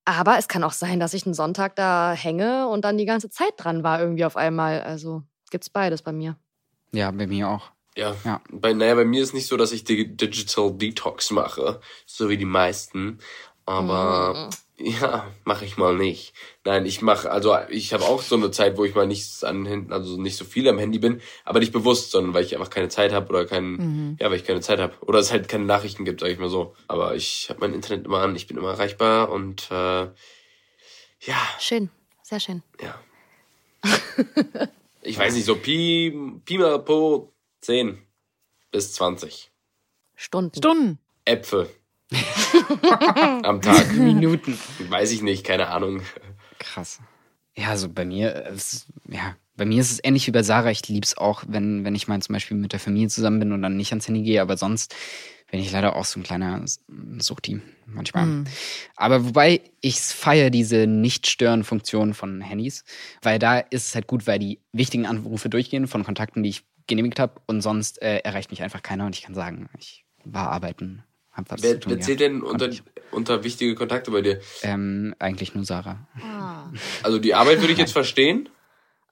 aber 0.04 0.38
es 0.38 0.50
kann 0.50 0.66
auch 0.66 0.74
sein, 0.74 1.00
dass 1.00 1.14
ich 1.14 1.26
einen 1.26 1.34
Sonntag 1.34 1.78
da 1.78 2.12
hänge 2.12 2.68
und 2.68 2.84
dann 2.84 2.98
die 2.98 3.06
ganze 3.06 3.30
Zeit 3.30 3.54
dran 3.56 3.84
war 3.84 4.02
irgendwie 4.02 4.26
auf 4.26 4.36
einmal. 4.36 4.82
Also 4.82 5.24
gibt's 5.50 5.70
beides 5.70 6.02
bei 6.02 6.12
mir. 6.12 6.36
Ja, 6.92 7.12
bei 7.12 7.26
mir 7.26 7.48
auch. 7.48 7.72
Ja, 7.96 8.16
ja. 8.26 8.42
Bei, 8.52 8.74
naja, 8.74 8.96
bei 8.96 9.06
mir 9.06 9.24
ist 9.24 9.34
nicht 9.34 9.48
so, 9.48 9.56
dass 9.56 9.72
ich 9.72 9.86
die 9.86 10.18
Digital 10.18 10.74
Detox 10.74 11.32
mache, 11.32 11.80
so 12.06 12.28
wie 12.28 12.38
die 12.38 12.46
meisten. 12.46 13.20
Aber 13.66 14.50
mm 14.50 14.50
Ja, 14.80 15.30
mache 15.44 15.66
ich 15.66 15.76
mal 15.76 15.96
nicht. 15.96 16.34
Nein, 16.64 16.86
ich 16.86 17.02
mache, 17.02 17.30
also 17.30 17.58
ich 17.70 17.94
habe 17.94 18.06
auch 18.06 18.22
so 18.22 18.36
eine 18.36 18.50
Zeit, 18.50 18.78
wo 18.78 18.86
ich 18.86 18.96
mal 18.96 19.08
nichts 19.08 19.44
an 19.44 19.66
Händen, 19.66 19.92
also 19.92 20.20
nicht 20.20 20.38
so 20.38 20.46
viel 20.46 20.68
am 20.70 20.80
Handy 20.80 21.00
bin, 21.00 21.22
aber 21.44 21.60
nicht 21.60 21.74
bewusst, 21.74 22.12
sondern 22.12 22.34
weil 22.34 22.46
ich 22.46 22.56
einfach 22.56 22.70
keine 22.70 22.88
Zeit 22.88 23.12
habe 23.12 23.28
oder 23.28 23.46
kein, 23.46 23.72
mhm. 23.72 24.18
ja, 24.22 24.30
weil 24.30 24.38
ich 24.38 24.46
keine 24.46 24.62
Zeit 24.62 24.80
habe 24.80 24.94
oder 25.02 25.20
es 25.20 25.32
halt 25.32 25.50
keine 25.50 25.66
Nachrichten 25.66 26.06
gibt, 26.06 26.22
sag 26.22 26.30
ich 26.30 26.40
mal 26.40 26.50
so. 26.50 26.76
Aber 26.88 27.14
ich 27.16 27.48
habe 27.50 27.60
mein 27.60 27.74
Internet 27.74 28.06
immer 28.06 28.20
an, 28.20 28.36
ich 28.38 28.48
bin 28.48 28.56
immer 28.56 28.72
erreichbar 28.72 29.30
und 29.30 29.70
äh, 29.70 30.08
ja. 31.22 31.38
Schön, 31.60 31.90
sehr 32.24 32.40
schön. 32.40 32.64
Ja. 32.82 32.98
ich 35.02 35.18
weiß 35.18 35.34
nicht, 35.34 35.46
so 35.46 35.56
Pi, 35.56 36.14
Pi 36.46 36.58
mal 36.58 36.80
po 36.80 37.34
10 37.62 38.02
bis 38.72 38.94
20. 38.94 39.52
Stunden. 40.16 40.58
Stunden. 40.58 41.00
Äpfel. 41.26 41.70
Am 43.44 43.62
Tag. 43.62 43.94
Minuten. 43.94 44.58
Weiß 44.90 45.12
ich 45.12 45.22
nicht, 45.22 45.44
keine 45.44 45.68
Ahnung. 45.68 46.02
Krass. 46.58 47.00
Ja, 47.56 47.70
also 47.70 47.90
bei 47.90 48.06
mir, 48.06 48.46
ist, 48.48 48.88
ja, 49.10 49.36
bei 49.58 49.66
mir 49.66 49.82
ist 49.82 49.92
es 49.92 50.04
ähnlich 50.04 50.28
wie 50.28 50.32
bei 50.32 50.44
Sarah. 50.44 50.72
Ich 50.72 50.88
liebe 50.88 51.06
es 51.06 51.18
auch, 51.18 51.44
wenn, 51.48 51.84
wenn 51.84 51.96
ich 51.96 52.08
mal 52.08 52.22
zum 52.22 52.34
Beispiel 52.34 52.58
mit 52.58 52.74
der 52.74 52.80
Familie 52.80 53.10
zusammen 53.10 53.40
bin 53.40 53.52
und 53.52 53.62
dann 53.62 53.78
nicht 53.78 53.92
ans 53.92 54.08
Handy 54.08 54.24
gehe, 54.24 54.42
aber 54.42 54.58
sonst 54.58 54.96
bin 55.52 55.60
ich 55.60 55.72
leider 55.72 55.96
auch 55.96 56.06
so 56.06 56.20
ein 56.20 56.24
kleiner 56.24 56.64
Suchti 57.18 57.62
manchmal. 57.86 58.26
Mhm. 58.26 58.46
Aber 58.96 59.26
wobei 59.26 59.62
ich 59.82 60.00
feiere 60.00 60.52
diese 60.52 60.88
Nicht-Stören-Funktion 60.88 62.14
von 62.14 62.42
Handys, 62.42 62.84
weil 63.22 63.40
da 63.40 63.60
ist 63.60 63.88
es 63.88 63.96
halt 63.96 64.08
gut, 64.08 64.28
weil 64.28 64.40
die 64.40 64.60
wichtigen 64.72 65.08
Anrufe 65.08 65.50
durchgehen 65.50 65.88
von 65.88 66.04
Kontakten, 66.04 66.44
die 66.44 66.50
ich 66.50 66.64
genehmigt 66.88 67.20
habe 67.20 67.42
und 67.48 67.62
sonst 67.62 68.02
äh, 68.02 68.18
erreicht 68.20 68.52
mich 68.52 68.62
einfach 68.62 68.84
keiner 68.84 69.06
und 69.06 69.16
ich 69.16 69.24
kann 69.24 69.36
sagen, 69.36 69.70
ich 69.78 70.06
war 70.24 70.52
arbeiten 70.52 71.04
hab 71.40 71.52
was 71.52 71.64
wer, 71.64 71.74
zu 71.74 71.80
tun. 71.82 71.94
Wer 71.94 72.00
zählt 72.02 72.20
denn 72.20 72.42
unter, 72.42 72.70
unter 73.12 73.44
wichtige 73.44 73.76
Kontakte 73.76 74.12
bei 74.12 74.22
dir? 74.22 74.40
Ähm, 74.62 75.16
eigentlich 75.20 75.56
nur 75.56 75.66
Sarah. 75.66 76.08
Ah. 76.22 76.72
Also 77.04 77.20
die 77.20 77.34
Arbeit 77.34 77.62
würde 77.62 77.74
ich 77.74 77.80
jetzt 77.80 77.94
verstehen. 77.94 78.50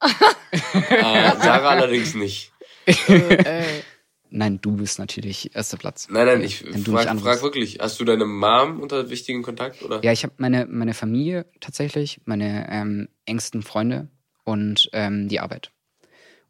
äh, 0.00 1.36
Sarah 1.40 1.70
allerdings 1.70 2.14
nicht. 2.14 2.52
Äh, 3.08 3.82
nein, 4.30 4.60
du 4.62 4.76
bist 4.76 4.98
natürlich 4.98 5.54
erster 5.54 5.76
Platz. 5.76 6.08
Nein, 6.08 6.26
nein, 6.26 6.40
ich 6.40 6.60
frage 6.60 7.18
frag 7.18 7.42
wirklich, 7.42 7.80
hast 7.80 8.00
du 8.00 8.04
deine 8.06 8.24
Mom 8.24 8.80
unter 8.80 9.10
wichtigen 9.10 9.42
Kontakt? 9.42 9.82
Oder? 9.82 10.02
Ja, 10.02 10.10
ich 10.10 10.22
habe 10.22 10.32
meine, 10.38 10.64
meine 10.64 10.94
Familie 10.94 11.44
tatsächlich, 11.60 12.22
meine 12.24 12.66
ähm, 12.70 13.08
engsten 13.26 13.62
Freunde 13.62 14.08
und 14.44 14.88
ähm, 14.94 15.28
die 15.28 15.40
Arbeit. 15.40 15.70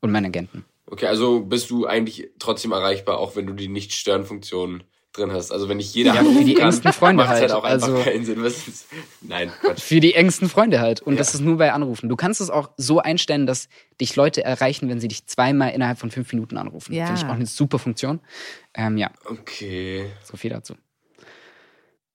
Und 0.01 0.13
meine 0.13 0.29
Agenten. 0.29 0.65
Okay, 0.87 1.07
also 1.07 1.41
bist 1.41 1.71
du 1.71 1.87
eigentlich 1.87 2.31
trotzdem 2.39 2.73
erreichbar, 2.73 3.19
auch 3.19 3.37
wenn 3.37 3.47
du 3.47 3.53
die 3.53 3.69
Nicht-Stören-Funktion 3.69 4.85
drin 5.13 5.33
hast. 5.33 5.51
Also 5.51 5.69
wenn 5.69 5.81
ich 5.81 5.95
jeder 5.95 6.15
ja, 6.15 6.23
für 6.23 6.45
die 6.45 6.55
kann, 6.55 6.67
engsten 6.67 6.93
Freunde 6.93 7.29
halt. 7.29 7.41
halt 7.41 7.53
auch 7.53 7.65
also 7.65 7.95
keinen 8.03 8.25
Sinn. 8.25 8.43
Was 8.43 8.69
ist, 8.69 8.87
nein, 9.21 9.51
Quatsch. 9.61 9.81
Für 9.81 10.01
die 10.01 10.15
engsten 10.15 10.49
Freunde 10.49 10.81
halt. 10.81 11.01
Und 11.01 11.15
ja. 11.15 11.19
das 11.19 11.35
ist 11.35 11.41
nur 11.41 11.59
bei 11.59 11.73
Anrufen. 11.73 12.09
Du 12.09 12.17
kannst 12.17 12.41
es 12.41 12.51
auch 12.51 12.71
so 12.77 13.01
einstellen, 13.01 13.47
dass 13.47 13.69
dich 14.01 14.17
Leute 14.17 14.45
erreichen, 14.45 14.89
wenn 14.89 15.01
sie 15.01 15.09
dich 15.09 15.27
zweimal 15.27 15.73
innerhalb 15.73 15.99
von 15.99 16.11
fünf 16.11 16.33
Minuten 16.33 16.57
anrufen. 16.57 16.93
Ja. 16.93 17.07
Finde 17.07 17.21
ich 17.21 17.27
auch 17.27 17.35
eine 17.35 17.47
super 17.47 17.79
Funktion. 17.79 18.21
Ähm, 18.75 18.97
ja. 18.97 19.11
Okay. 19.25 20.11
So 20.25 20.37
viel 20.37 20.51
dazu. 20.51 20.75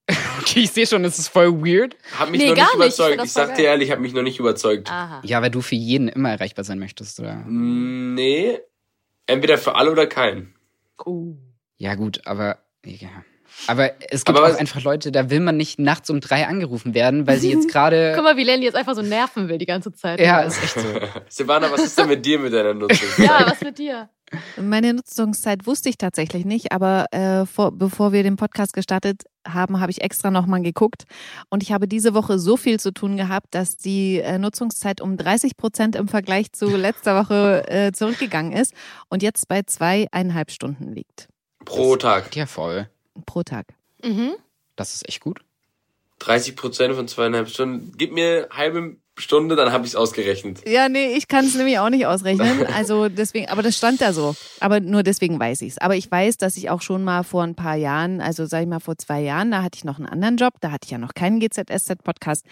okay, 0.40 0.60
ich 0.60 0.70
sehe 0.70 0.86
schon, 0.86 1.04
es 1.04 1.18
ist 1.18 1.28
voll 1.28 1.64
weird. 1.64 1.96
Hab 2.18 2.30
mich 2.30 2.40
nee, 2.40 2.48
noch 2.48 2.56
nicht 2.56 2.74
überzeugt. 2.74 3.16
Nicht. 3.16 3.18
Ich, 3.18 3.24
ich 3.24 3.32
sag 3.32 3.54
dir 3.54 3.64
ehrlich, 3.64 3.90
hab 3.90 4.00
mich 4.00 4.12
noch 4.12 4.22
nicht 4.22 4.38
überzeugt. 4.38 4.90
Aha. 4.90 5.22
Ja, 5.24 5.40
weil 5.40 5.50
du 5.50 5.62
für 5.62 5.76
jeden 5.76 6.08
immer 6.08 6.30
erreichbar 6.30 6.64
sein 6.64 6.78
möchtest, 6.78 7.20
oder? 7.20 7.42
Nee. 7.46 8.60
Entweder 9.26 9.56
für 9.56 9.76
alle 9.76 9.90
oder 9.90 10.06
keinen. 10.06 10.54
Oh. 11.04 11.34
Ja, 11.76 11.94
gut, 11.94 12.26
aber 12.26 12.58
ja. 12.84 13.08
Aber 13.66 13.92
es 14.10 14.24
gibt 14.24 14.36
aber 14.36 14.48
auch 14.48 14.58
einfach 14.58 14.82
Leute, 14.82 15.12
da 15.12 15.30
will 15.30 15.40
man 15.40 15.56
nicht 15.56 15.78
nachts 15.78 16.10
um 16.10 16.20
drei 16.20 16.46
angerufen 16.46 16.94
werden, 16.94 17.26
weil 17.26 17.38
sie 17.38 17.50
jetzt 17.50 17.68
gerade. 17.72 18.12
Guck 18.14 18.24
mal, 18.24 18.36
wie 18.36 18.44
Lenny 18.44 18.64
jetzt 18.64 18.74
einfach 18.74 18.94
so 18.94 19.02
nerven 19.02 19.48
will 19.48 19.58
die 19.58 19.66
ganze 19.66 19.92
Zeit. 19.92 20.20
Ja, 20.20 20.40
ist 20.40 20.62
echt 20.62 20.74
so. 20.74 20.80
Silvana, 21.28 21.70
was 21.70 21.84
ist 21.84 21.98
denn 21.98 22.08
mit 22.08 22.24
dir 22.24 22.38
mit 22.38 22.52
deiner 22.52 22.74
Nutzungszeit? 22.74 23.26
ja, 23.26 23.46
was 23.46 23.60
mit 23.60 23.78
dir? 23.78 24.08
Meine 24.60 24.94
Nutzungszeit 24.94 25.66
wusste 25.66 25.88
ich 25.88 25.96
tatsächlich 25.96 26.44
nicht, 26.44 26.72
aber 26.72 27.06
äh, 27.12 27.46
vor, 27.46 27.70
bevor 27.70 28.12
wir 28.12 28.24
den 28.24 28.34
Podcast 28.36 28.72
gestartet 28.72 29.22
haben, 29.46 29.78
habe 29.78 29.92
ich 29.92 30.00
extra 30.00 30.30
nochmal 30.30 30.62
geguckt. 30.62 31.04
Und 31.50 31.62
ich 31.62 31.70
habe 31.70 31.86
diese 31.86 32.14
Woche 32.14 32.38
so 32.40 32.56
viel 32.56 32.80
zu 32.80 32.92
tun 32.92 33.16
gehabt, 33.16 33.54
dass 33.54 33.76
die 33.76 34.18
äh, 34.18 34.38
Nutzungszeit 34.38 35.00
um 35.00 35.16
30 35.16 35.56
Prozent 35.56 35.94
im 35.94 36.08
Vergleich 36.08 36.50
zu 36.52 36.76
letzter 36.76 37.22
Woche 37.22 37.68
äh, 37.68 37.92
zurückgegangen 37.92 38.52
ist 38.52 38.74
und 39.08 39.22
jetzt 39.22 39.46
bei 39.46 39.62
zweieinhalb 39.62 40.50
Stunden 40.50 40.92
liegt. 40.92 41.28
Pro 41.64 41.96
Tag. 41.96 42.34
Ja, 42.36 42.46
voll. 42.46 42.88
Pro 43.26 43.42
Tag. 43.42 43.66
Mhm. 44.02 44.34
Das 44.76 44.94
ist 44.94 45.08
echt 45.08 45.20
gut. 45.20 45.40
30 46.20 46.56
Prozent 46.56 46.94
von 46.94 47.08
zweieinhalb 47.08 47.48
Stunden. 47.48 47.92
Gib 47.96 48.12
mir 48.12 48.48
halbe 48.50 48.96
Stunde, 49.16 49.54
dann 49.54 49.72
habe 49.72 49.84
ich 49.84 49.92
es 49.92 49.96
ausgerechnet. 49.96 50.66
Ja, 50.68 50.88
nee, 50.88 51.14
ich 51.16 51.28
kann 51.28 51.44
es 51.44 51.54
nämlich 51.54 51.78
auch 51.78 51.90
nicht 51.90 52.06
ausrechnen. 52.06 52.66
Also 52.74 53.08
deswegen, 53.08 53.48
aber 53.48 53.62
das 53.62 53.76
stand 53.76 54.00
da 54.00 54.12
so. 54.12 54.34
Aber 54.60 54.80
nur 54.80 55.02
deswegen 55.02 55.38
weiß 55.38 55.62
ich 55.62 55.72
es. 55.72 55.78
Aber 55.78 55.94
ich 55.96 56.10
weiß, 56.10 56.36
dass 56.38 56.56
ich 56.56 56.70
auch 56.70 56.82
schon 56.82 57.04
mal 57.04 57.22
vor 57.22 57.44
ein 57.44 57.54
paar 57.54 57.76
Jahren, 57.76 58.20
also 58.20 58.46
sag 58.46 58.62
ich 58.62 58.68
mal 58.68 58.80
vor 58.80 58.96
zwei 58.98 59.20
Jahren, 59.20 59.50
da 59.52 59.62
hatte 59.62 59.76
ich 59.76 59.84
noch 59.84 59.98
einen 59.98 60.08
anderen 60.08 60.36
Job, 60.36 60.54
da 60.60 60.72
hatte 60.72 60.86
ich 60.86 60.90
ja 60.90 60.98
noch 60.98 61.14
keinen 61.14 61.38
GZSZ-Podcast. 61.38 62.44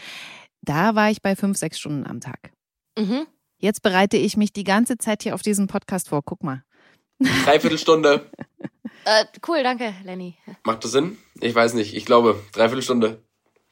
Da 0.60 0.94
war 0.94 1.10
ich 1.10 1.22
bei 1.22 1.34
fünf, 1.34 1.58
sechs 1.58 1.78
Stunden 1.80 2.06
am 2.06 2.20
Tag. 2.20 2.52
Mhm. 2.96 3.26
Jetzt 3.58 3.82
bereite 3.82 4.16
ich 4.16 4.36
mich 4.36 4.52
die 4.52 4.64
ganze 4.64 4.98
Zeit 4.98 5.22
hier 5.22 5.34
auf 5.34 5.42
diesen 5.42 5.66
Podcast 5.66 6.08
vor. 6.08 6.22
Guck 6.24 6.44
mal. 6.44 6.62
Dreiviertelstunde. 7.45 8.31
Äh, 9.05 9.25
cool, 9.49 9.64
danke, 9.64 9.93
Lenny. 10.05 10.37
Macht 10.62 10.85
das 10.85 10.93
Sinn? 10.93 11.18
Ich 11.41 11.53
weiß 11.53 11.75
nicht. 11.75 11.93
Ich 11.93 12.07
glaube, 12.07 12.41
Dreiviertelstunde. 12.53 13.20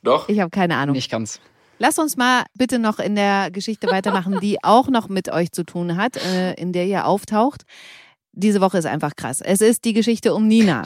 Doch? 0.03 0.29
Ich 0.29 0.41
habe 0.41 0.51
keine 0.51 0.75
Ahnung. 0.77 0.97
Ich 0.97 1.09
kann's. 1.09 1.41
Lass 1.79 2.01
uns 2.01 2.17
mal 2.17 2.47
bitte 2.55 2.81
noch 2.81 2.99
in 2.99 3.15
der 3.15 3.53
Geschichte 3.53 3.87
weitermachen, 3.87 4.41
die 4.41 4.63
auch 4.65 4.89
noch 4.89 5.09
mit 5.09 5.29
euch 5.31 5.53
zu 5.53 5.63
tun 5.63 5.97
hat, 5.97 6.17
äh, 6.17 6.55
in 6.55 6.73
der 6.73 6.87
ihr 6.87 7.07
auftaucht. 7.07 7.63
Diese 8.33 8.61
Woche 8.61 8.79
ist 8.79 8.87
einfach 8.87 9.15
krass. 9.15 9.41
Es 9.41 9.61
ist 9.61 9.85
die 9.85 9.93
Geschichte 9.93 10.35
um 10.35 10.49
Nina 10.49 10.85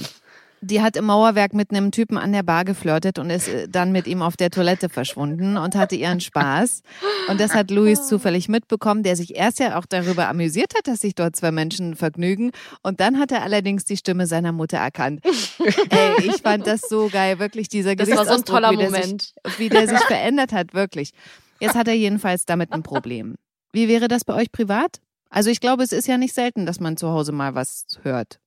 die 0.65 0.81
hat 0.83 0.97
im 0.97 1.05
Mauerwerk 1.05 1.55
mit 1.55 1.71
einem 1.71 1.91
Typen 1.91 2.19
an 2.19 2.33
der 2.33 2.43
Bar 2.43 2.65
geflirtet 2.65 3.19
und 3.19 3.31
ist 3.31 3.49
äh, 3.49 3.69
dann 3.69 3.93
mit 3.93 4.07
ihm 4.07 4.23
auf 4.23 4.37
der 4.37 4.51
Toilette 4.51 4.89
verschwunden 4.89 5.57
und 5.57 5.75
hatte 5.75 5.97
ihren 5.97 6.21
Spaß. 6.21 6.83
Und 7.29 7.41
das 7.41 7.55
hat 7.55 7.71
Luis 7.71 8.07
zufällig 8.09 8.49
mitbekommen, 8.49 9.03
der 9.03 9.17
sich 9.17 9.37
erst 9.37 9.61
ja 9.61 9.79
auch 9.79 9.87
darüber 9.87 10.29
amüsiert 10.29 10.75
hat, 10.77 10.87
dass 10.87 11.01
sich 11.01 11.15
dort 11.15 11.37
zwei 11.37 11.51
Menschen 11.51 11.95
vergnügen. 11.97 12.51
Und 12.83 13.01
dann 13.01 13.19
hat 13.19 13.33
er 13.33 13.43
allerdings 13.43 13.85
die 13.85 13.97
Stimme 13.97 14.27
seiner 14.27 14.53
Mutter 14.53 14.79
erkannt. 14.79 15.21
Ey, 15.91 16.27
ich 16.27 16.43
fand 16.43 16.67
das 16.67 16.83
so 16.83 17.09
geil, 17.09 17.39
wirklich 17.39 17.69
dieser 17.69 17.95
Das 17.95 18.11
war 18.11 18.25
so 18.25 18.35
ein 18.35 18.45
toller 18.45 18.71
wie 18.71 18.77
Moment. 18.77 19.35
Sich, 19.45 19.59
wie 19.59 19.69
der 19.69 19.89
sich 19.89 20.01
verändert 20.01 20.53
hat, 20.53 20.75
wirklich. 20.75 21.13
Jetzt 21.61 21.75
hat 21.75 21.89
er 21.89 21.95
jedenfalls 21.95 22.45
damit 22.45 22.73
ein 22.73 22.83
Problem. 22.83 23.37
Wie 23.73 23.89
wäre 23.89 24.09
das 24.09 24.25
bei 24.25 24.35
euch 24.35 24.51
privat? 24.53 25.01
Also 25.31 25.51
ich 25.51 25.61
glaube, 25.61 25.83
es 25.83 25.93
ist 25.93 26.07
ja 26.07 26.17
nicht 26.17 26.35
selten, 26.35 26.67
dass 26.67 26.79
man 26.79 26.97
zu 26.97 27.09
Hause 27.09 27.33
mal 27.33 27.55
was 27.55 27.87
hört. 28.03 28.39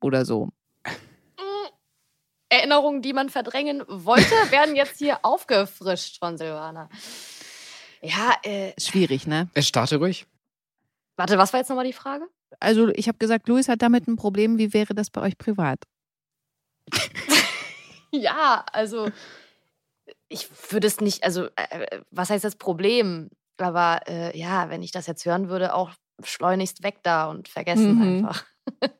Oder 0.00 0.24
so. 0.24 0.48
Erinnerungen, 2.50 3.00
die 3.00 3.12
man 3.12 3.30
verdrängen 3.30 3.82
wollte, 3.88 4.30
werden 4.50 4.76
jetzt 4.76 4.98
hier 4.98 5.24
aufgefrischt 5.24 6.18
von 6.18 6.36
Silvana. 6.36 6.88
Ja, 8.02 8.34
äh. 8.42 8.72
Schwierig, 8.78 9.26
ne? 9.26 9.48
Ich 9.54 9.68
starte 9.68 9.96
ruhig. 9.96 10.26
Warte, 11.16 11.38
was 11.38 11.52
war 11.52 11.60
jetzt 11.60 11.68
nochmal 11.68 11.86
die 11.86 11.92
Frage? 11.92 12.26
Also, 12.58 12.88
ich 12.88 13.08
habe 13.08 13.18
gesagt, 13.18 13.48
Luis 13.48 13.68
hat 13.68 13.82
damit 13.82 14.08
ein 14.08 14.16
Problem. 14.16 14.58
Wie 14.58 14.72
wäre 14.72 14.94
das 14.94 15.10
bei 15.10 15.20
euch 15.20 15.38
privat? 15.38 15.78
ja, 18.10 18.64
also, 18.72 19.10
ich 20.28 20.48
würde 20.70 20.86
es 20.86 21.00
nicht, 21.00 21.22
also, 21.22 21.46
äh, 21.56 22.00
was 22.10 22.30
heißt 22.30 22.44
das 22.44 22.56
Problem? 22.56 23.30
Aber 23.58 24.00
äh, 24.08 24.36
ja, 24.36 24.70
wenn 24.70 24.82
ich 24.82 24.90
das 24.90 25.06
jetzt 25.06 25.24
hören 25.26 25.48
würde, 25.48 25.74
auch 25.74 25.90
schleunigst 26.24 26.82
weg 26.82 27.00
da 27.02 27.26
und 27.26 27.48
vergessen 27.48 27.96
mhm. 27.96 28.02
einfach. 28.02 28.46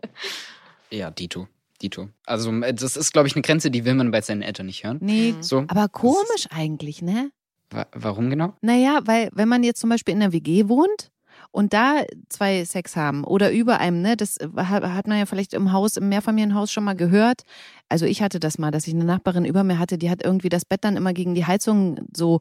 ja, 0.90 1.10
Dito. 1.10 1.48
Dito. 1.82 2.08
Also, 2.26 2.52
äh, 2.60 2.74
das 2.74 2.96
ist, 2.96 3.12
glaube 3.12 3.28
ich, 3.28 3.34
eine 3.34 3.42
Grenze, 3.42 3.70
die 3.70 3.84
will 3.84 3.94
man 3.94 4.10
bei 4.10 4.20
seinen 4.20 4.42
Eltern 4.42 4.66
nicht 4.66 4.84
hören. 4.84 4.98
Nee, 5.00 5.34
so. 5.40 5.64
aber 5.68 5.88
komisch 5.88 6.46
eigentlich, 6.50 7.02
ne? 7.02 7.30
Wa 7.70 7.86
warum 7.92 8.30
genau? 8.30 8.54
Naja, 8.62 9.00
weil, 9.04 9.30
wenn 9.32 9.48
man 9.48 9.62
jetzt 9.62 9.80
zum 9.80 9.90
Beispiel 9.90 10.14
in 10.14 10.22
einer 10.22 10.32
WG 10.32 10.68
wohnt 10.68 11.10
und 11.52 11.72
da 11.72 12.04
zwei 12.28 12.64
Sex 12.64 12.96
haben 12.96 13.24
oder 13.24 13.52
über 13.52 13.78
einem, 13.78 14.02
ne, 14.02 14.16
das 14.16 14.36
hat 14.56 15.06
man 15.06 15.18
ja 15.18 15.26
vielleicht 15.26 15.54
im 15.54 15.72
Haus, 15.72 15.96
im 15.96 16.08
Mehrfamilienhaus 16.08 16.72
schon 16.72 16.84
mal 16.84 16.96
gehört. 16.96 17.42
Also, 17.88 18.06
ich 18.06 18.22
hatte 18.22 18.40
das 18.40 18.58
mal, 18.58 18.70
dass 18.70 18.86
ich 18.86 18.94
eine 18.94 19.04
Nachbarin 19.04 19.44
über 19.44 19.64
mir 19.64 19.78
hatte, 19.78 19.98
die 19.98 20.10
hat 20.10 20.24
irgendwie 20.24 20.48
das 20.48 20.64
Bett 20.64 20.84
dann 20.84 20.96
immer 20.96 21.12
gegen 21.12 21.34
die 21.34 21.46
Heizung 21.46 22.00
so 22.14 22.40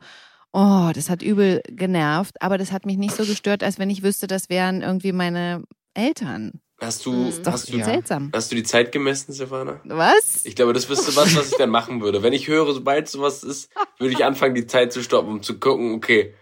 Oh, 0.51 0.89
das 0.93 1.11
hat 1.11 1.21
übel 1.21 1.61
genervt, 1.67 2.41
aber 2.41 2.57
das 2.57 2.71
hat 2.71 2.85
mich 2.85 2.97
nicht 2.97 3.15
so 3.15 3.23
gestört, 3.23 3.63
als 3.63 3.77
wenn 3.77 3.91
ich 3.91 4.01
wüsste, 4.01 4.25
das 4.25 4.49
wären 4.49 4.81
irgendwie 4.81 5.11
meine 5.11 5.63
Eltern. 5.93 6.59
Hast 6.82 7.05
du, 7.05 7.25
das 7.25 7.38
ist 7.38 7.45
doch 7.47 7.51
hast 7.51 7.73
du, 7.73 7.84
seltsam. 7.84 8.32
Hast 8.34 8.51
du 8.51 8.55
die 8.55 8.63
Zeit 8.63 8.91
gemessen, 8.91 9.34
Stefana? 9.34 9.82
Was? 9.84 10.45
Ich 10.45 10.55
glaube, 10.55 10.73
das 10.73 10.89
wüsste 10.89 11.15
was, 11.15 11.36
was 11.36 11.51
ich 11.51 11.57
dann 11.57 11.69
machen 11.69 12.01
würde. 12.01 12.23
Wenn 12.23 12.32
ich 12.32 12.47
höre, 12.47 12.71
sobald 12.73 13.09
sowas 13.09 13.43
ist, 13.43 13.69
würde 13.97 14.13
ich 14.13 14.23
anfangen, 14.23 14.55
die 14.55 14.65
Zeit 14.65 14.93
zu 14.93 15.03
stoppen, 15.03 15.30
um 15.30 15.43
zu 15.43 15.59
gucken, 15.59 15.93
okay. 15.93 16.34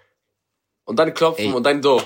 Und 0.86 1.00
dann 1.00 1.14
klopfen 1.14 1.46
Ey. 1.46 1.54
und 1.54 1.64
dann 1.64 1.82
so. 1.82 2.02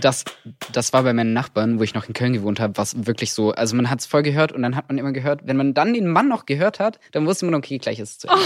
Das, 0.00 0.24
das 0.72 0.92
war 0.92 1.02
bei 1.02 1.12
meinen 1.12 1.34
Nachbarn, 1.34 1.78
wo 1.78 1.82
ich 1.82 1.94
noch 1.94 2.08
in 2.08 2.14
Köln 2.14 2.32
gewohnt 2.32 2.60
habe, 2.60 2.76
was 2.76 3.06
wirklich 3.06 3.34
so, 3.34 3.52
also 3.52 3.76
man 3.76 3.90
hat 3.90 4.00
es 4.00 4.06
voll 4.06 4.22
gehört 4.22 4.50
und 4.52 4.62
dann 4.62 4.74
hat 4.74 4.88
man 4.88 4.96
immer 4.96 5.12
gehört, 5.12 5.42
wenn 5.44 5.56
man 5.56 5.74
dann 5.74 5.92
den 5.92 6.08
Mann 6.08 6.28
noch 6.28 6.46
gehört 6.46 6.80
hat, 6.80 6.98
dann 7.12 7.26
wusste 7.26 7.44
man, 7.44 7.54
okay, 7.54 7.78
gleich 7.78 7.98
ist 7.98 8.10
es 8.10 8.18
zu 8.20 8.28
Ende. 8.28 8.42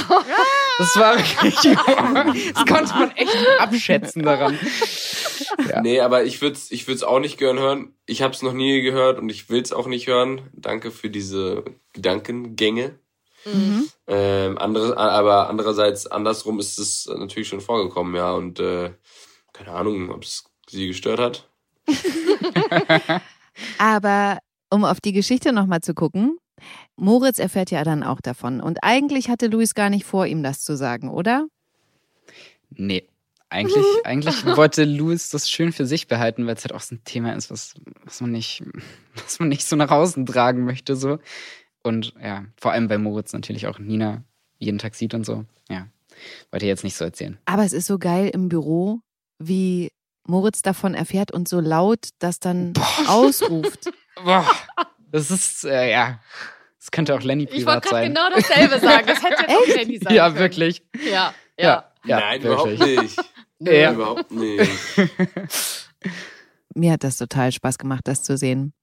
Das 0.79 0.97
war 0.97 1.17
wirklich, 1.17 1.55
das 2.55 2.67
konnte 2.67 2.95
man 2.95 3.11
echt 3.13 3.35
abschätzen 3.59 4.23
daran. 4.23 4.59
Ja. 5.71 5.81
Nee, 5.81 6.01
aber 6.01 6.25
ich 6.25 6.43
würde 6.43 6.57
es 6.57 6.71
ich 6.71 6.87
würd's 6.87 7.03
auch 7.03 7.19
nicht 7.19 7.39
gern 7.39 7.59
hören. 7.59 7.95
Ich 8.05 8.23
habe 8.23 8.35
es 8.35 8.43
noch 8.43 8.53
nie 8.53 8.83
gehört 8.83 9.19
und 9.19 9.29
ich 9.31 9.49
will 9.49 9.63
es 9.63 9.73
auch 9.73 9.87
nicht 9.87 10.07
hören. 10.07 10.43
Danke 10.53 10.91
für 10.91 11.09
diese 11.09 11.65
Gedankengänge. 11.93 12.99
Mhm. 13.47 13.89
Ähm, 14.09 14.59
andere, 14.59 14.97
aber 14.99 15.49
andererseits, 15.49 16.07
andersrum 16.07 16.59
ist 16.59 16.79
es 16.79 17.07
natürlich 17.07 17.49
schon 17.49 17.61
vorgekommen, 17.61 18.15
ja. 18.15 18.33
Und 18.33 18.61
äh, 18.61 18.93
keine 19.53 19.73
Ahnung, 19.73 20.11
ob 20.11 20.25
es 20.25 20.45
sie 20.69 20.89
gestört 20.89 21.21
hat. 21.21 21.49
aber 23.79 24.39
um 24.71 24.85
auf 24.85 25.01
die 25.01 25.13
Geschichte 25.13 25.53
nochmal 25.53 25.81
zu 25.81 25.95
gucken, 25.95 26.39
Moritz 26.97 27.39
erfährt 27.39 27.71
ja 27.71 27.85
dann 27.85 28.03
auch 28.03 28.21
davon. 28.21 28.61
Und 28.61 28.79
eigentlich 28.83 29.29
hatte 29.29 29.47
Luis 29.47 29.75
gar 29.75 29.91
nicht 29.91 30.05
vor, 30.05 30.27
ihm 30.27 30.43
das 30.43 30.63
zu 30.63 30.77
sagen, 30.77 31.11
oder? 31.11 31.47
Nee. 32.71 33.07
Eigentlich, 33.49 33.85
eigentlich 34.05 34.45
wollte 34.45 34.85
Louis 34.85 35.31
das 35.31 35.49
schön 35.49 35.73
für 35.73 35.87
sich 35.87 36.09
behalten, 36.09 36.47
weil 36.47 36.55
es 36.57 36.65
halt 36.65 36.73
auch 36.73 36.81
so 36.81 36.97
ein 36.97 37.05
Thema 37.05 37.35
ist, 37.35 37.51
was, 37.51 37.75
was, 38.05 38.21
man 38.21 38.33
nicht, 38.33 38.63
was 39.15 39.39
man 39.39 39.49
nicht 39.49 39.65
so 39.65 39.77
nach 39.77 39.91
außen 39.91 40.27
tragen 40.27 40.65
möchte. 40.65 40.97
So. 40.97 41.19
Und 41.83 42.15
ja, 42.21 42.45
vor 42.57 42.73
allem 42.73 42.91
weil 42.91 42.99
Moritz 42.99 43.33
natürlich 43.33 43.67
auch 43.67 43.79
Nina 43.79 44.25
jeden 44.59 44.79
Tag 44.79 44.95
sieht 44.95 45.15
und 45.15 45.25
so. 45.25 45.45
Ja, 45.69 45.87
wollte 46.51 46.67
jetzt 46.67 46.83
nicht 46.83 46.97
so 46.97 47.05
erzählen. 47.05 47.39
Aber 47.45 47.65
es 47.65 47.73
ist 47.73 47.87
so 47.87 47.99
geil 47.99 48.31
im 48.33 48.49
Büro, 48.49 49.01
wie 49.39 49.91
Moritz 50.29 50.63
davon 50.63 50.95
erfährt 50.95 51.33
und 51.33 51.49
so 51.49 51.61
laut 51.61 52.09
das 52.19 52.41
dann 52.41 52.73
Boah. 52.73 52.87
ausruft. 53.09 53.91
Boah. 54.25 54.47
Das 55.13 55.31
ist, 55.31 55.65
äh, 55.65 55.91
ja. 55.91 56.21
Das 56.79 56.91
könnte 56.91 57.15
auch 57.15 57.23
Lenny 57.23 57.47
privat 57.47 57.85
sein. 57.89 58.13
Ich 58.13 58.21
wollte 58.21 58.31
genau 58.31 58.31
dasselbe 58.37 58.79
sagen. 58.79 59.07
Das 59.07 59.23
hätte 59.23 59.49
auch 59.49 59.67
Lenny 59.67 59.99
sein 59.99 60.15
Ja, 60.15 60.27
können. 60.29 60.39
wirklich. 60.39 60.83
Ja, 61.11 61.35
ja. 61.59 61.91
ja 62.05 62.21
Nein, 62.21 62.43
wirklich. 62.43 62.81
überhaupt 62.81 63.03
nicht. 63.03 63.21
Ja. 63.59 63.93
Überhaupt 63.93 64.31
nicht. 64.31 64.71
Mir 66.77 66.93
hat 66.93 67.05
das 67.05 67.17
total 67.17 67.53
Spaß 67.53 67.79
gemacht, 67.79 68.03
das 68.05 68.23
zu 68.23 68.37
sehen. 68.37 68.75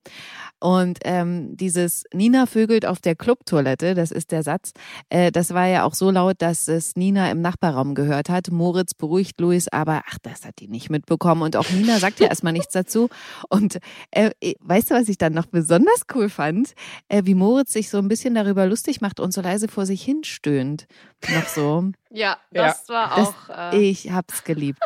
Und 0.59 0.99
ähm, 1.03 1.55
dieses 1.55 2.05
Nina 2.13 2.45
vögelt 2.45 2.85
auf 2.85 2.99
der 2.99 3.15
Clubtoilette, 3.15 3.93
das 3.95 4.11
ist 4.11 4.31
der 4.31 4.43
Satz, 4.43 4.71
äh, 5.09 5.31
das 5.31 5.53
war 5.53 5.67
ja 5.67 5.83
auch 5.83 5.93
so 5.93 6.09
laut, 6.09 6.37
dass 6.39 6.67
es 6.67 6.95
Nina 6.95 7.29
im 7.29 7.41
Nachbarraum 7.41 7.95
gehört 7.95 8.29
hat. 8.29 8.49
Moritz 8.49 8.93
beruhigt 8.93 9.39
Luis, 9.39 9.67
aber 9.67 10.03
ach, 10.07 10.17
das 10.23 10.45
hat 10.45 10.59
die 10.59 10.67
nicht 10.67 10.89
mitbekommen. 10.89 11.43
Und 11.43 11.55
auch 11.55 11.69
Nina 11.69 11.99
sagt 11.99 12.19
ja 12.19 12.27
erstmal 12.27 12.53
nichts 12.53 12.73
dazu. 12.73 13.09
Und 13.49 13.77
äh, 14.11 14.31
weißt 14.61 14.91
du, 14.91 14.95
was 14.95 15.07
ich 15.07 15.17
dann 15.17 15.33
noch 15.33 15.45
besonders 15.45 16.03
cool 16.15 16.29
fand? 16.29 16.73
Äh, 17.09 17.23
wie 17.25 17.35
Moritz 17.35 17.73
sich 17.73 17.89
so 17.89 17.99
ein 17.99 18.07
bisschen 18.07 18.33
darüber 18.33 18.65
lustig 18.65 19.01
macht 19.01 19.19
und 19.19 19.33
so 19.33 19.41
leise 19.41 19.67
vor 19.67 19.85
sich 19.85 20.01
hin 20.03 20.23
stöhnt. 20.23 20.87
Noch 21.29 21.47
so. 21.47 21.91
Ja, 22.09 22.37
das 22.51 22.87
ja. 22.87 22.93
war 22.93 23.17
auch. 23.17 23.33
Das, 23.47 23.73
äh... 23.73 23.81
Ich 23.81 24.11
hab's 24.11 24.43
geliebt. 24.43 24.81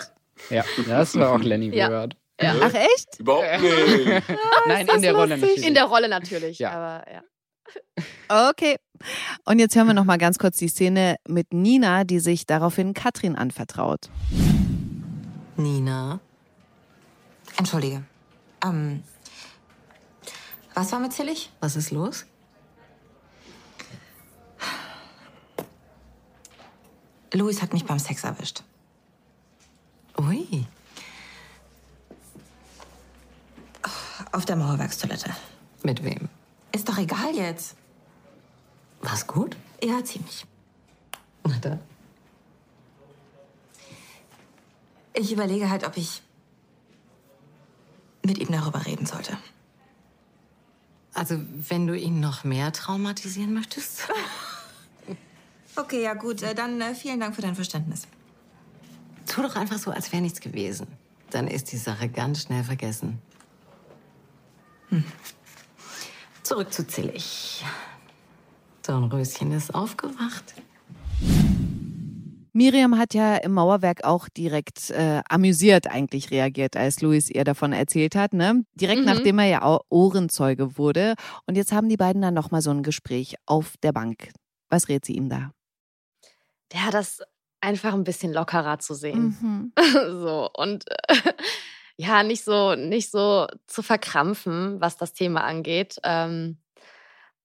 Ja, 0.50 0.64
das 0.88 1.16
war 1.16 1.32
auch 1.32 1.42
Lenny 1.42 1.76
ja. 1.76 2.08
Ja. 2.40 2.56
Ach 2.62 2.74
echt? 2.74 3.20
Überhaupt 3.20 3.62
nicht. 3.62 4.24
Nein, 4.68 4.88
in 4.88 5.02
der 5.02 5.16
Rolle 5.16 5.38
natürlich. 5.38 5.66
In 5.66 5.74
der 5.74 5.86
Rolle 5.86 6.08
natürlich, 6.08 6.60
ja. 6.60 6.72
aber 6.72 7.12
ja. 7.12 7.24
Okay. 8.30 8.78
Und 9.46 9.60
jetzt 9.60 9.76
hören 9.76 9.88
wir 9.88 9.94
noch 9.94 10.06
mal 10.06 10.18
ganz 10.18 10.38
kurz 10.38 10.58
die 10.58 10.68
Szene 10.68 11.18
mit 11.28 11.54
Nina, 11.54 12.04
die 12.04 12.20
sich 12.20 12.46
daraufhin 12.46 12.94
Katrin 12.94 13.36
anvertraut. 13.36 14.10
Nina? 15.56 16.20
Entschuldige. 17.58 18.04
Ähm, 18.64 19.04
was 20.74 20.92
war 20.92 21.00
mit 21.00 21.14
Zillig? 21.14 21.52
Was 21.60 21.76
ist 21.76 21.92
los? 21.92 22.26
Louis 27.34 27.62
hat 27.62 27.74
mich 27.74 27.86
beim 27.86 28.00
Sex 28.00 28.24
erwischt. 28.24 28.64
Ui. 30.18 30.66
Auf 34.38 34.46
der 34.46 34.56
Mauerwerkstoilette. 34.56 35.36
Mit 35.82 36.04
wem? 36.04 36.30
Ist 36.72 36.88
doch 36.88 37.00
egal 37.00 37.34
jetzt. 37.34 37.76
War's 39.02 39.26
gut? 39.26 39.58
Ja, 39.84 40.04
ziemlich. 40.04 40.46
Na 41.44 41.58
dann. 41.60 41.80
Ich 45.16 45.32
überlege 45.32 45.72
halt, 45.72 45.88
ob 45.88 45.98
ich 45.98 46.22
mit 48.22 48.38
ihm 48.38 48.52
darüber 48.52 48.86
reden 48.86 49.08
sollte. 49.08 49.36
Also, 51.16 51.42
wenn 51.68 51.88
du 51.88 51.98
ihn 51.98 52.20
noch 52.20 52.44
mehr 52.44 52.72
traumatisieren 52.72 53.56
möchtest? 53.56 54.08
okay, 55.78 56.04
ja 56.04 56.14
gut. 56.14 56.44
Äh, 56.44 56.54
dann 56.54 56.80
äh, 56.80 56.94
vielen 56.94 57.20
Dank 57.20 57.34
für 57.34 57.42
dein 57.42 57.56
Verständnis. 57.56 58.04
Tu 59.26 59.42
doch 59.42 59.56
einfach 59.56 59.80
so, 59.80 59.90
als 59.90 60.12
wäre 60.12 60.22
nichts 60.22 60.42
gewesen. 60.42 60.86
Dann 61.32 61.48
ist 61.48 61.72
die 61.72 61.78
Sache 61.78 62.08
ganz 62.08 62.44
schnell 62.44 62.64
vergessen. 62.64 63.20
Hm. 64.90 65.04
Zurück 66.44 66.72
zu 66.72 66.88
Zillig. 66.88 67.64
Dornröschen 68.84 69.52
ist 69.52 69.76
aufgewacht. 69.76 70.56
Miriam 72.58 72.98
hat 72.98 73.14
ja 73.14 73.36
im 73.36 73.54
Mauerwerk 73.54 74.04
auch 74.04 74.30
direkt 74.30 74.90
äh, 74.90 75.22
amüsiert 75.30 75.86
eigentlich 75.86 76.32
reagiert, 76.32 76.76
als 76.76 77.02
Luis 77.02 77.30
ihr 77.30 77.44
davon 77.44 77.72
erzählt 77.72 78.16
hat, 78.16 78.34
ne? 78.34 78.66
Direkt 78.74 79.02
mhm. 79.02 79.06
nachdem 79.06 79.38
er 79.38 79.46
ja 79.46 79.80
Ohrenzeuge 79.90 80.76
wurde. 80.76 81.14
Und 81.46 81.56
jetzt 81.56 81.72
haben 81.72 81.88
die 81.88 81.98
beiden 81.98 82.24
dann 82.24 82.34
nochmal 82.34 82.64
so 82.64 82.72
ein 82.72 82.82
Gespräch 82.82 83.36
auf 83.46 83.76
der 83.84 83.92
Bank. 83.92 84.32
Was 84.70 84.90
rät 84.90 85.06
sie 85.06 85.14
ihm 85.14 85.30
da? 85.30 85.52
Der 86.74 86.86
hat 86.86 86.96
das 86.96 87.22
einfach 87.62 87.94
ein 87.94 88.04
bisschen 88.04 88.34
lockerer 88.34 88.80
zu 88.80 88.96
sehen. 88.96 89.38
Mhm. 89.40 89.74
so 90.22 90.50
und 90.58 90.86
äh, 90.90 91.16
ja, 91.98 92.24
nicht 92.24 92.44
so, 92.44 92.76
nicht 92.76 93.12
so 93.12 93.48
zu 93.66 93.82
verkrampfen, 93.84 94.80
was 94.80 94.98
das 94.98 95.14
Thema 95.14 95.44
angeht. 95.44 96.00
Ähm, 96.04 96.58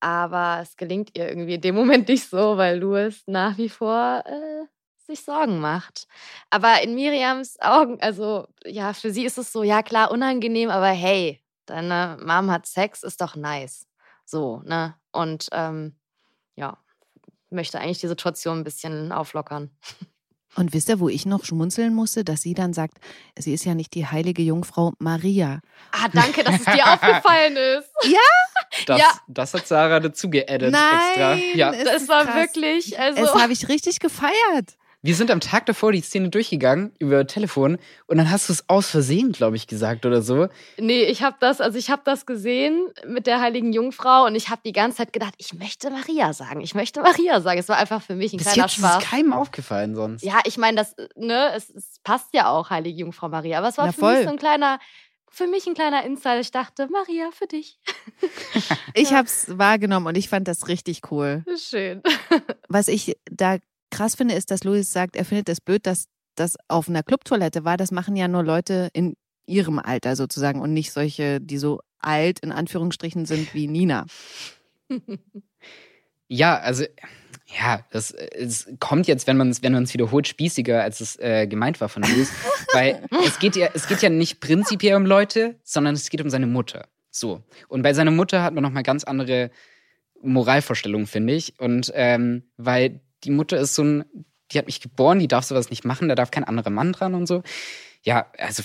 aber 0.00 0.60
es 0.62 0.76
gelingt 0.76 1.16
ihr 1.16 1.28
irgendwie 1.28 1.54
in 1.54 1.60
dem 1.60 1.74
Moment 1.76 2.08
nicht 2.08 2.28
so, 2.28 2.56
weil 2.58 2.78
Louis 2.78 3.22
nach 3.26 3.56
wie 3.58 3.68
vor 3.70 4.22
äh, 4.26 4.66
sich 5.06 5.24
Sorgen 5.24 5.60
macht. 5.60 6.06
Aber 6.50 6.82
in 6.82 6.94
Miriams 6.94 7.58
Augen, 7.60 8.00
also 8.00 8.46
ja, 8.64 8.92
für 8.92 9.10
sie 9.10 9.24
ist 9.24 9.38
es 9.38 9.52
so, 9.52 9.62
ja 9.62 9.82
klar, 9.82 10.10
unangenehm, 10.10 10.70
aber 10.70 10.88
hey, 10.88 11.40
deine 11.66 12.18
Mom 12.22 12.50
hat 12.50 12.66
Sex, 12.66 13.02
ist 13.02 13.20
doch 13.20 13.36
nice. 13.36 13.86
So, 14.24 14.62
ne? 14.64 14.94
Und 15.12 15.48
ähm, 15.52 15.96
ja, 16.56 16.78
möchte 17.50 17.80
eigentlich 17.80 18.00
die 18.00 18.08
Situation 18.08 18.58
ein 18.58 18.64
bisschen 18.64 19.12
auflockern. 19.12 19.70
Und 20.54 20.74
wisst 20.74 20.88
ihr, 20.90 21.00
wo 21.00 21.08
ich 21.08 21.24
noch 21.24 21.44
schmunzeln 21.44 21.94
musste, 21.94 22.24
dass 22.24 22.42
sie 22.42 22.52
dann 22.52 22.74
sagt, 22.74 22.98
sie 23.38 23.54
ist 23.54 23.64
ja 23.64 23.74
nicht 23.74 23.94
die 23.94 24.06
heilige 24.06 24.42
Jungfrau 24.42 24.92
Maria. 24.98 25.60
Ah, 25.92 26.08
danke, 26.12 26.44
dass 26.44 26.56
es 26.56 26.64
dir 26.64 26.86
aufgefallen 26.92 27.56
ist. 27.56 27.88
Ja? 28.04 28.18
Das, 28.86 29.00
ja. 29.00 29.10
das 29.28 29.54
hat 29.54 29.66
Sarah 29.66 30.00
dazu 30.00 30.28
geaddet 30.28 30.72
Nein, 30.72 30.92
extra. 31.08 31.34
Ja. 31.54 31.72
Das 31.72 32.08
war 32.08 32.24
krass. 32.24 32.34
wirklich, 32.36 32.98
also. 32.98 33.22
Das 33.22 33.34
habe 33.34 33.52
ich 33.52 33.68
richtig 33.68 33.98
gefeiert. 34.00 34.76
Wir 35.04 35.16
sind 35.16 35.32
am 35.32 35.40
Tag 35.40 35.66
davor 35.66 35.90
die 35.90 36.00
Szene 36.00 36.28
durchgegangen 36.28 36.92
über 37.00 37.26
Telefon 37.26 37.78
und 38.06 38.18
dann 38.18 38.30
hast 38.30 38.48
du 38.48 38.52
es 38.52 38.68
aus 38.68 38.88
Versehen, 38.88 39.32
glaube 39.32 39.56
ich, 39.56 39.66
gesagt 39.66 40.06
oder 40.06 40.22
so. 40.22 40.46
Nee, 40.78 41.02
ich 41.02 41.24
habe 41.24 41.36
das, 41.40 41.60
also 41.60 41.76
ich 41.76 41.90
habe 41.90 42.02
das 42.04 42.24
gesehen 42.24 42.86
mit 43.04 43.26
der 43.26 43.40
heiligen 43.40 43.72
Jungfrau 43.72 44.26
und 44.26 44.36
ich 44.36 44.48
habe 44.48 44.60
die 44.64 44.70
ganze 44.70 44.98
Zeit 44.98 45.12
gedacht, 45.12 45.34
ich 45.38 45.54
möchte 45.54 45.90
Maria 45.90 46.32
sagen, 46.32 46.60
ich 46.60 46.76
möchte 46.76 47.02
Maria 47.02 47.40
sagen. 47.40 47.58
Es 47.58 47.68
war 47.68 47.78
einfach 47.78 48.00
für 48.00 48.14
mich 48.14 48.32
ein 48.32 48.36
Bis 48.36 48.46
kleiner 48.46 48.62
jetzt 48.62 48.76
Spaß. 48.76 49.02
ist 49.02 49.10
keinem 49.10 49.32
aufgefallen 49.32 49.96
sonst. 49.96 50.22
Ja, 50.22 50.38
ich 50.44 50.56
meine, 50.56 50.76
das, 50.76 50.94
ne, 51.16 51.50
es, 51.56 51.68
es, 51.70 51.98
passt 52.04 52.32
ja 52.32 52.48
auch, 52.48 52.70
heilige 52.70 53.00
Jungfrau 53.00 53.28
Maria, 53.28 53.58
aber 53.58 53.70
es 53.70 53.78
war 53.78 53.86
Na, 53.86 53.92
für 53.92 54.00
voll. 54.00 54.14
mich 54.14 54.24
so 54.24 54.30
ein 54.30 54.38
kleiner, 54.38 54.78
für 55.28 55.48
mich 55.48 55.66
ein 55.66 55.74
kleiner 55.74 56.04
Insider. 56.04 56.38
Ich 56.38 56.52
dachte, 56.52 56.86
Maria, 56.92 57.28
für 57.32 57.48
dich. 57.48 57.80
ich 58.94 59.12
habe 59.12 59.26
es 59.26 59.58
wahrgenommen 59.58 60.06
und 60.06 60.16
ich 60.16 60.28
fand 60.28 60.46
das 60.46 60.68
richtig 60.68 61.10
cool. 61.10 61.44
Schön. 61.58 62.02
Was 62.68 62.86
ich 62.86 63.16
da 63.28 63.58
krass 63.92 64.16
finde, 64.16 64.34
ist, 64.34 64.50
dass 64.50 64.64
Louis 64.64 64.90
sagt, 64.92 65.14
er 65.14 65.24
findet 65.24 65.48
es 65.48 65.60
blöd, 65.60 65.86
dass 65.86 66.06
das 66.34 66.56
auf 66.68 66.88
einer 66.88 67.02
Clubtoilette 67.02 67.64
war. 67.64 67.76
Das 67.76 67.92
machen 67.92 68.16
ja 68.16 68.26
nur 68.26 68.42
Leute 68.42 68.88
in 68.92 69.14
ihrem 69.46 69.78
Alter 69.78 70.16
sozusagen 70.16 70.60
und 70.60 70.72
nicht 70.72 70.92
solche, 70.92 71.40
die 71.40 71.58
so 71.58 71.80
alt 71.98 72.40
in 72.40 72.52
Anführungsstrichen 72.52 73.26
sind 73.26 73.54
wie 73.54 73.68
Nina. 73.68 74.06
Ja, 76.28 76.58
also 76.58 76.84
ja, 77.60 77.84
das 77.90 78.10
es 78.10 78.66
kommt 78.80 79.06
jetzt, 79.06 79.26
wenn 79.26 79.36
man 79.36 79.50
es 79.50 79.62
wenn 79.62 79.74
man's 79.74 79.92
wiederholt, 79.92 80.26
spießiger, 80.26 80.82
als 80.82 81.02
es 81.02 81.18
äh, 81.18 81.46
gemeint 81.46 81.78
war 81.82 81.90
von 81.90 82.02
Louis. 82.02 82.32
weil 82.72 83.06
es 83.26 83.38
geht, 83.38 83.54
ja, 83.54 83.68
es 83.74 83.86
geht 83.86 84.00
ja 84.00 84.08
nicht 84.08 84.40
prinzipiell 84.40 84.96
um 84.96 85.04
Leute, 85.04 85.60
sondern 85.62 85.94
es 85.94 86.08
geht 86.08 86.22
um 86.22 86.30
seine 86.30 86.46
Mutter. 86.46 86.88
So. 87.10 87.42
Und 87.68 87.82
bei 87.82 87.92
seiner 87.92 88.10
Mutter 88.10 88.42
hat 88.42 88.54
man 88.54 88.62
nochmal 88.62 88.82
ganz 88.82 89.04
andere 89.04 89.50
Moralvorstellungen, 90.22 91.06
finde 91.06 91.34
ich. 91.34 91.60
Und 91.60 91.92
ähm, 91.94 92.44
weil 92.56 93.02
die 93.24 93.30
Mutter 93.30 93.58
ist 93.58 93.74
so 93.74 93.84
ein, 93.84 94.04
die 94.50 94.58
hat 94.58 94.66
mich 94.66 94.80
geboren, 94.80 95.18
die 95.18 95.28
darf 95.28 95.44
sowas 95.44 95.70
nicht 95.70 95.84
machen, 95.84 96.08
da 96.08 96.14
darf 96.14 96.30
kein 96.30 96.44
anderer 96.44 96.70
Mann 96.70 96.92
dran 96.92 97.14
und 97.14 97.26
so. 97.26 97.42
Ja, 98.02 98.26
also, 98.38 98.62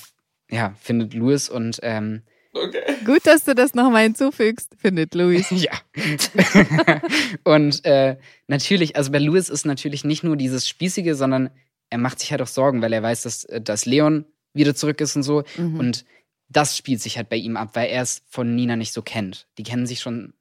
ja, 0.49 0.75
findet 0.79 1.13
Louis 1.13 1.49
und 1.49 1.79
ähm, 1.83 2.23
Okay. 2.53 2.81
Gut, 3.05 3.25
dass 3.25 3.43
du 3.43 3.55
das 3.55 3.73
nochmal 3.73 4.03
hinzufügst, 4.03 4.75
findet 4.77 5.13
Louis. 5.15 5.47
Ja. 5.51 5.71
und 7.43 7.83
äh, 7.85 8.17
natürlich, 8.47 8.95
also 8.95 9.11
bei 9.11 9.19
Louis 9.19 9.49
ist 9.49 9.65
natürlich 9.65 10.03
nicht 10.03 10.23
nur 10.23 10.35
dieses 10.35 10.67
Spießige, 10.67 11.15
sondern 11.15 11.49
er 11.89 11.97
macht 11.97 12.19
sich 12.19 12.31
halt 12.31 12.41
auch 12.41 12.47
Sorgen, 12.47 12.81
weil 12.81 12.93
er 12.93 13.03
weiß, 13.03 13.23
dass, 13.23 13.45
äh, 13.45 13.61
dass 13.61 13.85
Leon 13.85 14.25
wieder 14.53 14.75
zurück 14.75 15.01
ist 15.01 15.15
und 15.15 15.23
so. 15.23 15.43
Mhm. 15.57 15.79
Und 15.79 16.05
das 16.49 16.77
spielt 16.77 17.01
sich 17.01 17.17
halt 17.17 17.29
bei 17.29 17.35
ihm 17.35 17.57
ab, 17.57 17.71
weil 17.73 17.89
er 17.89 18.01
es 18.01 18.23
von 18.29 18.55
Nina 18.55 18.75
nicht 18.75 18.93
so 18.93 19.01
kennt. 19.01 19.47
Die 19.57 19.63
kennen 19.63 19.85
sich 19.85 19.99
schon 19.99 20.33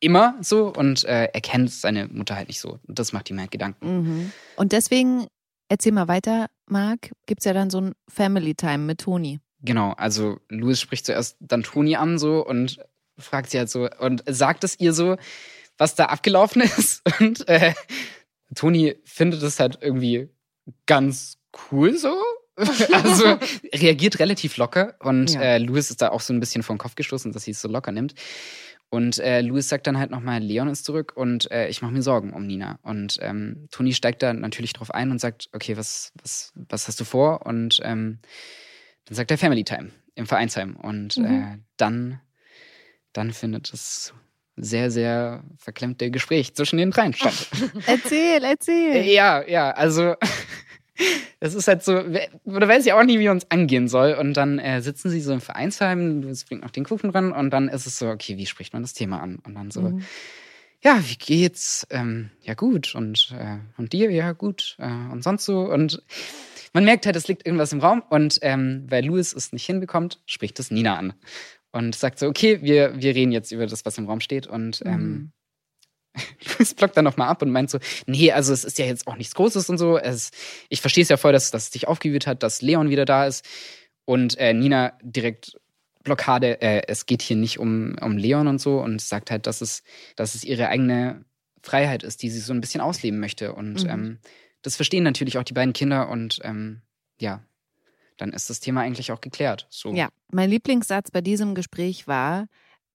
immer 0.00 0.36
so 0.40 0.72
und 0.72 1.04
äh, 1.04 1.24
er 1.32 1.40
kennt 1.40 1.70
seine 1.70 2.08
Mutter 2.08 2.36
halt 2.36 2.48
nicht 2.48 2.60
so. 2.60 2.78
Und 2.86 2.98
das 2.98 3.12
macht 3.12 3.30
ihm 3.30 3.40
halt 3.40 3.50
Gedanken. 3.50 4.02
Mhm. 4.02 4.32
Und 4.56 4.72
deswegen, 4.72 5.26
erzähl 5.68 5.92
mal 5.92 6.08
weiter, 6.08 6.48
Marc, 6.66 7.12
gibt 7.26 7.40
es 7.40 7.44
ja 7.44 7.52
dann 7.52 7.70
so 7.70 7.80
ein 7.80 7.94
Family 8.08 8.54
Time 8.54 8.78
mit 8.78 9.00
Toni. 9.00 9.40
Genau, 9.60 9.92
also 9.92 10.38
Louis 10.48 10.80
spricht 10.80 11.06
zuerst 11.06 11.36
dann 11.40 11.62
Toni 11.62 11.96
an 11.96 12.18
so 12.18 12.44
und 12.44 12.78
fragt 13.18 13.50
sie 13.50 13.58
halt 13.58 13.70
so 13.70 13.88
und 13.98 14.22
sagt 14.26 14.64
es 14.64 14.78
ihr 14.78 14.92
so, 14.92 15.16
was 15.78 15.94
da 15.94 16.06
abgelaufen 16.06 16.62
ist. 16.78 17.02
Und 17.20 17.48
äh, 17.48 17.72
Toni 18.54 18.96
findet 19.04 19.42
es 19.42 19.60
halt 19.60 19.78
irgendwie 19.80 20.28
ganz 20.86 21.38
cool 21.70 21.96
so. 21.96 22.14
also 22.92 23.36
reagiert 23.74 24.20
relativ 24.20 24.56
locker 24.58 24.94
und 25.00 25.34
ja. 25.34 25.40
äh, 25.40 25.58
Louis 25.58 25.90
ist 25.90 26.00
da 26.00 26.10
auch 26.10 26.20
so 26.20 26.32
ein 26.32 26.38
bisschen 26.38 26.62
vom 26.62 26.78
Kopf 26.78 26.94
gestoßen, 26.94 27.32
dass 27.32 27.42
sie 27.42 27.50
es 27.50 27.60
so 27.60 27.66
locker 27.66 27.90
nimmt. 27.90 28.14
Und 28.90 29.18
äh, 29.18 29.40
Louis 29.40 29.68
sagt 29.68 29.86
dann 29.86 29.98
halt 29.98 30.10
nochmal, 30.10 30.40
Leon 30.40 30.68
ist 30.68 30.84
zurück 30.84 31.14
und 31.16 31.50
äh, 31.50 31.68
ich 31.68 31.82
mache 31.82 31.92
mir 31.92 32.02
Sorgen 32.02 32.32
um 32.32 32.46
Nina. 32.46 32.78
Und 32.82 33.18
ähm, 33.22 33.66
Toni 33.70 33.92
steigt 33.92 34.22
da 34.22 34.32
natürlich 34.32 34.72
drauf 34.72 34.92
ein 34.92 35.10
und 35.10 35.20
sagt, 35.20 35.48
okay, 35.52 35.76
was, 35.76 36.12
was, 36.22 36.52
was 36.54 36.86
hast 36.86 37.00
du 37.00 37.04
vor? 37.04 37.44
Und 37.44 37.80
ähm, 37.82 38.20
dann 39.06 39.16
sagt 39.16 39.30
er 39.30 39.38
Family 39.38 39.64
Time 39.64 39.90
im 40.14 40.26
Vereinsheim. 40.26 40.76
Und 40.76 41.16
mhm. 41.16 41.24
äh, 41.24 41.58
dann, 41.76 42.20
dann 43.12 43.32
findet 43.32 43.72
das 43.72 44.14
sehr, 44.56 44.90
sehr 44.90 45.42
verklemmte 45.58 46.10
Gespräch 46.10 46.54
zwischen 46.54 46.76
den 46.76 46.90
dreien 46.92 47.12
statt. 47.12 47.48
erzähl, 47.86 48.44
erzähl. 48.44 49.04
Ja, 49.04 49.46
ja, 49.46 49.72
also 49.72 50.14
das 51.40 51.54
ist 51.54 51.68
halt 51.68 51.82
so, 51.82 52.02
oder 52.44 52.68
weiß 52.68 52.86
ich 52.86 52.92
auch 52.92 53.02
nicht, 53.02 53.18
wie 53.18 53.28
uns 53.28 53.50
angehen 53.50 53.88
soll. 53.88 54.14
Und 54.14 54.34
dann 54.34 54.58
äh, 54.58 54.80
sitzen 54.80 55.10
sie 55.10 55.20
so 55.20 55.32
im 55.32 55.40
Vereinsheim, 55.40 56.22
du 56.22 56.34
bringt 56.48 56.62
noch 56.62 56.70
den 56.70 56.84
Kuchen 56.84 57.10
ran 57.10 57.32
und 57.32 57.50
dann 57.50 57.68
ist 57.68 57.86
es 57.86 57.98
so, 57.98 58.08
okay, 58.08 58.36
wie 58.36 58.46
spricht 58.46 58.72
man 58.72 58.82
das 58.82 58.94
Thema 58.94 59.20
an? 59.20 59.38
Und 59.44 59.54
dann 59.54 59.70
so, 59.70 59.82
mhm. 59.82 60.02
ja, 60.82 61.00
wie 61.06 61.16
geht's? 61.16 61.86
Ähm, 61.90 62.30
ja, 62.42 62.54
gut. 62.54 62.94
Und, 62.94 63.34
äh, 63.38 63.58
und 63.76 63.92
dir? 63.92 64.10
Ja, 64.10 64.32
gut. 64.32 64.76
Äh, 64.78 64.86
und 64.86 65.22
sonst 65.22 65.44
so. 65.44 65.60
Und 65.60 66.02
man 66.72 66.84
merkt 66.84 67.06
halt, 67.06 67.16
es 67.16 67.28
liegt 67.28 67.46
irgendwas 67.46 67.72
im 67.72 67.80
Raum. 67.80 68.02
Und 68.08 68.38
ähm, 68.42 68.86
weil 68.88 69.04
Louis 69.04 69.32
es 69.32 69.52
nicht 69.52 69.66
hinbekommt, 69.66 70.20
spricht 70.26 70.58
es 70.60 70.70
Nina 70.70 70.96
an. 70.96 71.14
Und 71.72 71.96
sagt 71.96 72.20
so, 72.20 72.28
okay, 72.28 72.60
wir, 72.62 73.02
wir 73.02 73.16
reden 73.16 73.32
jetzt 73.32 73.50
über 73.50 73.66
das, 73.66 73.84
was 73.84 73.98
im 73.98 74.06
Raum 74.06 74.20
steht. 74.20 74.46
Und 74.46 74.82
ähm, 74.86 75.32
Louis 76.58 76.74
blockt 76.74 76.96
dann 76.96 77.04
nochmal 77.04 77.28
ab 77.28 77.42
und 77.42 77.50
meint 77.50 77.70
so, 77.70 77.78
nee, 78.06 78.32
also 78.32 78.52
es 78.52 78.64
ist 78.64 78.78
ja 78.78 78.86
jetzt 78.86 79.06
auch 79.06 79.16
nichts 79.16 79.34
Großes 79.34 79.68
und 79.68 79.78
so. 79.78 79.98
Es, 79.98 80.30
ich 80.68 80.80
verstehe 80.80 81.02
es 81.02 81.08
ja 81.08 81.16
voll, 81.16 81.32
dass, 81.32 81.50
dass 81.50 81.64
es 81.64 81.70
dich 81.70 81.88
aufgewühlt 81.88 82.26
hat, 82.26 82.42
dass 82.42 82.62
Leon 82.62 82.90
wieder 82.90 83.04
da 83.04 83.26
ist. 83.26 83.44
Und 84.04 84.38
äh, 84.38 84.52
Nina 84.52 84.92
direkt 85.02 85.56
Blockade, 86.02 86.60
äh, 86.60 86.82
es 86.86 87.06
geht 87.06 87.22
hier 87.22 87.36
nicht 87.36 87.58
um, 87.58 87.96
um 88.00 88.16
Leon 88.16 88.46
und 88.46 88.60
so 88.60 88.80
und 88.80 89.00
sagt 89.00 89.30
halt, 89.30 89.46
dass 89.46 89.60
es, 89.60 89.82
dass 90.16 90.34
es 90.34 90.44
ihre 90.44 90.68
eigene 90.68 91.24
Freiheit 91.62 92.02
ist, 92.02 92.22
die 92.22 92.30
sie 92.30 92.40
so 92.40 92.52
ein 92.52 92.60
bisschen 92.60 92.82
ausleben 92.82 93.18
möchte. 93.18 93.54
Und 93.54 93.84
mhm. 93.84 93.90
ähm, 93.90 94.18
das 94.62 94.76
verstehen 94.76 95.02
natürlich 95.02 95.38
auch 95.38 95.44
die 95.44 95.54
beiden 95.54 95.72
Kinder 95.72 96.10
und 96.10 96.40
ähm, 96.44 96.82
ja, 97.18 97.42
dann 98.18 98.32
ist 98.32 98.50
das 98.50 98.60
Thema 98.60 98.82
eigentlich 98.82 99.12
auch 99.12 99.20
geklärt. 99.20 99.66
So. 99.70 99.92
Ja, 99.92 100.08
mein 100.30 100.50
Lieblingssatz 100.50 101.10
bei 101.10 101.22
diesem 101.22 101.54
Gespräch 101.54 102.06
war, 102.06 102.46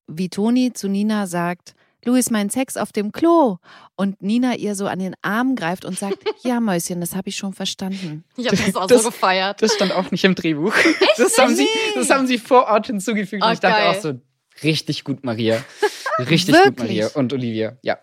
wie 0.08 0.30
Toni 0.30 0.72
zu 0.74 0.88
Nina 0.88 1.28
sagt, 1.28 1.76
Louis, 2.06 2.30
mein 2.30 2.50
Sex 2.50 2.78
auf 2.78 2.92
dem 2.92 3.12
Klo. 3.12 3.58
Und 3.96 4.22
Nina 4.22 4.56
ihr 4.56 4.76
so 4.76 4.88
an 4.88 5.00
den 5.00 5.16
Arm 5.22 5.56
greift 5.56 5.86
und 5.86 5.98
sagt, 6.00 6.18
ja, 6.44 6.60
Mäuschen, 6.60 7.02
das 7.02 7.16
habe 7.16 7.30
ich 7.30 7.36
schon 7.36 7.54
verstanden. 7.54 8.24
Ich 8.38 8.48
habe 8.48 8.58
das 8.58 8.76
auch 8.76 8.88
das, 8.88 9.04
so 9.04 9.10
gefeiert. 9.10 9.62
Das 9.62 9.74
stand 9.74 9.92
auch 9.92 10.10
nicht 10.12 10.24
im 10.24 10.36
Drehbuch. 10.36 10.76
Echt? 10.76 11.00
Das 11.18 11.38
haben, 11.38 11.54
sie, 11.54 11.68
das 11.96 12.10
haben 12.10 12.28
sie 12.28 12.38
vor 12.38 12.68
Ort 12.68 12.88
hinzugefügt. 12.88 13.44
Oh, 13.44 13.48
und 13.48 13.54
ich 13.54 13.60
dachte 13.60 13.82
geil. 13.82 13.96
auch 13.96 14.02
so, 14.02 14.14
richtig 14.64 15.04
gut, 15.04 15.26
Maria. 15.26 15.64
Richtig 16.30 16.54
gut, 16.64 16.80
Maria. 16.80 17.08
Und 17.14 17.32
Olivia, 17.32 17.78
ja. 17.82 17.98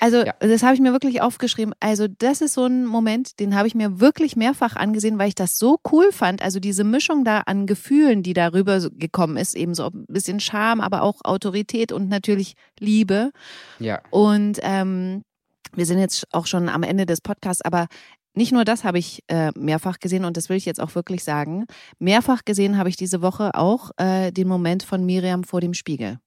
Also 0.00 0.24
ja. 0.24 0.34
das 0.38 0.62
habe 0.62 0.74
ich 0.74 0.80
mir 0.80 0.92
wirklich 0.92 1.20
aufgeschrieben. 1.22 1.74
Also 1.80 2.06
das 2.08 2.40
ist 2.40 2.54
so 2.54 2.66
ein 2.66 2.86
Moment, 2.86 3.40
den 3.40 3.54
habe 3.54 3.66
ich 3.66 3.74
mir 3.74 4.00
wirklich 4.00 4.36
mehrfach 4.36 4.76
angesehen, 4.76 5.18
weil 5.18 5.28
ich 5.28 5.34
das 5.34 5.58
so 5.58 5.78
cool 5.90 6.12
fand. 6.12 6.42
Also 6.42 6.60
diese 6.60 6.84
Mischung 6.84 7.24
da 7.24 7.40
an 7.40 7.66
Gefühlen, 7.66 8.22
die 8.22 8.32
darüber 8.32 8.80
gekommen 8.90 9.36
ist, 9.36 9.54
eben 9.54 9.74
so 9.74 9.86
ein 9.86 10.06
bisschen 10.08 10.40
Scham, 10.40 10.80
aber 10.80 11.02
auch 11.02 11.24
Autorität 11.24 11.92
und 11.92 12.08
natürlich 12.08 12.54
Liebe. 12.78 13.30
Ja. 13.78 14.00
Und 14.10 14.58
ähm, 14.62 15.22
wir 15.74 15.86
sind 15.86 15.98
jetzt 15.98 16.26
auch 16.32 16.46
schon 16.46 16.68
am 16.68 16.82
Ende 16.82 17.06
des 17.06 17.20
Podcasts, 17.20 17.62
aber 17.62 17.86
nicht 18.34 18.52
nur 18.52 18.64
das 18.64 18.84
habe 18.84 18.98
ich 18.98 19.24
äh, 19.26 19.50
mehrfach 19.56 19.98
gesehen 19.98 20.24
und 20.24 20.36
das 20.36 20.48
will 20.48 20.56
ich 20.56 20.64
jetzt 20.64 20.80
auch 20.80 20.94
wirklich 20.94 21.24
sagen. 21.24 21.66
Mehrfach 21.98 22.44
gesehen 22.44 22.78
habe 22.78 22.88
ich 22.88 22.96
diese 22.96 23.20
Woche 23.20 23.54
auch 23.54 23.90
äh, 23.96 24.30
den 24.30 24.46
Moment 24.46 24.84
von 24.84 25.04
Miriam 25.04 25.44
vor 25.44 25.60
dem 25.60 25.74
Spiegel 25.74 26.18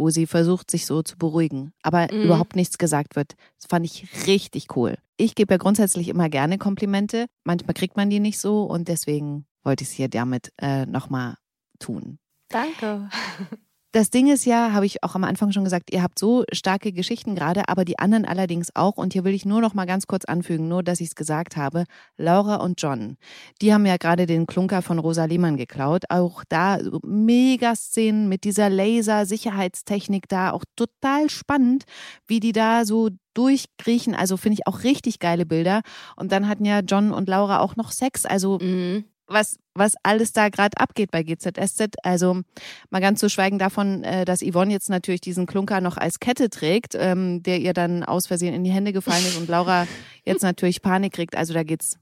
wo 0.00 0.08
sie 0.08 0.26
versucht, 0.26 0.70
sich 0.70 0.86
so 0.86 1.02
zu 1.02 1.18
beruhigen, 1.18 1.72
aber 1.82 2.08
mhm. 2.10 2.22
überhaupt 2.22 2.56
nichts 2.56 2.78
gesagt 2.78 3.16
wird. 3.16 3.34
Das 3.58 3.66
fand 3.68 3.84
ich 3.84 4.26
richtig 4.26 4.74
cool. 4.74 4.96
Ich 5.18 5.34
gebe 5.34 5.52
ja 5.52 5.58
grundsätzlich 5.58 6.08
immer 6.08 6.30
gerne 6.30 6.56
Komplimente. 6.56 7.26
Manchmal 7.44 7.74
kriegt 7.74 7.98
man 7.98 8.08
die 8.08 8.18
nicht 8.18 8.40
so 8.40 8.64
und 8.64 8.88
deswegen 8.88 9.44
wollte 9.62 9.84
ich 9.84 9.90
es 9.90 9.94
hier 9.94 10.08
damit 10.08 10.52
äh, 10.56 10.86
nochmal 10.86 11.36
tun. 11.78 12.18
Danke. 12.48 13.10
Das 13.92 14.10
Ding 14.10 14.30
ist 14.30 14.44
ja, 14.44 14.72
habe 14.72 14.86
ich 14.86 15.02
auch 15.02 15.16
am 15.16 15.24
Anfang 15.24 15.50
schon 15.50 15.64
gesagt, 15.64 15.92
ihr 15.92 16.00
habt 16.00 16.16
so 16.16 16.44
starke 16.52 16.92
Geschichten 16.92 17.34
gerade, 17.34 17.68
aber 17.68 17.84
die 17.84 17.98
anderen 17.98 18.24
allerdings 18.24 18.68
auch. 18.76 18.96
Und 18.96 19.12
hier 19.12 19.24
will 19.24 19.34
ich 19.34 19.44
nur 19.44 19.60
noch 19.60 19.74
mal 19.74 19.84
ganz 19.84 20.06
kurz 20.06 20.24
anfügen, 20.24 20.68
nur 20.68 20.84
dass 20.84 21.00
ich 21.00 21.08
es 21.08 21.14
gesagt 21.16 21.56
habe. 21.56 21.84
Laura 22.16 22.56
und 22.56 22.80
John, 22.80 23.16
die 23.60 23.74
haben 23.74 23.86
ja 23.86 23.96
gerade 23.96 24.26
den 24.26 24.46
Klunker 24.46 24.82
von 24.82 25.00
Rosa 25.00 25.24
Lehmann 25.24 25.56
geklaut. 25.56 26.04
Auch 26.08 26.44
da 26.48 26.78
Megaszenen 27.02 28.28
mit 28.28 28.44
dieser 28.44 28.70
Laser-Sicherheitstechnik 28.70 30.28
da, 30.28 30.52
auch 30.52 30.64
total 30.76 31.28
spannend, 31.28 31.82
wie 32.28 32.38
die 32.38 32.52
da 32.52 32.84
so 32.84 33.08
durchkriechen. 33.34 34.14
Also 34.14 34.36
finde 34.36 34.54
ich 34.60 34.68
auch 34.68 34.84
richtig 34.84 35.18
geile 35.18 35.46
Bilder. 35.46 35.80
Und 36.14 36.30
dann 36.30 36.46
hatten 36.46 36.64
ja 36.64 36.78
John 36.78 37.12
und 37.12 37.28
Laura 37.28 37.58
auch 37.58 37.74
noch 37.74 37.90
Sex. 37.90 38.24
Also 38.24 38.60
mhm 38.60 39.04
was, 39.30 39.58
was 39.74 39.94
alles 40.02 40.32
da 40.32 40.48
gerade 40.48 40.76
abgeht 40.78 41.10
bei 41.10 41.22
GZSZ. 41.22 41.96
Also 42.02 42.42
mal 42.90 43.00
ganz 43.00 43.20
zu 43.20 43.30
schweigen 43.30 43.58
davon, 43.58 44.04
äh, 44.04 44.24
dass 44.24 44.40
Yvonne 44.40 44.72
jetzt 44.72 44.90
natürlich 44.90 45.20
diesen 45.20 45.46
Klunker 45.46 45.80
noch 45.80 45.96
als 45.96 46.20
Kette 46.20 46.50
trägt, 46.50 46.94
ähm, 46.98 47.42
der 47.42 47.60
ihr 47.60 47.72
dann 47.72 48.04
aus 48.04 48.26
Versehen 48.26 48.54
in 48.54 48.64
die 48.64 48.70
Hände 48.70 48.92
gefallen 48.92 49.24
ist 49.24 49.38
und 49.38 49.48
Laura 49.48 49.86
jetzt 50.24 50.42
natürlich 50.42 50.82
Panik 50.82 51.12
kriegt. 51.12 51.36
Also 51.36 51.54
da 51.54 51.62
geht's 51.62 51.98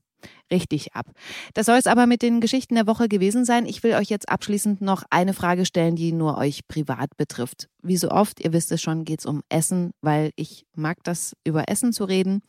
richtig 0.51 0.95
ab. 0.95 1.07
Das 1.55 1.67
soll 1.67 1.77
es 1.77 1.87
aber 1.87 2.07
mit 2.07 2.23
den 2.23 2.41
Geschichten 2.41 2.75
der 2.75 2.87
Woche 2.87 3.09
gewesen 3.09 3.45
sein. 3.45 3.67
Ich 3.67 3.83
will 3.83 3.95
euch 3.95 4.09
jetzt 4.09 4.29
abschließend 4.29 4.81
noch 4.81 5.05
eine 5.11 5.35
Frage 5.35 5.67
stellen, 5.67 5.95
die 5.95 6.13
nur 6.13 6.39
euch 6.39 6.67
privat 6.67 7.17
betrifft. 7.17 7.69
Wie 7.83 7.97
so 7.97 8.11
oft, 8.11 8.41
ihr 8.41 8.53
wisst 8.53 8.73
es 8.73 8.83
schon, 8.83 9.05
geht 9.05 9.21
es 9.21 9.27
um 9.27 9.43
Essen, 9.49 9.93
weil 10.01 10.31
ich 10.37 10.67
mag 10.75 10.99
das, 11.05 11.37
über 11.45 11.69
Essen 11.69 11.93
zu 11.93 12.05
reden 12.05 12.43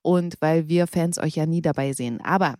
und 0.00 0.36
weil 0.40 0.68
wir 0.68 0.86
Fans 0.86 1.18
euch 1.18 1.36
ja 1.36 1.46
nie 1.46 1.62
dabei 1.62 1.92
sehen. 1.92 2.20
Aber 2.22 2.54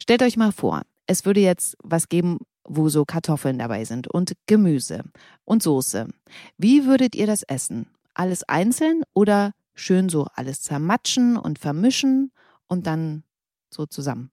stellt 0.00 0.22
euch 0.22 0.36
mal 0.36 0.52
vor, 0.52 0.82
es 1.06 1.24
würde 1.24 1.40
jetzt 1.40 1.76
was 1.82 2.08
geben, 2.08 2.38
wo 2.64 2.88
so 2.88 3.04
Kartoffeln 3.04 3.58
dabei 3.58 3.84
sind 3.84 4.08
und 4.08 4.32
Gemüse 4.46 5.02
und 5.44 5.62
Soße. 5.62 6.08
Wie 6.56 6.86
würdet 6.86 7.14
ihr 7.14 7.26
das 7.26 7.42
essen? 7.42 7.86
Alles 8.14 8.42
einzeln 8.44 9.02
oder 9.12 9.52
schön 9.74 10.08
so 10.08 10.26
alles 10.34 10.62
zermatschen 10.62 11.36
und 11.36 11.58
vermischen 11.58 12.32
und 12.66 12.86
dann 12.86 13.24
so 13.70 13.86
zusammen? 13.86 14.30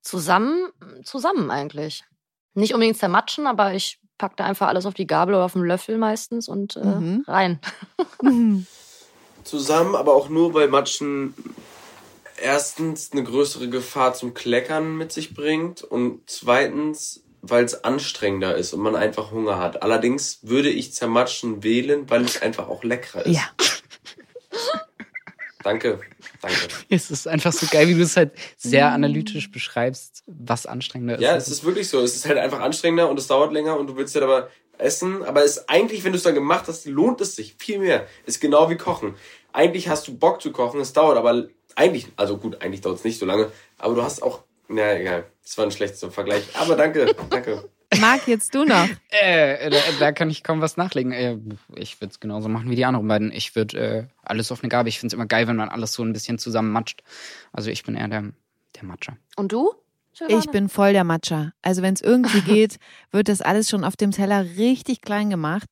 Zusammen, 0.00 0.70
zusammen 1.04 1.50
eigentlich. 1.50 2.04
Nicht 2.54 2.74
unbedingt 2.74 2.98
zermatschen, 2.98 3.46
aber 3.46 3.74
ich 3.74 4.00
packe 4.18 4.36
da 4.36 4.44
einfach 4.44 4.68
alles 4.68 4.86
auf 4.86 4.94
die 4.94 5.06
Gabel 5.06 5.34
oder 5.34 5.44
auf 5.44 5.54
den 5.54 5.64
Löffel 5.64 5.98
meistens 5.98 6.48
und 6.48 6.76
äh, 6.76 6.84
mhm. 6.84 7.24
rein. 7.26 7.60
Zusammen, 9.44 9.96
aber 9.96 10.14
auch 10.14 10.28
nur, 10.28 10.54
weil 10.54 10.68
Matschen 10.68 11.34
erstens 12.42 13.12
eine 13.12 13.22
größere 13.22 13.68
Gefahr 13.68 14.14
zum 14.14 14.34
Kleckern 14.34 14.96
mit 14.96 15.12
sich 15.12 15.34
bringt 15.34 15.82
und 15.82 16.20
zweitens, 16.26 17.24
weil 17.40 17.64
es 17.64 17.84
anstrengender 17.84 18.56
ist 18.56 18.72
und 18.72 18.80
man 18.80 18.96
einfach 18.96 19.30
Hunger 19.30 19.58
hat. 19.58 19.82
Allerdings 19.82 20.40
würde 20.42 20.68
ich 20.70 20.92
Zermatschen 20.92 21.62
wählen, 21.62 22.08
weil 22.08 22.24
es 22.24 22.40
einfach 22.42 22.68
auch 22.68 22.84
leckerer 22.84 23.26
ist. 23.26 23.36
Ja. 23.36 23.48
Danke, 25.62 26.00
danke. 26.40 26.58
Es 26.88 27.12
ist 27.12 27.28
einfach 27.28 27.52
so 27.52 27.66
geil, 27.70 27.86
wie 27.86 27.94
du 27.94 28.02
es 28.02 28.16
halt 28.16 28.32
sehr 28.56 28.90
analytisch 28.90 29.50
beschreibst, 29.52 30.24
was 30.26 30.66
anstrengender 30.66 31.14
ist. 31.14 31.22
Ja, 31.22 31.36
es 31.36 31.46
ist 31.46 31.62
wirklich 31.62 31.88
so. 31.88 32.00
Es 32.00 32.16
ist 32.16 32.26
halt 32.26 32.38
einfach 32.38 32.58
anstrengender 32.58 33.08
und 33.08 33.16
es 33.16 33.28
dauert 33.28 33.52
länger 33.52 33.78
und 33.78 33.86
du 33.86 33.96
willst 33.96 34.12
halt 34.16 34.24
aber 34.24 34.48
essen. 34.78 35.22
Aber 35.24 35.44
es 35.44 35.68
eigentlich, 35.68 36.04
wenn 36.04 36.12
du 36.12 36.18
es 36.18 36.24
dann 36.24 36.34
gemacht 36.34 36.64
hast, 36.66 36.86
lohnt 36.86 37.20
es 37.20 37.36
sich 37.36 37.54
viel 37.58 37.78
mehr. 37.78 38.06
Ist 38.26 38.40
genau 38.40 38.68
wie 38.70 38.76
Kochen. 38.76 39.14
Eigentlich 39.52 39.88
hast 39.88 40.08
du 40.08 40.16
Bock 40.16 40.40
zu 40.40 40.50
kochen, 40.50 40.80
es 40.80 40.94
dauert 40.94 41.18
aber 41.18 41.46
eigentlich, 41.76 42.08
also 42.16 42.36
gut, 42.38 42.62
eigentlich 42.62 42.80
dauert 42.80 42.98
es 42.98 43.04
nicht 43.04 43.18
so 43.18 43.26
lange, 43.26 43.50
aber 43.78 43.94
du 43.94 44.02
hast 44.02 44.22
auch, 44.22 44.42
na 44.68 44.98
egal, 44.98 45.24
das 45.42 45.56
war 45.58 45.64
ein 45.64 45.70
schlechter 45.70 46.10
Vergleich. 46.10 46.44
Aber 46.54 46.76
danke, 46.76 47.14
danke. 47.30 47.68
Marc, 48.00 48.26
jetzt 48.26 48.54
du 48.54 48.64
noch. 48.64 48.88
Äh, 49.10 49.70
da, 49.70 49.78
da, 49.98 50.12
kann 50.12 50.30
ich 50.30 50.42
kaum 50.42 50.60
was 50.60 50.76
nachlegen. 50.76 51.12
Äh, 51.12 51.36
ich 51.76 52.00
würde 52.00 52.12
es 52.12 52.20
genauso 52.20 52.48
machen 52.48 52.70
wie 52.70 52.76
die 52.76 52.84
anderen 52.84 53.06
beiden. 53.06 53.32
Ich 53.32 53.54
würde 53.54 53.78
äh, 53.78 54.04
alles 54.22 54.50
auf 54.50 54.62
eine 54.62 54.70
Gabe. 54.70 54.88
Ich 54.88 54.98
finde 54.98 55.08
es 55.08 55.14
immer 55.14 55.26
geil, 55.26 55.46
wenn 55.46 55.56
man 55.56 55.68
alles 55.68 55.92
so 55.92 56.02
ein 56.02 56.12
bisschen 56.12 56.38
zusammen 56.38 56.70
matscht. 56.70 57.02
Also 57.52 57.70
ich 57.70 57.82
bin 57.82 57.94
eher 57.94 58.08
der, 58.08 58.32
der 58.76 58.84
Matscher. 58.84 59.16
Und 59.36 59.52
du? 59.52 59.74
Ich 60.28 60.50
bin 60.50 60.68
voll 60.68 60.92
der 60.92 61.04
Matscher. 61.04 61.52
Also 61.62 61.82
wenn 61.82 61.94
es 61.94 62.00
irgendwie 62.00 62.40
geht, 62.46 62.78
wird 63.10 63.28
das 63.28 63.40
alles 63.40 63.68
schon 63.68 63.84
auf 63.84 63.96
dem 63.96 64.10
Teller 64.10 64.44
richtig 64.56 65.00
klein 65.02 65.30
gemacht. 65.30 65.68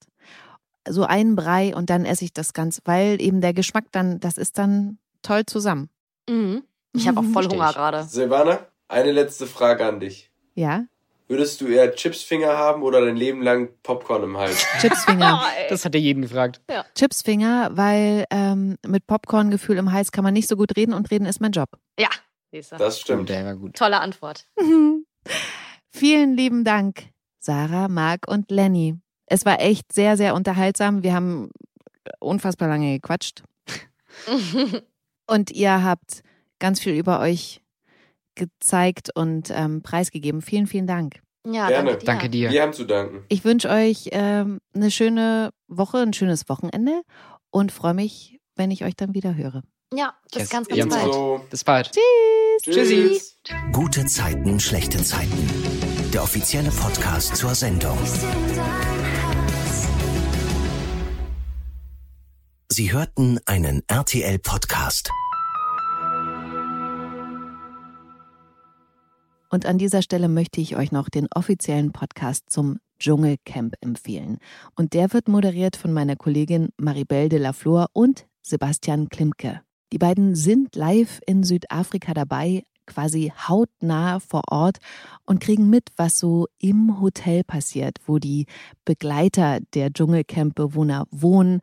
So 0.88 1.04
einen 1.04 1.36
Brei 1.36 1.74
und 1.74 1.90
dann 1.90 2.04
esse 2.04 2.24
ich 2.24 2.32
das 2.32 2.52
ganz, 2.52 2.80
weil 2.84 3.20
eben 3.20 3.40
der 3.40 3.52
Geschmack 3.52 3.84
dann, 3.92 4.18
das 4.18 4.38
ist 4.38 4.58
dann 4.58 4.98
toll 5.22 5.46
zusammen. 5.46 5.90
Mhm. 6.28 6.64
Ich 6.92 7.06
habe 7.06 7.20
auch 7.20 7.24
voll 7.24 7.46
Hunger 7.48 7.72
gerade. 7.72 8.04
Silvana, 8.04 8.66
eine 8.88 9.12
letzte 9.12 9.46
Frage 9.46 9.86
an 9.86 10.00
dich. 10.00 10.30
Ja? 10.54 10.86
Würdest 11.28 11.60
du 11.60 11.68
eher 11.68 11.94
Chipsfinger 11.94 12.58
haben 12.58 12.82
oder 12.82 13.00
dein 13.04 13.16
Leben 13.16 13.40
lang 13.42 13.68
Popcorn 13.84 14.24
im 14.24 14.36
Hals? 14.36 14.66
Chipsfinger. 14.80 15.40
das 15.68 15.84
hat 15.84 15.94
ja 15.94 16.00
jeden 16.00 16.22
gefragt. 16.22 16.60
Ja. 16.68 16.84
Chipsfinger, 16.96 17.70
weil 17.74 18.24
ähm, 18.30 18.76
mit 18.84 19.06
Popcorngefühl 19.06 19.76
im 19.76 19.92
Hals 19.92 20.10
kann 20.10 20.24
man 20.24 20.34
nicht 20.34 20.48
so 20.48 20.56
gut 20.56 20.76
reden 20.76 20.92
und 20.92 21.10
reden 21.12 21.26
ist 21.26 21.40
mein 21.40 21.52
Job. 21.52 21.68
Ja, 21.98 22.08
das 22.76 22.98
stimmt. 22.98 23.28
Der 23.28 23.44
war 23.44 23.54
gut. 23.54 23.76
Tolle 23.76 24.00
Antwort. 24.00 24.48
Vielen 25.92 26.36
lieben 26.36 26.64
Dank, 26.64 27.04
Sarah, 27.38 27.86
Marc 27.86 28.26
und 28.26 28.50
Lenny. 28.50 28.96
Es 29.26 29.46
war 29.46 29.60
echt 29.60 29.92
sehr, 29.92 30.16
sehr 30.16 30.34
unterhaltsam. 30.34 31.04
Wir 31.04 31.14
haben 31.14 31.50
unfassbar 32.18 32.68
lange 32.68 32.94
gequatscht. 32.94 33.44
Und 35.30 35.50
ihr 35.50 35.82
habt 35.84 36.22
ganz 36.58 36.80
viel 36.80 36.94
über 36.94 37.20
euch 37.20 37.62
gezeigt 38.34 39.10
und 39.14 39.50
ähm, 39.50 39.82
preisgegeben. 39.82 40.42
Vielen, 40.42 40.66
vielen 40.66 40.86
Dank. 40.86 41.20
Ja, 41.46 41.68
Gerne. 41.68 41.92
Danke 41.92 41.98
dir. 41.98 42.06
Danke 42.06 42.30
dir. 42.30 42.50
Wir 42.50 42.62
haben 42.62 42.72
zu 42.72 42.84
danken. 42.84 43.24
Ich 43.28 43.44
wünsche 43.44 43.68
euch 43.70 44.08
ähm, 44.12 44.60
eine 44.74 44.90
schöne 44.90 45.50
Woche, 45.68 45.98
ein 45.98 46.12
schönes 46.12 46.48
Wochenende 46.48 47.02
und 47.50 47.72
freue 47.72 47.94
mich, 47.94 48.38
wenn 48.56 48.70
ich 48.70 48.84
euch 48.84 48.94
dann 48.94 49.14
wieder 49.14 49.34
höre. 49.34 49.62
Ja, 49.92 50.14
bis 50.32 50.42
Yes. 50.42 50.50
ganz, 50.50 50.68
ganz 50.68 50.78
Ebenso. 50.78 50.98
bald. 50.98 51.12
So. 51.14 51.40
Bis 51.50 51.64
bald. 51.64 51.90
Tschüss. 51.92 52.74
Tschüssi. 52.74 53.20
Gute 53.72 54.04
Zeiten, 54.06 54.60
schlechte 54.60 55.02
Zeiten. 55.02 55.48
Der 56.12 56.22
offizielle 56.22 56.70
Podcast 56.70 57.36
zur 57.36 57.54
Sendung. 57.54 57.98
Sie 62.72 62.92
hörten 62.92 63.40
einen 63.46 63.82
RTL-Podcast. 63.88 65.10
Und 69.48 69.66
an 69.66 69.76
dieser 69.76 70.02
Stelle 70.02 70.28
möchte 70.28 70.60
ich 70.60 70.76
euch 70.76 70.92
noch 70.92 71.08
den 71.08 71.26
offiziellen 71.34 71.90
Podcast 71.90 72.44
zum 72.48 72.78
Dschungelcamp 73.00 73.74
empfehlen. 73.80 74.38
Und 74.76 74.92
der 74.94 75.12
wird 75.12 75.26
moderiert 75.26 75.74
von 75.74 75.92
meiner 75.92 76.14
Kollegin 76.14 76.68
Maribel 76.76 77.28
de 77.28 77.40
la 77.40 77.52
Flor 77.52 77.88
und 77.92 78.28
Sebastian 78.40 79.08
Klimke. 79.08 79.62
Die 79.92 79.98
beiden 79.98 80.36
sind 80.36 80.76
live 80.76 81.20
in 81.26 81.42
Südafrika 81.42 82.14
dabei, 82.14 82.62
quasi 82.86 83.32
hautnah 83.48 84.20
vor 84.20 84.42
Ort 84.48 84.78
und 85.26 85.40
kriegen 85.40 85.70
mit, 85.70 85.88
was 85.96 86.20
so 86.20 86.46
im 86.60 87.00
Hotel 87.00 87.42
passiert, 87.42 87.98
wo 88.06 88.20
die 88.20 88.46
Begleiter 88.84 89.58
der 89.74 89.92
Dschungelcamp-Bewohner 89.92 91.06
wohnen. 91.10 91.60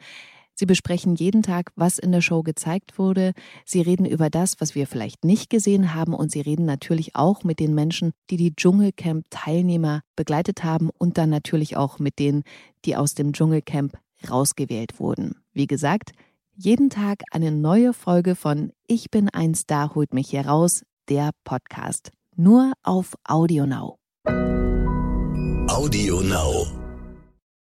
Sie 0.59 0.65
besprechen 0.65 1.15
jeden 1.15 1.43
Tag, 1.43 1.71
was 1.75 1.99
in 1.99 2.11
der 2.11 2.21
Show 2.21 2.41
gezeigt 2.41 2.97
wurde. 2.97 3.33
Sie 3.63 3.79
reden 3.79 4.07
über 4.07 4.31
das, 4.31 4.59
was 4.59 4.73
wir 4.73 4.87
vielleicht 4.87 5.23
nicht 5.23 5.51
gesehen 5.51 5.93
haben. 5.93 6.15
Und 6.15 6.31
sie 6.31 6.41
reden 6.41 6.65
natürlich 6.65 7.15
auch 7.15 7.43
mit 7.43 7.59
den 7.59 7.75
Menschen, 7.75 8.11
die 8.31 8.37
die 8.37 8.55
Dschungelcamp-Teilnehmer 8.55 10.01
begleitet 10.15 10.63
haben 10.63 10.89
und 10.97 11.19
dann 11.19 11.29
natürlich 11.29 11.77
auch 11.77 11.99
mit 11.99 12.17
denen, 12.17 12.43
die 12.85 12.95
aus 12.95 13.13
dem 13.13 13.33
Dschungelcamp 13.33 13.99
rausgewählt 14.27 14.99
wurden. 14.99 15.35
Wie 15.53 15.67
gesagt, 15.67 16.11
jeden 16.55 16.89
Tag 16.89 17.21
eine 17.31 17.51
neue 17.51 17.93
Folge 17.93 18.33
von 18.33 18.71
Ich 18.87 19.11
bin 19.11 19.29
ein 19.29 19.53
Star, 19.53 19.93
holt 19.93 20.15
mich 20.15 20.31
hier 20.31 20.47
raus, 20.47 20.81
der 21.07 21.29
Podcast. 21.43 22.11
Nur 22.35 22.73
auf 22.81 23.13
Audio 23.23 23.67
Now. 23.67 23.97
Audio 25.69 26.21
Now. 26.21 26.76